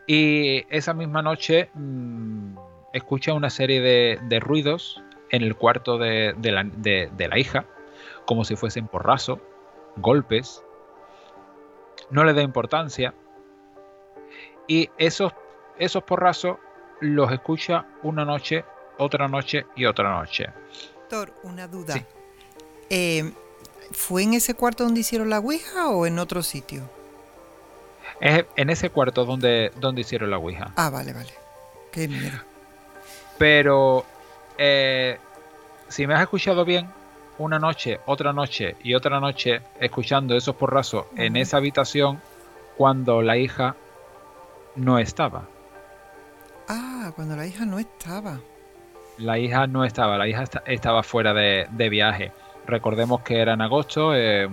[0.08, 2.56] y esa misma noche mm,
[2.94, 7.66] escucha una serie de ruidos en el cuarto de, de la, de- de la hija,
[8.26, 9.40] como si fuesen porrazo,
[9.98, 10.64] golpes.
[12.10, 13.14] No le da importancia.
[14.68, 15.32] Y esos,
[15.78, 16.58] esos porrazos
[17.02, 18.66] los escucha una noche,
[18.98, 20.48] otra noche y otra noche.
[21.10, 21.96] Doctor, una duda.
[22.90, 23.32] Eh,
[23.92, 26.84] ¿Fue en ese cuarto donde hicieron la Ouija o en otro sitio?
[28.22, 30.72] Es en ese cuarto donde, donde hicieron la Ouija.
[30.76, 31.32] Ah, vale, vale.
[31.92, 32.38] Qué miedo.
[33.40, 34.06] Pero
[34.60, 35.18] eh,
[35.88, 36.88] si me has escuchado bien,
[37.40, 42.20] una noche, otra noche y otra noche escuchando esos porrazos en esa habitación
[42.78, 43.76] cuando la hija
[44.76, 45.44] no estaba.
[46.68, 48.40] Ah, cuando la hija no estaba.
[49.18, 52.32] La hija no estaba, la hija esta- estaba fuera de, de viaje.
[52.68, 54.50] Recordemos que era en agosto, eh, eh,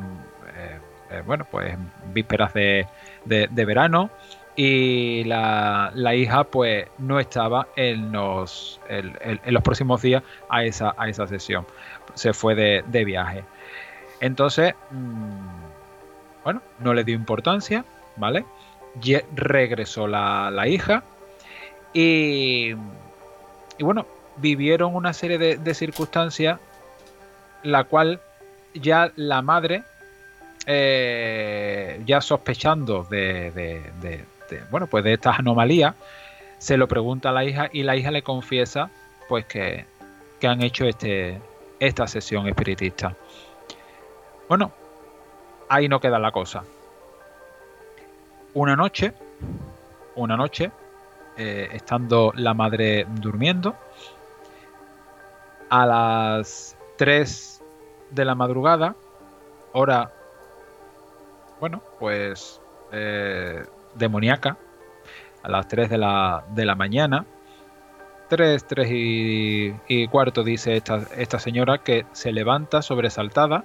[1.11, 1.77] eh, bueno, pues
[2.13, 2.87] vísperas de,
[3.25, 4.11] de- de verano
[4.57, 10.65] y la, la hija pues no estaba en los, el- en los próximos días a
[10.65, 11.67] esa, a esa sesión.
[12.15, 13.45] Se fue de, de viaje.
[14.21, 17.85] Entonces, mm, bueno, no le dio importancia,
[18.17, 18.45] ¿vale?
[19.03, 21.03] Ye- regresó la, la hija
[21.93, 22.71] y,
[23.79, 24.07] y bueno,
[24.39, 26.59] vivieron una serie de, de circunstancias
[27.63, 28.21] la cual
[28.75, 29.83] ya la madre
[30.67, 33.51] eh, ya sospechando de-
[34.49, 35.95] de, bueno pues de estas anomalías
[36.59, 38.91] se lo pregunta a la hija y la hija le confiesa
[39.29, 39.85] pues que,
[40.41, 41.41] que han hecho este
[41.79, 43.15] esta sesión espiritista.
[44.49, 44.73] Bueno
[45.69, 46.65] ahí no queda la cosa.
[48.55, 49.13] Una noche
[50.15, 50.71] una noche
[51.37, 53.77] eh, estando la madre durmiendo
[55.69, 57.63] a las 3
[58.11, 58.95] de la madrugada,
[59.73, 60.11] hora,
[61.61, 62.61] bueno, pues
[62.93, 63.65] eh,
[63.97, 64.57] demoníaca,
[65.43, 67.25] a las 3 de la, de la mañana,
[68.29, 73.65] 3, 3 y, cuarto, dice esta, esta señora, que se levanta sobresaltada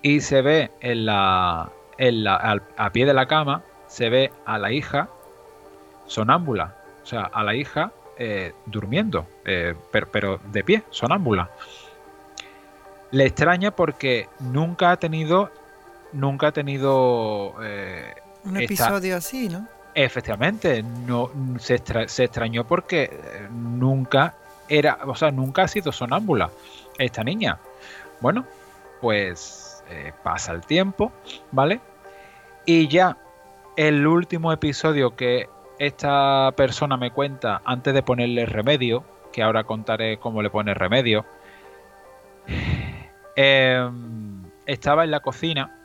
[0.00, 4.58] y se ve en la, en la, a pie de la cama, se ve a
[4.58, 5.08] la hija
[6.06, 11.50] sonámbula, o sea, a la hija eh, durmiendo, eh, pero, pero de pie, sonámbula.
[13.10, 15.50] Le extraña porque nunca ha tenido,
[16.12, 18.14] nunca ha tenido eh,
[18.44, 19.66] Un esta- episodio así, ¿no?
[19.94, 24.34] Efectivamente, no se, extra- se extrañó porque eh, nunca
[24.68, 26.50] era, o sea, nunca ha sido sonámbula
[26.98, 27.58] esta niña.
[28.20, 28.44] Bueno,
[29.02, 31.12] pues eh, pasa el tiempo,
[31.50, 31.80] ¿vale?
[32.64, 33.18] Y ya
[33.76, 35.48] el último episodio que
[35.78, 41.26] esta persona me cuenta antes de ponerle remedio, que ahora contaré cómo le pone remedio,
[43.36, 43.90] eh,
[44.66, 45.78] estaba en la cocina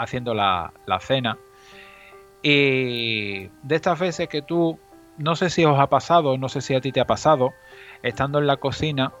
[0.00, 1.36] haciendo la, la cena
[2.42, 4.78] y de estas veces que tú,
[5.18, 7.52] no sé si os ha pasado, no sé si a ti te ha pasado,
[8.02, 9.12] estando en la cocina,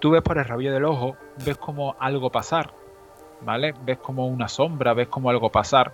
[0.00, 2.70] tú ves por el rabillo del ojo, ves como algo pasar,
[3.40, 3.74] ¿vale?
[3.84, 5.92] Ves como una sombra, ves como algo pasar.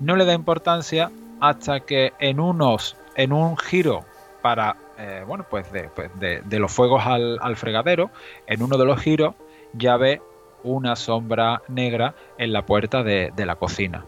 [0.00, 4.04] No le da importancia hasta que en unos, en un giro
[4.40, 8.10] para, eh, bueno, pues de, pues de- de los fuegos al, al fregadero,
[8.46, 9.34] en uno de los giros
[9.74, 10.22] ya ve
[10.64, 14.04] una sombra negra en la puerta de, de la cocina.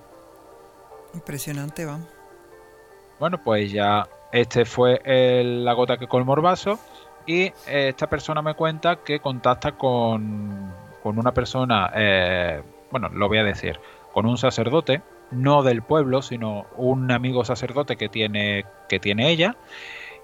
[1.14, 2.08] Impresionante, vamos.
[3.18, 6.78] Bueno, pues ya este fue el- la gota que colmó el vaso
[7.26, 7.52] y eh,
[7.88, 10.72] esta persona me cuenta que contacta con,
[11.02, 13.78] con una persona, eh, bueno, lo voy a decir,
[14.12, 19.56] con un sacerdote, no del pueblo, sino un amigo sacerdote que tiene, que tiene ella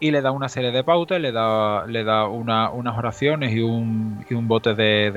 [0.01, 3.60] y le da una serie de pautas, le da, le da una- unas oraciones y
[3.60, 5.10] un, un bote de,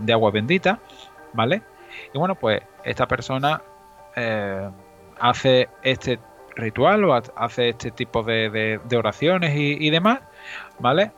[0.00, 0.78] de- agua bendita,
[1.32, 1.62] ¿vale?
[2.14, 3.62] Y bueno, pues esta persona
[4.16, 4.68] eh,
[5.20, 6.18] hace este
[6.56, 10.20] ritual o ha- hace este tipo de oraciones y, y demás,
[10.78, 11.12] ¿vale?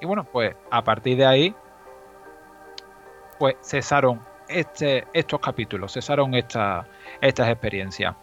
[0.00, 1.54] Y bueno, pues a partir de ahí,
[3.38, 6.86] pues cesaron este, estos capítulos, cesaron esta-
[7.20, 8.14] estas experiencias.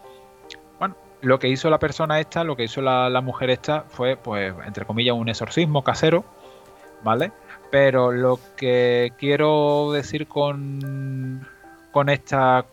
[1.24, 4.54] Lo que hizo la persona esta, lo que hizo la, la mujer esta fue, pues,
[4.66, 6.24] entre comillas, un exorcismo casero,
[7.02, 7.32] ¿vale?
[7.70, 11.46] Pero lo que quiero decir con,
[11.92, 12.66] con esta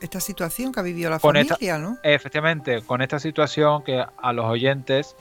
[0.00, 1.98] Esta situación que ha vivido la familia, esta- ¿no?
[2.02, 5.16] Efectivamente, con esta situación que a los oyentes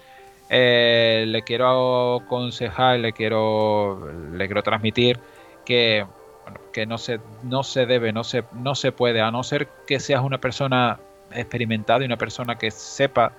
[0.49, 5.19] eh, le quiero aconsejar, le quiero, le quiero transmitir
[5.65, 6.05] que,
[6.43, 9.67] bueno, que no se, no se debe, no se, no se puede, a no ser
[9.87, 10.99] que seas una persona
[11.33, 13.33] experimentada y una persona que sepa,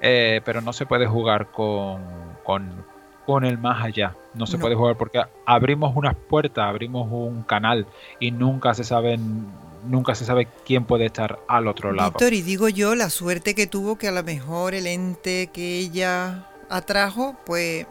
[0.00, 2.00] eh, pero no se puede jugar con,
[2.44, 2.84] con,
[3.24, 4.14] con el más allá.
[4.34, 4.62] No se No.
[4.62, 7.86] puede jugar porque abrimos unas puertas, abrimos un canal
[8.20, 9.46] y nunca se saben,
[9.86, 12.10] nunca se sabe quién puede estar al otro lado.
[12.10, 15.78] Víctor, y digo yo, la suerte que tuvo que a lo mejor el ente que
[15.78, 17.86] ella atrajo, pues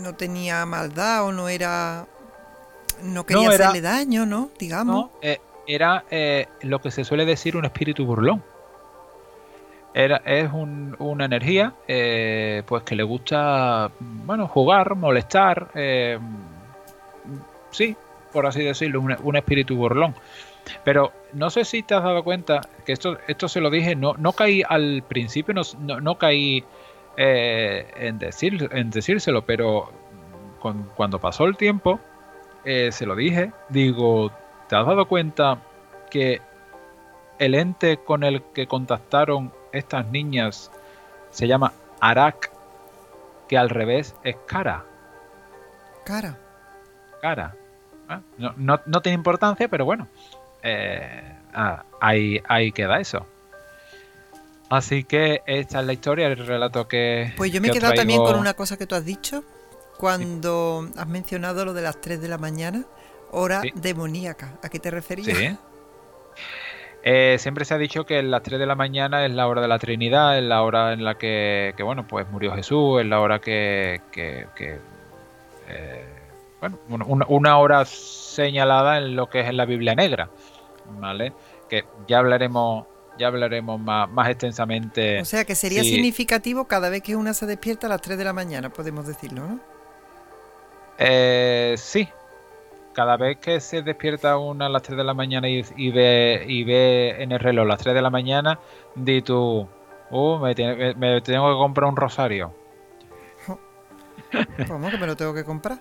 [0.00, 2.06] no tenía maldad o no era.
[3.02, 4.48] No quería era- hacerle daño, ¿no?
[4.58, 4.94] Digamos.
[4.96, 8.42] No, eh, era eh, lo que se suele decir un espíritu burlón.
[9.98, 16.18] Era, es un- una energía eh, pues que le gusta bueno jugar, molestar, eh,
[17.70, 17.96] sí,
[18.30, 20.14] por así decirlo, un, un espíritu burlón.
[20.84, 24.12] Pero no sé si te has dado cuenta que esto, esto se lo dije, no,
[24.18, 26.62] no caí al principio, no, no, no caí
[27.16, 29.90] eh, en, decir, en decírselo, pero
[30.94, 32.00] cuando pasó el tiempo,
[32.64, 34.30] se lo dije, digo,
[34.68, 35.58] ¿te has dado cuenta
[36.10, 36.42] que
[37.38, 40.70] el ente con el que contactaron estas niñas
[41.30, 42.50] se llama Arak,
[43.48, 44.84] que al revés es cara?
[46.04, 46.38] Cara.
[47.20, 47.54] Cara.
[48.08, 50.06] Ah, No, no, no tiene importancia, pero bueno,
[50.62, 53.26] eh, ah, ahí, ahí queda eso.
[54.68, 57.32] Así que esta es la historia, el relato que.
[57.36, 59.44] Pues yo me he quedado también con una cosa que tú has dicho
[59.96, 62.84] cuando has mencionado lo de las 3 de la mañana,
[63.30, 63.72] hora Sí.
[63.74, 64.54] demoníaca.
[64.62, 65.36] ¿A qué te referías?
[65.36, 65.56] Sí.
[67.08, 69.68] Eh, siempre se ha dicho que las 3 de la mañana es la hora de
[69.68, 73.20] la Trinidad, es la hora en la que, que, bueno, pues murió Jesús, es la
[73.20, 74.80] hora que, que- que,
[75.68, 76.04] eh,
[76.60, 80.28] bueno, una- hora señalada en lo que es en la Biblia negra,
[80.98, 81.32] ¿vale?
[81.68, 85.20] Que ya hablaremos, ya hablaremos más, más extensamente.
[85.20, 88.24] O sea que sería significativo cada vez que una se despierta a las 3 de
[88.24, 89.60] la mañana, podemos decirlo, ¿no?
[90.98, 92.08] Eh, sí.
[92.96, 96.46] Cada vez que se despierta una a las 3 de la mañana y, y ve,
[96.48, 98.58] y ve en el reloj las 3 de la mañana,
[98.94, 99.68] di tú,
[100.10, 102.54] uh, me, tiene- me- me tengo que comprar un rosario.
[104.68, 105.76] Vamos, que me lo tengo que comprar.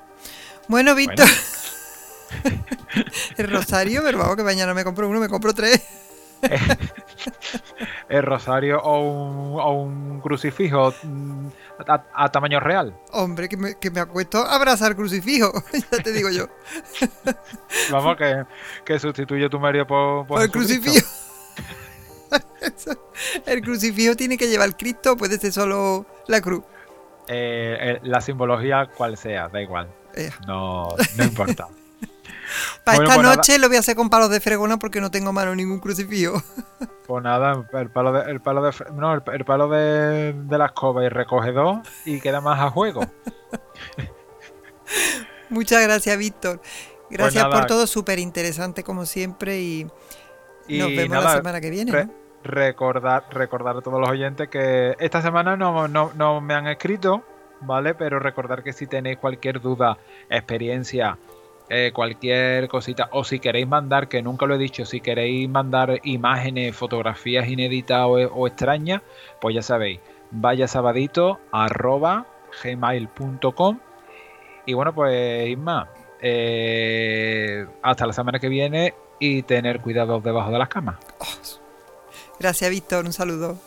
[0.67, 1.25] Bueno, Víctor.
[3.37, 5.81] el rosario, pero vamos, que mañana me compro uno, me compro tres.
[8.09, 10.93] El rosario o un, o un crucifijo
[11.87, 12.95] a, a tamaño real.
[13.11, 15.51] Hombre, que me, que me acuesto a abrazar crucifijo,
[15.91, 16.47] ya te digo yo.
[17.91, 18.45] Vamos, que,
[18.83, 21.05] que sustituye tu Mario por, por Por el crucifijo.
[23.45, 26.63] el crucifijo tiene que llevar Cristo, puede ser solo la cruz.
[27.27, 29.89] Eh, eh, la simbología cual sea, da igual.
[30.13, 30.29] Eh.
[30.47, 31.67] No, no importa.
[32.83, 33.35] Para Bueno, esta pues nada.
[33.37, 36.41] noche lo voy a hacer con palos de fregona porque no tengo mano ningún crucifijo.
[37.07, 40.65] Pues nada, el palo de, el palo de, no, el, el palo de, de la
[40.67, 43.01] escoba y recogedor y queda más a juego.
[45.49, 46.61] Muchas gracias, Víctor.
[47.09, 49.87] Gracias Pues por todo, súper interesante como siempre y,
[50.67, 51.91] Y nos vemos la semana que viene.
[51.91, 52.13] re- ¿no?
[52.43, 57.23] recordar, recordar a todos los oyentes que esta semana no, no, no me han escrito,
[57.61, 57.95] ¿vale?
[57.95, 59.97] Pero recordar que si tenéis cualquier duda,
[60.29, 61.17] experiencia,
[61.69, 65.99] eh, cualquier cosita, o si queréis mandar, que nunca lo he dicho, si queréis mandar
[66.03, 69.01] imágenes, fotografías inéditas o, extrañas,
[69.41, 69.99] pues ya sabéis,
[70.31, 72.27] vaya sabadito arroba
[72.63, 73.79] gmail.com
[74.65, 75.89] Y bueno, pues Isma,
[76.21, 80.97] eh, hasta la semana que viene y tener cuidado debajo de las camas.
[82.39, 83.05] Gracias, Víctor.
[83.05, 83.57] Un saludo.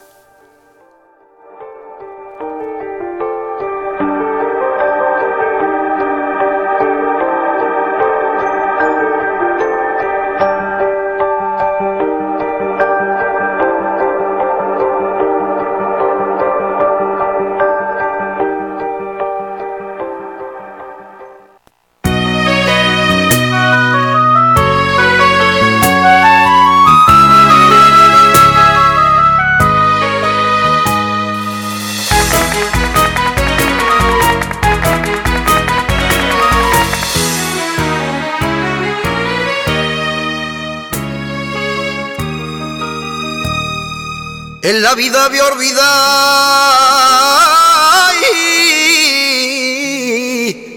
[44.89, 45.85] La vida a olvidar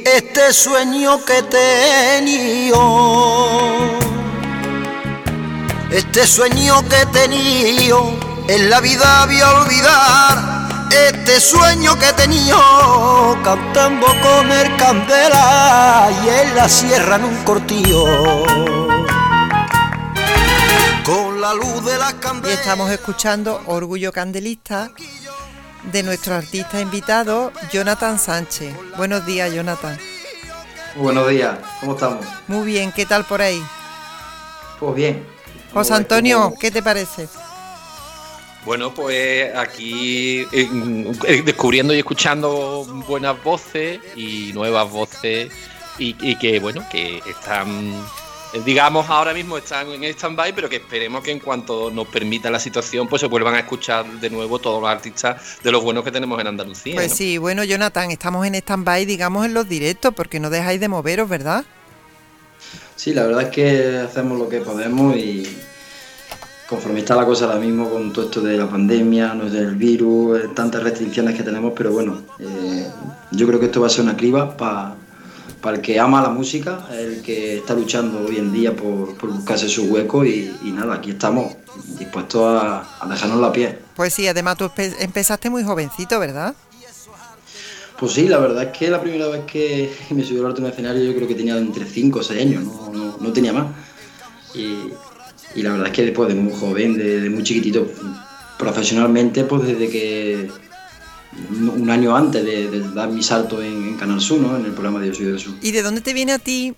[0.03, 2.81] este sueño que tenido.
[5.91, 8.11] Este sueño que tenido,
[8.49, 12.57] en la vida voy a olvidar este sueño que he tenido,
[13.45, 18.50] cantando con el candela y en la sierra en un cortillo.
[21.41, 22.13] Con la luz de las
[22.45, 24.91] Y estamos escuchando Orgullo Candelista
[25.91, 28.75] de nuestro artista invitado, Jonathan Sánchez.
[28.95, 29.97] Buenos días, Jonathan.
[30.95, 32.23] Buenos días, ¿cómo estamos?
[32.47, 33.59] Muy bien, ¿qué tal por ahí?
[34.79, 35.25] Pues bien.
[35.73, 37.27] José Como- Antonio, ¿qué te parece?
[38.63, 40.69] Bueno, pues aquí eh,
[41.25, 45.51] eh, descubriendo y escuchando buenas voces y nuevas voces
[45.97, 47.95] y, y que, bueno, que están,
[48.59, 52.59] digamos, ahora mismo están en stand-by, pero que esperemos que en cuanto nos permita la
[52.59, 56.11] situación, pues se vuelvan a escuchar de nuevo todos los artistas de los buenos que
[56.11, 56.95] tenemos en Andalucía.
[56.95, 57.15] Pues ¿no?
[57.15, 61.29] sí, bueno, Jonathan, estamos en stand-by, digamos, en los directos, porque no dejáis de moveros,
[61.29, 61.63] ¿verdad?
[62.95, 65.57] Sí, la verdad es que hacemos lo que podemos y
[66.71, 69.75] conforme está la cosa ahora mismo con todo esto de la pandemia, no sé, el
[69.75, 72.87] virus, eh, tantas restricciones que tenemos, pero bueno, eh,
[73.31, 74.95] yo creo que esto va a ser una criba para
[75.69, 79.69] el que ama la música, el que está luchando hoy en día por, por buscarse
[79.69, 81.53] su hueco y, y nada, aquí estamos
[81.99, 83.77] dispuestos a, a dejarnos la piel.
[83.95, 86.55] Pues sí, además tú empe- empezaste muy jovencito, ¿verdad?
[87.99, 90.67] Pues sí, la verdad es que la primera vez que me subí al alto de
[90.67, 93.53] un escenario yo creo que tenía entre 5 o 6 años, no, no- no tenía
[93.53, 93.67] más.
[94.55, 94.89] Y,
[95.53, 97.87] y la verdad es que después de muy joven, de, de muy chiquitito,
[98.57, 100.49] profesionalmente, pues desde que
[101.49, 104.57] un año antes de, de dar mi salto en, en Canal Sur, ¿no?
[104.57, 105.53] en el programa de Yo Soy del Sur.
[105.61, 106.73] ¿Y de dónde te viene a ti?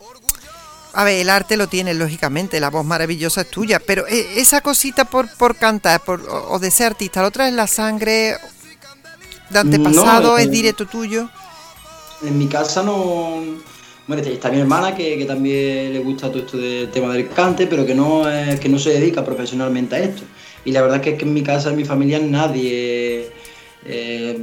[0.93, 4.61] A ver, el arte lo tienes, lógicamente, la voz maravillosa es tuya, pero eh, esa
[4.61, 8.37] cosita por, por cantar por, o de ser artista, ¿lo traes la sangre
[9.49, 10.33] de antepasado?
[10.33, 11.29] No, ¿Es eh, directo tuyo?
[12.23, 13.41] En mi casa no.
[14.05, 17.65] Bueno, está mi hermana que, que también le gusta todo esto del tema del cante,
[17.67, 20.23] pero que no, es- que no se dedica profesionalmente a esto.
[20.65, 23.22] Y la verdad es que, es que en mi casa, en mi familia, nadie
[23.85, 24.39] eh,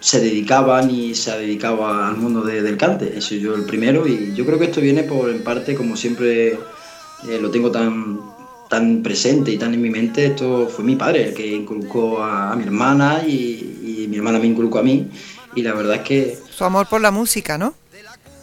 [0.00, 3.14] se dedicaba ni se ha dedicado al mundo de- del cante.
[3.16, 5.96] He sido yo el primero y yo creo que esto viene por, en parte, como
[5.96, 8.20] siempre eh, lo tengo tan,
[8.68, 12.52] tan presente y tan en mi mente, esto fue mi padre el que inculcó a,
[12.52, 15.08] a mi hermana y, y mi hermana me inculcó a mí.
[15.54, 17.74] Y la verdad es que Su amor por la música, ¿no?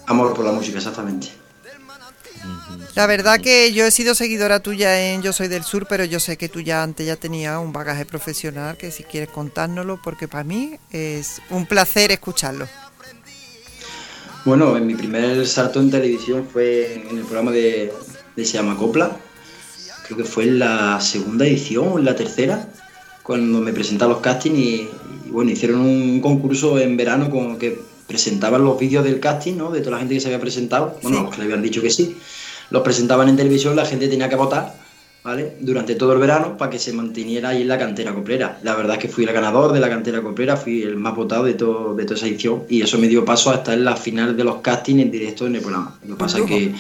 [0.08, 1.28] Amor por la música, exactamente.
[2.96, 6.20] La verdad que yo he sido seguidora tuya en Yo Soy del Sur, pero yo
[6.20, 10.28] sé que tú ya antes ya tenías un bagaje profesional, que si quieres contárnoslo, porque
[10.28, 12.68] para mí es un placer escucharlo.
[14.46, 17.92] Bueno, en mi primer salto en televisión fue en el programa de,
[18.36, 19.18] de Se llama Copla.
[20.06, 22.70] Creo que fue en la segunda edición o en la tercera,
[23.24, 24.90] cuando me presenté a los castings y,
[25.26, 29.72] y, bueno, hicieron un concurso en verano con que presentaban los vídeos del casting, ¿no?
[29.72, 31.90] De toda la gente que se había presentado, bueno, los que le habían dicho que
[31.90, 32.18] sí.
[32.74, 34.74] Los presentaban en televisión, la gente tenía que votar,
[35.24, 35.58] ¿vale?
[35.60, 38.58] Durante todo el verano para que se manteniera ahí en la cantera coplera.
[38.64, 41.44] La verdad es que fui el ganador de la cantera coplera, fui el más votado
[41.44, 43.96] de, todo, de toda esa edición y eso me dio paso a estar en la
[43.96, 46.00] final de los castings en directo en el programa.
[46.04, 46.74] Lo que pasa es que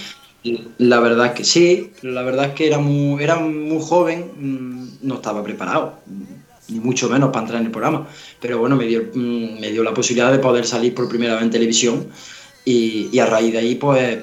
[0.79, 5.07] la verdad es que sí, la verdad es que era muy, era muy joven, mm,
[5.07, 5.99] no estaba preparado,
[6.69, 8.07] ni mucho menos para entrar en el programa.
[8.41, 11.43] Pero bueno, me dio, mm, me dio la posibilidad de poder salir por primera vez
[11.43, 12.07] en televisión
[12.65, 14.17] y, y a raíz de ahí, pues,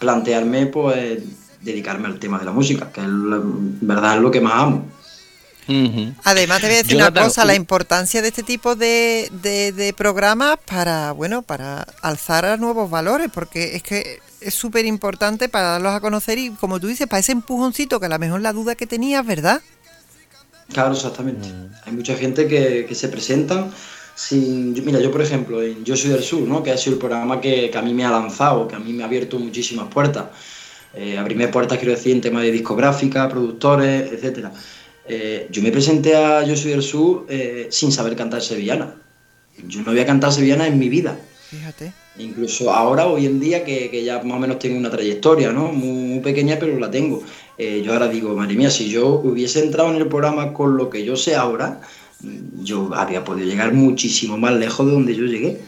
[0.00, 1.20] plantearme, pues,
[1.60, 4.54] dedicarme al tema de la música, que es la- en verdad es lo que más
[4.54, 4.88] amo.
[6.24, 9.70] Además te voy a decir Jonathan, una cosa, la importancia de este tipo de, de-
[9.70, 15.48] de programas para, bueno, para alzar a nuevos valores, porque es que es súper importante
[15.48, 18.40] para darlos a conocer y como tú dices, para ese empujoncito que a lo mejor
[18.40, 19.60] la duda que tenías, ¿verdad?
[20.72, 21.46] Claro, exactamente.
[21.84, 23.70] Hay mucha gente que, que se presentan
[24.14, 26.62] sin, mira, yo por ejemplo, en Yo soy del Sur, ¿no?
[26.62, 28.92] que ha sido el programa que, que a mí me ha lanzado, que a mí
[28.92, 30.26] me ha abierto muchísimas puertas.
[30.94, 34.52] Eh, abrirme puertas, quiero decir, en tema de discográfica, productores, etcétera.
[35.06, 38.94] Eh, yo me presenté a Yo soy del Sur eh, sin saber cantar sevillana.
[39.66, 41.18] Yo no había cantado sevillana en mi vida.
[41.48, 41.92] Fíjate.
[42.18, 45.72] Incluso ahora, hoy en día, que, que ya más o menos tengo una trayectoria, ¿no?
[45.72, 47.22] Muy, muy pequeña, pero la tengo.
[47.58, 50.88] Eh, yo ahora digo, madre mía, si yo hubiese entrado en el programa con lo
[50.88, 51.80] que yo sé ahora,
[52.62, 55.60] yo habría podido llegar muchísimo más lejos de donde yo llegué.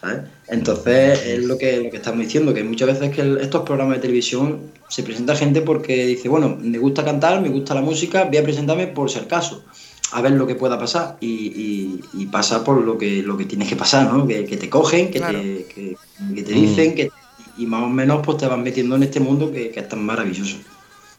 [0.00, 0.20] ¿sabes?
[0.46, 3.96] Entonces, es lo que, lo que estamos diciendo, que muchas veces que el- estos programas
[3.96, 8.24] de televisión se presenta gente porque dice, bueno, me gusta cantar, me gusta la música,
[8.24, 9.64] voy a presentarme por si acaso,
[10.12, 11.16] a ver lo que pueda pasar.
[11.20, 14.26] Y, y- y pasa por lo que, lo que tienes que pasar, ¿no?
[14.26, 15.96] Que, que te cogen, que, te, que,
[16.34, 17.10] que te dicen, que,
[17.58, 20.02] y más o menos pues te van metiendo en este mundo que, que es tan
[20.06, 20.56] maravilloso.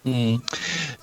[0.06, 0.36] Mm.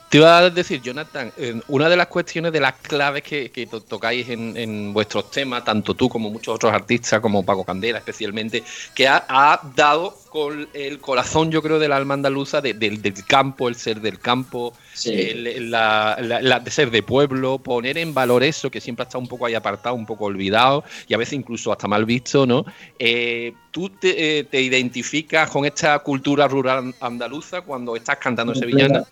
[0.08, 1.32] Te iba a decir, Jonathan,
[1.66, 5.64] una de las cuestiones de las claves que, que to- tocáis en, en vuestros temas,
[5.64, 8.62] tanto tú como muchos otros artistas, como Paco Candela especialmente,
[8.94, 13.24] que ha, ha dado con el corazón, yo creo, del alma andaluza, de- del, del
[13.26, 14.74] campo, el ser del campo,
[15.12, 19.06] el- la, la- la de ser de pueblo, poner en valor eso que siempre ha
[19.06, 22.46] estado un poco ahí apartado, un poco olvidado y a veces incluso hasta mal visto,
[22.46, 22.64] ¿no?
[22.96, 28.60] Eh, ¿Tú te, eh, te identificas con esta cultura rural andaluza cuando estás cantando en
[28.60, 29.04] sevillana?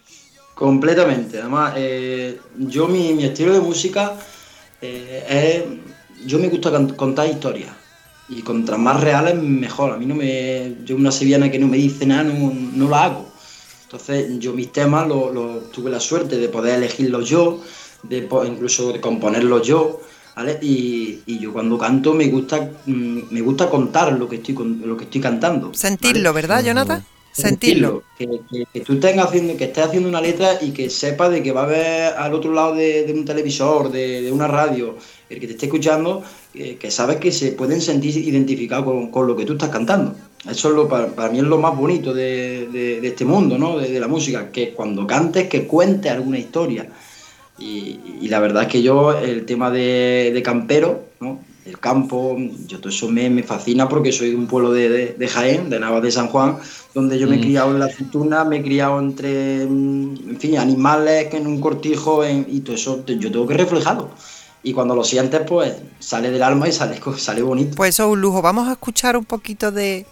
[0.64, 1.38] Completamente.
[1.40, 4.14] Además, eh, yo mi, mi estilo de música
[4.80, 6.26] eh, es.
[6.26, 7.70] Yo me gusta contar historias.
[8.30, 9.92] Y contra más reales, mejor.
[9.92, 10.76] A mí no me.
[10.86, 12.50] Yo, una sevillana que no me dice nada, no,
[12.80, 13.28] no la hago.
[13.82, 17.60] Entonces, yo mis temas lo, lo- tuve la suerte de poder elegirlos yo,
[18.02, 20.00] de po- incluso de componerlos yo.
[20.34, 20.58] ¿vale?
[20.62, 24.96] Y, y yo cuando canto me gusta mm, me gusta contar lo que estoy lo
[24.96, 25.74] que estoy cantando.
[25.74, 27.04] Sentirlo, ¿verdad, Jonathan?
[27.34, 28.02] Sentirlo.
[28.16, 28.92] Que, que- que tú
[29.22, 32.32] haciendo, que estés haciendo una letra y que sepas de que va a haber al
[32.32, 34.96] otro lado de, un televisor, de, de una radio,
[35.28, 36.22] el que te esté escuchando,
[36.54, 40.14] eh, que sabes que se pueden sentir identificados con, con lo que tú estás cantando.
[40.48, 43.78] Eso es lo, para, para mí es lo más bonito de, de- este mundo, ¿no?
[43.78, 46.88] De, la música, que cuando cantes, que cuentes alguna historia.
[47.58, 49.70] Y, y la verdad es que yo, el tema
[50.32, 51.40] de campero, ¿no?
[51.64, 52.36] El campo,
[52.66, 55.70] yo todo eso me, me fascina porque soy de un pueblo de, de- de Jaén,
[55.70, 56.58] de Navas de San Juan,
[56.92, 57.42] donde yo me he Mm.
[57.42, 61.60] criado en la aceituna, me he criado entre, mm, en fin, animales, que en un
[61.60, 64.10] cortijo, en- y todo eso yo tengo que reflejarlo.
[64.62, 67.76] Y cuando lo sientes, pues sale del alma y sale, sale bonito.
[67.76, 68.42] Pues eso es un lujo.
[68.42, 70.04] Vamos a escuchar un poquito de,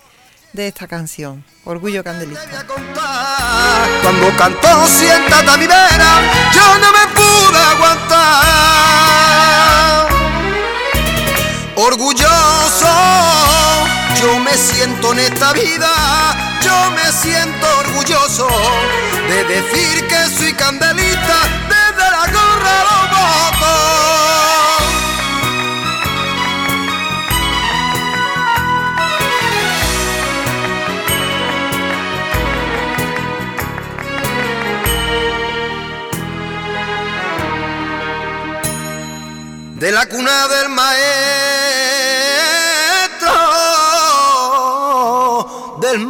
[0.55, 1.45] de esta canción.
[1.65, 2.67] Orgullo Candelista.
[4.03, 6.21] Cuando cantó siéntate a mi vera,
[6.55, 8.33] yo no me pude aguantar.
[11.85, 12.87] Orgulloso,
[14.21, 15.91] yo me siento en esta vida,
[16.63, 18.49] yo me siento orgulloso
[19.29, 21.39] de decir que soy candelita
[21.69, 24.23] desde la gorra los votos.
[39.81, 41.52] de la cuna del maestro,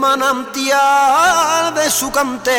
[0.02, 2.58] manantial de su cante,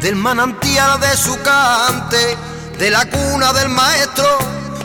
[0.00, 2.36] del manantial de su cante,
[2.76, 4.26] de la cuna del maestro,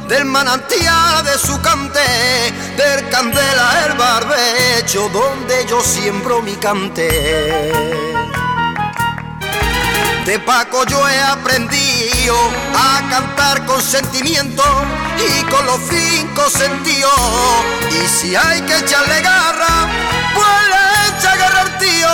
[0.08, 2.06] del manantial de su cante,
[2.78, 8.41] del candela el barbecho donde yo siembro mi cante.
[10.26, 12.36] De Paco yo he aprendido
[12.76, 14.64] a cantar con sentimiento
[15.18, 17.12] y con los cinco sentidos.
[17.92, 19.90] Y si hay que echarle garra,
[20.36, 22.08] pues le echa garra al tío.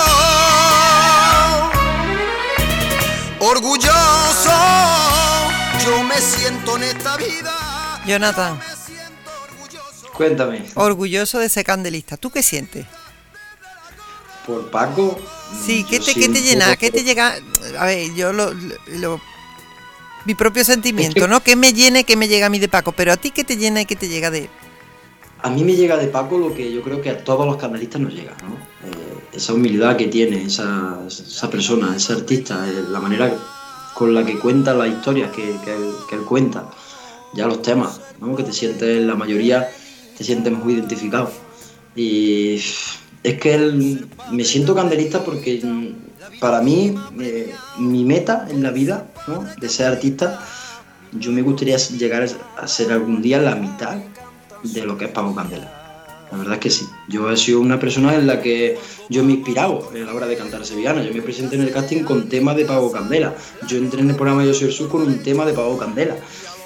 [3.39, 4.51] Orgulloso,
[5.85, 8.01] yo me siento en esta vida.
[8.05, 8.57] Jonathan,
[10.13, 12.15] Cuéntame, orgulloso de ser candelista.
[12.17, 12.87] ¿Tú qué sientes?
[14.47, 15.19] Por Paco.
[15.65, 16.75] Sí, ¿qué yo te, qué te llena?
[16.77, 17.35] ¿Qué te llega?
[17.77, 18.53] A ver, yo lo,
[18.87, 19.21] lo-
[20.25, 21.41] mi propio sentimiento, ¿no?
[21.43, 22.91] ¿Qué me llena y qué me llega a mí de Paco?
[22.93, 24.49] Pero a ti, ¿qué te llena y qué te llega de
[25.39, 28.01] A mí me llega de Paco lo que yo creo que a todos los candelistas
[28.01, 28.55] nos llega, ¿no?
[28.87, 33.33] Eh, esa humildad que tiene esa, esa persona, ese artista, eh, la manera
[33.93, 36.69] con la que cuenta las historias que, que él, que él cuenta,
[37.33, 38.35] ya los temas, ¿no?
[38.35, 39.69] Que te sientes, la mayoría
[40.17, 41.31] te sientes muy identificado.
[41.95, 42.61] Y
[43.27, 43.57] es que
[44.31, 49.45] me siento candelista porque mm, para mí, eh, mi meta en la vida, ¿no?
[49.59, 50.39] De ser artista,
[51.11, 52.27] yo me gustaría llegar
[52.57, 53.97] a ser algún día la mitad
[54.63, 55.73] de lo que es Paco Candela.
[56.31, 56.85] La verdad es que sí.
[57.07, 58.77] Yo he sido una persona en la que
[59.09, 61.01] yo me he inspirado a la hora de cantar sevillana.
[61.01, 63.33] Yo me presenté en el casting con temas de Pago Candela.
[63.67, 66.17] Yo entré en el programa Yo soy el Sur con un tema de Pago Candela.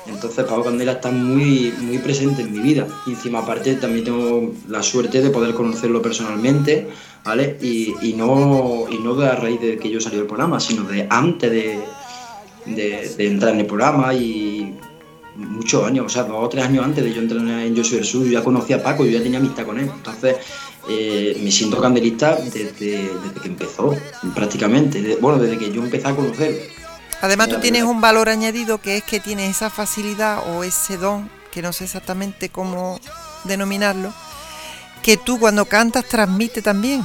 [0.07, 2.87] Entonces Paco Candela está muy, muy presente en mi vida.
[3.05, 6.89] Y encima aparte también tengo la suerte de poder conocerlo personalmente,
[7.23, 7.57] ¿vale?
[7.61, 11.07] Y, no, y no de a raíz de que yo salí del programa, sino de
[11.09, 11.79] antes de,
[12.65, 14.75] de, entrar en el programa y
[15.35, 17.99] muchos años, o sea, dos o tres años antes de yo entrar en Yo Soy
[17.99, 19.89] el Sur, yo ya conocía a Paco, yo ya tenía amistad con él.
[19.93, 20.37] Entonces,
[20.89, 23.95] eh, me siento candelista desde, desde que empezó,
[24.33, 25.17] prácticamente.
[25.21, 26.80] Bueno, desde que yo empecé a conocerlo.
[27.21, 31.29] Además tú tienes un valor añadido que es que tienes esa facilidad o ese don,
[31.51, 32.99] que no sé exactamente cómo
[33.43, 34.13] denominarlo,
[35.03, 37.03] que tú cuando cantas transmite también.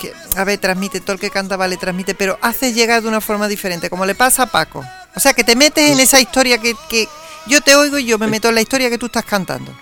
[0.00, 3.20] Que, a ver, transmite, todo el que canta vale, transmite, pero haces llegar de una
[3.20, 4.84] forma diferente, como le pasa a Paco.
[5.16, 7.08] O sea, que te metes en esa historia que, que
[7.46, 9.72] yo te oigo y yo me meto en la historia que tú estás cantando.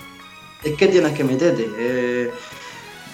[0.63, 1.69] Es que tienes que meterte.
[1.79, 2.33] eh,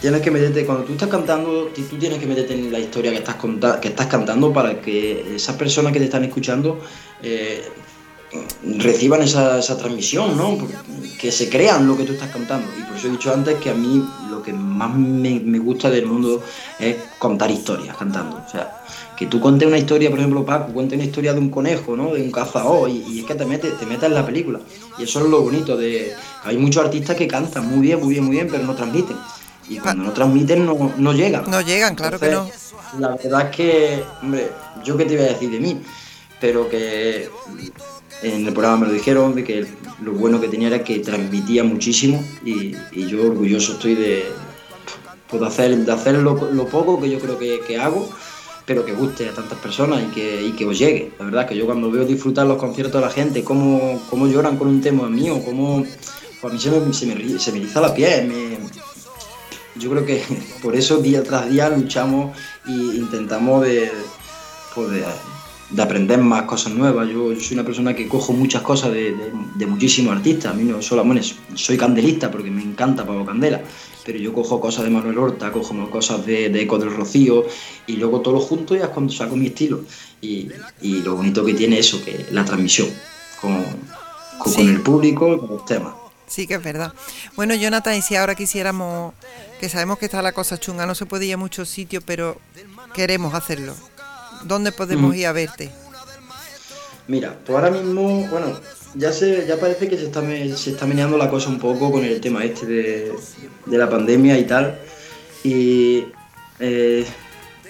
[0.02, 0.66] tienes que meterte.
[0.66, 3.88] Cuando tú estás cantando, tú tienes que meterte en la historia que estás, conta- que
[3.88, 6.80] estás cantando para que esas personas que te están escuchando
[7.22, 7.62] eh,
[8.78, 10.58] reciban esa, transmisión, ¿no?
[11.20, 12.66] Que se crean lo que tú estás cantando.
[12.76, 16.06] Y por eso he dicho antes que a mí lo que más me, gusta del
[16.06, 16.42] mundo
[16.80, 18.42] es contar historias cantando.
[18.44, 18.82] O sea,
[19.16, 22.12] que tú cuentes una historia, por ejemplo, Paco, cuente una historia de un conejo, ¿no?
[22.12, 24.58] De un cazador, y, y es que te metes, te metes en la película.
[24.98, 26.12] Y eso es lo bonito de.
[26.42, 29.16] Hay muchos artistas que cantan muy bien, muy bien, muy bien, pero no transmiten.
[29.68, 31.50] Y cuando no transmiten no, no llegan.
[31.50, 32.44] No llegan, claro que no.
[32.44, 34.50] Entonces, La verdad es que, hombre,
[34.84, 35.80] yo qué te iba a decir de mí,
[36.40, 37.28] pero que
[38.22, 39.66] en el programa me lo dijeron, de que
[40.02, 44.24] lo bueno que tenía era que transmitía muchísimo y, y yo orgulloso estoy de,
[45.28, 48.08] pues, de hacer, de hacer lo, lo poco que yo creo que, que hago,
[48.66, 51.12] pero que guste a tantas personas y que, y que os llegue.
[51.18, 54.26] La verdad es que yo cuando veo disfrutar los conciertos de la gente, cómo, cómo
[54.26, 55.84] lloran con un tema mío, cómo
[56.40, 58.58] pues a mí se me, se me, se me eriza la piel, me,
[59.76, 60.22] yo creo que
[60.62, 62.36] por eso día tras día luchamos
[62.66, 63.90] e intentamos de,
[64.74, 65.04] pues de,
[65.70, 67.08] de aprender más cosas nuevas.
[67.08, 70.52] Yo, yo soy una persona que cojo muchas cosas de, de- de muchísimos artistas.
[70.52, 71.20] A mí no solo, bueno,
[71.54, 73.62] soy candelista porque me encanta Pablo Candela,
[74.04, 77.44] pero yo cojo cosas de Manuel Horta, cojo cosas de, de Eco del Rocío
[77.86, 79.80] y luego todo lo junto ya es cuando saco mi estilo.
[80.20, 80.48] Y,
[80.82, 82.88] y lo bonito que tiene eso, que la transmisión
[83.40, 83.64] con,
[84.38, 85.94] con, con el público y con los temas.
[86.26, 86.92] Sí que es verdad.
[87.36, 89.12] Bueno, Jonathan, y si ahora quisiéramos,
[89.62, 92.36] que sabemos que está la cosa chunga, no se puede ir a muchos sitios, pero
[92.94, 93.72] queremos hacerlo.
[94.42, 95.18] ¿Dónde podemos Mm.
[95.18, 95.70] ir a verte?
[97.06, 98.58] Mira, pues ahora mismo, bueno,
[98.96, 101.92] ya se, ya parece que se está, me- se está meneando la cosa un poco
[101.92, 103.12] con el tema este de,
[103.66, 104.80] de la pandemia y tal.
[105.44, 106.06] Y
[106.58, 107.06] eh,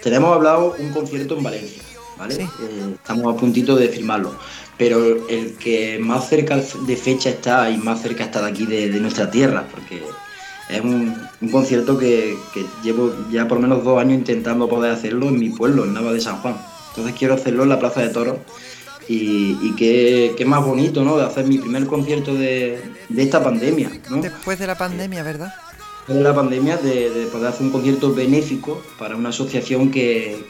[0.02, 1.82] tenemos hablado un concierto en Valencia,
[2.16, 2.36] ¿vale?
[2.42, 4.34] Eh, estamos a puntito de firmarlo.
[4.78, 8.88] Pero el que más cerca de fecha está y más cerca está de aquí de,
[8.88, 10.02] de nuestra tierra, porque
[10.68, 15.28] es un, un concierto que, que llevo ya por menos dos años intentando poder hacerlo
[15.28, 16.56] en mi pueblo, en Nava de San Juan.
[16.90, 18.36] Entonces quiero hacerlo en la Plaza de Toros
[19.08, 21.16] y, y qué, qué más bonito, ¿no?
[21.16, 24.22] De hacer mi primer concierto de, de esta pandemia, ¿no?
[24.22, 25.52] Después de la pandemia, ¿verdad?
[26.08, 30.44] de la pandemia de, de poder hacer un concierto benéfico para una asociación que,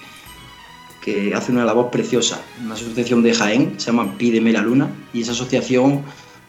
[1.02, 5.22] que hace una labor preciosa, una asociación de Jaén, se llama Pídeme la Luna, y
[5.22, 6.02] esa asociación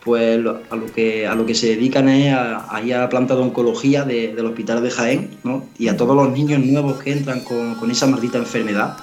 [0.04, 0.40] pues
[0.70, 3.36] a lo que a lo que se dedican es a, a ir a la planta
[3.36, 5.66] de oncología de- del hospital de Jaén, ¿no?
[5.80, 8.98] Y a todos los niños nuevos que entran con, con esa maldita enfermedad,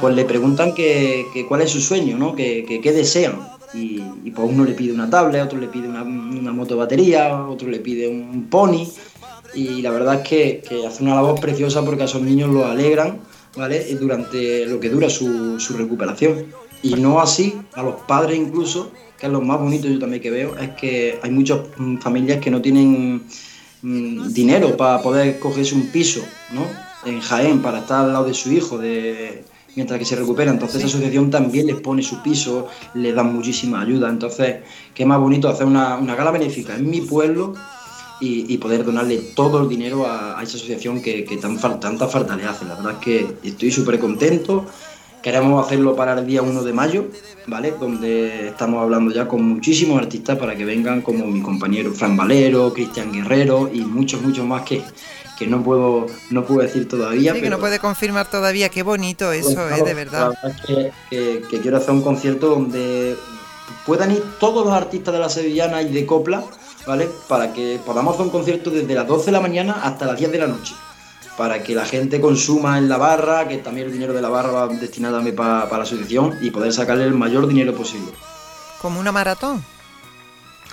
[0.00, 2.34] pues le preguntan que, que cuál es su sueño, ¿no?
[2.34, 3.38] Que, que- qué desean.
[3.74, 7.36] Y, y pues uno le pide una tablet, otro le pide una, una moto batería,
[7.44, 8.86] otro le pide un pony.
[9.52, 12.64] Y la verdad es que, que hace una labor preciosa porque a esos niños los
[12.64, 13.18] alegran,
[13.56, 13.84] ¿vale?
[13.90, 16.46] Y durante lo que dura su, su recuperación.
[16.84, 20.30] Y no así a los padres incluso, que es lo más bonito yo también que
[20.30, 23.24] veo, es que hay muchas mm, familias que no tienen
[23.80, 26.20] mm, dinero para poder cogerse un piso,
[26.52, 26.66] ¿no?
[27.10, 29.44] En Jaén, para estar al lado de su hijo, de,
[29.76, 30.50] mientras que se recupera.
[30.50, 34.10] Entonces esa asociación también les pone su piso, les dan muchísima ayuda.
[34.10, 34.56] Entonces,
[34.94, 37.54] qué más bonito hacer una, una gala benéfica en mi pueblo
[38.20, 42.08] y, y poder donarle todo el dinero a, a esa asociación que, que tan, tanta
[42.08, 42.66] falta le hace.
[42.66, 44.66] La verdad es que estoy súper contento.
[45.24, 47.06] Queremos hacerlo para el día 1 de mayo,
[47.46, 47.72] ¿vale?
[47.80, 52.74] Donde estamos hablando ya con muchísimos artistas para que vengan como mi compañero Fran Valero,
[52.74, 54.82] Cristian Guerrero y muchos, muchos más que,
[55.38, 57.32] que no puedo no puedo decir todavía.
[57.32, 58.68] Sí, que no puede confirmar todavía.
[58.68, 60.34] Qué bonito eso, pues, es claro, de verdad.
[60.42, 63.16] la es que, que- que quiero hacer un concierto donde
[63.86, 66.44] puedan ir todos los artistas de la sevillana y de copla,
[66.86, 67.08] ¿vale?
[67.28, 70.30] Para que podamos hacer un concierto desde las 12 de la mañana hasta las 10
[70.32, 70.74] de la noche.
[71.36, 74.50] Para que la gente consuma en la barra, que también el dinero de la barra
[74.50, 78.12] va destinado también para, para la asociación y poder sacarle el mayor dinero posible.
[78.80, 79.64] Como una maratón.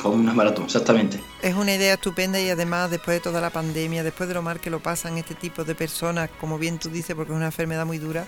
[0.02, 1.20] Como una maratón, exactamente.
[1.42, 4.60] Es una idea estupenda y además después de toda la pandemia, después de lo mal
[4.60, 7.86] que lo pasan este tipo de personas, como bien tú dices, porque es una enfermedad
[7.86, 8.26] muy dura,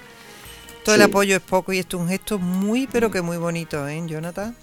[0.84, 3.88] todo el apoyo es poco y esto es un gesto muy, pero que muy bonito,
[3.88, 4.56] ¿eh, Jonathan?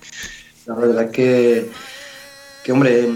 [0.66, 1.70] La verdad es que,
[2.62, 3.08] que hombre,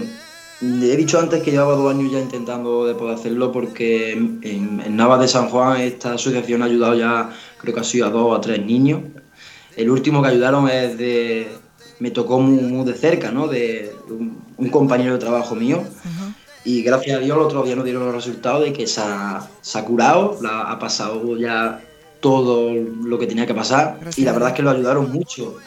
[0.61, 4.39] he dicho antes que llevaba dos años ya intentando de poder hacerlo porque en,
[4.85, 8.09] en Navas de San Juan esta asociación ha ayudado ya, creo que ha sido a
[8.09, 9.01] dos o a tres niños.
[9.75, 11.47] El último que ayudaron es de,
[11.99, 13.47] me tocó muy, muy de cerca, ¿no?
[13.47, 15.83] De un, un compañero de trabajo mío.
[16.63, 19.47] Y gracias a Dios los otros días nos dieron los resultados de que se ha,
[19.61, 21.81] se ha curado, la- ha pasado ya
[22.21, 25.57] todo lo que tenía que pasar Gracias y la verdad es que lo ayudaron mucho.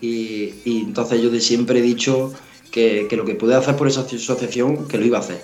[0.00, 2.32] Y, y entonces yo de siempre he dicho
[2.72, 5.42] que, que lo que pude hacer por esa asociación, que lo iba a hacer.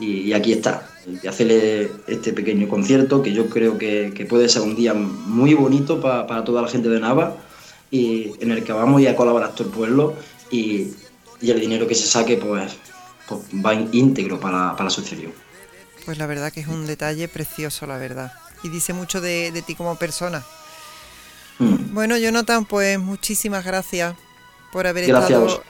[0.00, 4.48] Y, y aquí está, y hacerle este pequeño concierto que yo creo que, que puede
[4.48, 7.36] ser un día muy bonito pa- para toda la gente de Nava
[7.90, 10.14] y en el que vamos a colaborar todo el pueblo
[10.52, 10.92] y,
[11.40, 12.76] y el dinero que se saque pues,
[13.26, 15.32] pues va íntegro para, la- para la asociación.
[16.04, 18.32] Pues la verdad que es un detalle precioso, la verdad.
[18.62, 20.44] Y dice mucho de, de ti como persona.
[21.58, 21.92] Mm.
[21.92, 24.14] Bueno, Jonathan, pues muchísimas gracias
[24.72, 25.62] por haber Gracias estado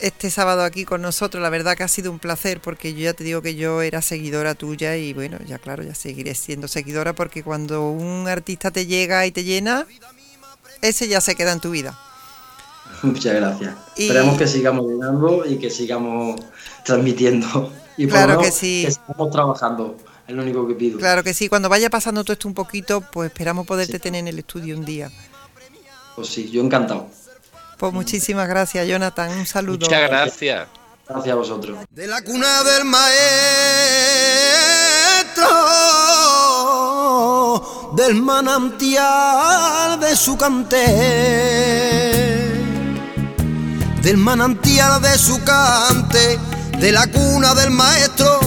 [0.00, 1.42] este sábado aquí con nosotros.
[1.42, 4.02] La verdad que ha sido un placer porque yo ya te digo que yo era
[4.02, 8.86] seguidora tuya y bueno, ya claro, ya seguiré siendo seguidora porque cuando un artista te
[8.86, 9.86] llega y te llena,
[10.82, 11.98] ese ya se queda en tu vida.
[13.02, 13.74] Muchas gracias.
[13.96, 16.40] Y- Esperemos que sigamos llenando y que sigamos
[16.84, 17.72] transmitiendo.
[17.96, 18.84] Y por Claro que sí.
[18.86, 19.96] Que sigamos trabajando.
[20.28, 20.98] Es lo único que pido.
[20.98, 24.28] Claro que sí, cuando vaya pasando todo esto un poquito, pues esperamos poderte tener en
[24.28, 25.10] el estudio un día.
[26.16, 27.08] Pues sí, yo encantado.
[27.76, 29.30] Pues muchísimas gracias, Jonathan.
[29.38, 29.86] Un saludo.
[29.86, 30.68] Muchas gracias.
[31.08, 31.78] Gracias a vosotros.
[31.90, 33.12] De la cuna del maestro,
[37.94, 40.84] del manantial de su cante,
[44.02, 46.38] del manantial de su cante,
[46.80, 48.40] de la cuna del maestro,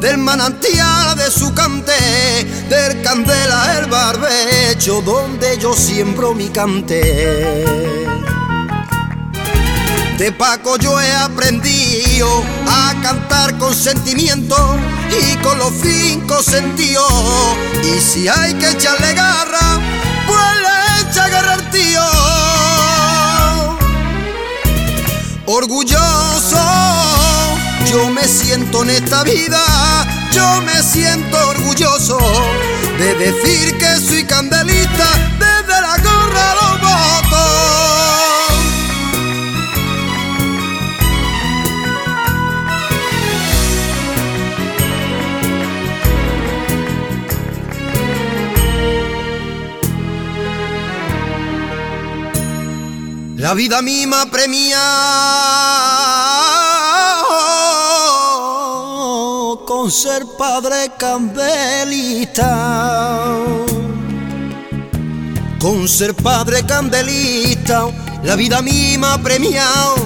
[0.00, 1.94] del manantial de su cante,
[2.68, 8.01] del candela el barbecho, donde yo siembro mi cante.
[10.18, 14.56] De Paco yo he aprendido a cantar con sentimiento
[15.10, 17.10] y con los cinco sentidos.
[17.82, 19.80] Y si hay que echarle garra,
[20.26, 22.02] pues le echa garra al tío.
[25.46, 26.58] Orgulloso,
[27.90, 29.60] yo me siento en esta vida,
[30.30, 32.18] yo me siento orgulloso
[32.98, 35.08] de decir que soy candelista
[35.38, 37.31] desde la gorra a los votos.
[53.42, 54.78] La vida misma premia
[59.66, 62.46] con ser padre candelista.
[65.58, 67.88] Con ser padre candelista,
[68.22, 69.96] la vida misma premiado.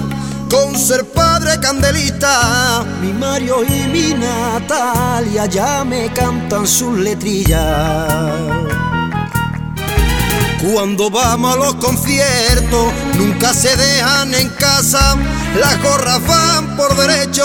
[0.51, 8.76] Con ser padre candelista, mi Mario y mi Natalia ya me cantan sus letrillas.
[10.61, 15.15] Cuando vamos a los conciertos, nunca se dejan en casa,
[15.61, 17.45] las gorras van por derecho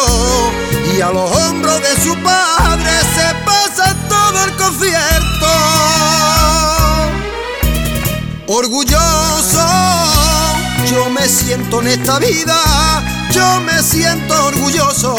[0.96, 5.48] y a los hombros de su padre se pasa todo el concierto.
[8.48, 9.68] Orgulloso,
[10.90, 12.58] yo me siento en esta vida,
[13.32, 15.16] yo me siento orgulloso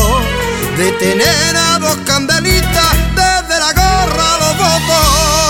[0.79, 5.42] de tener a dos candelistas desde la gorra los votos.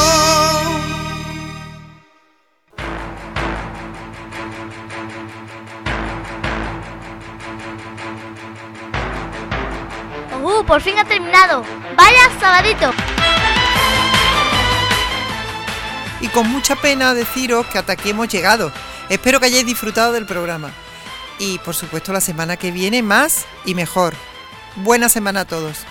[10.73, 11.63] Por fin ha terminado.
[11.99, 12.91] Vaya sabadito.
[16.23, 18.73] Y con mucha pena deciros que hasta aquí hemos llegado.
[19.11, 20.71] Espero que hayáis disfrutado del programa.
[21.39, 24.15] Y por supuesto la semana que viene más y mejor.
[24.77, 25.85] Buena semana a todos.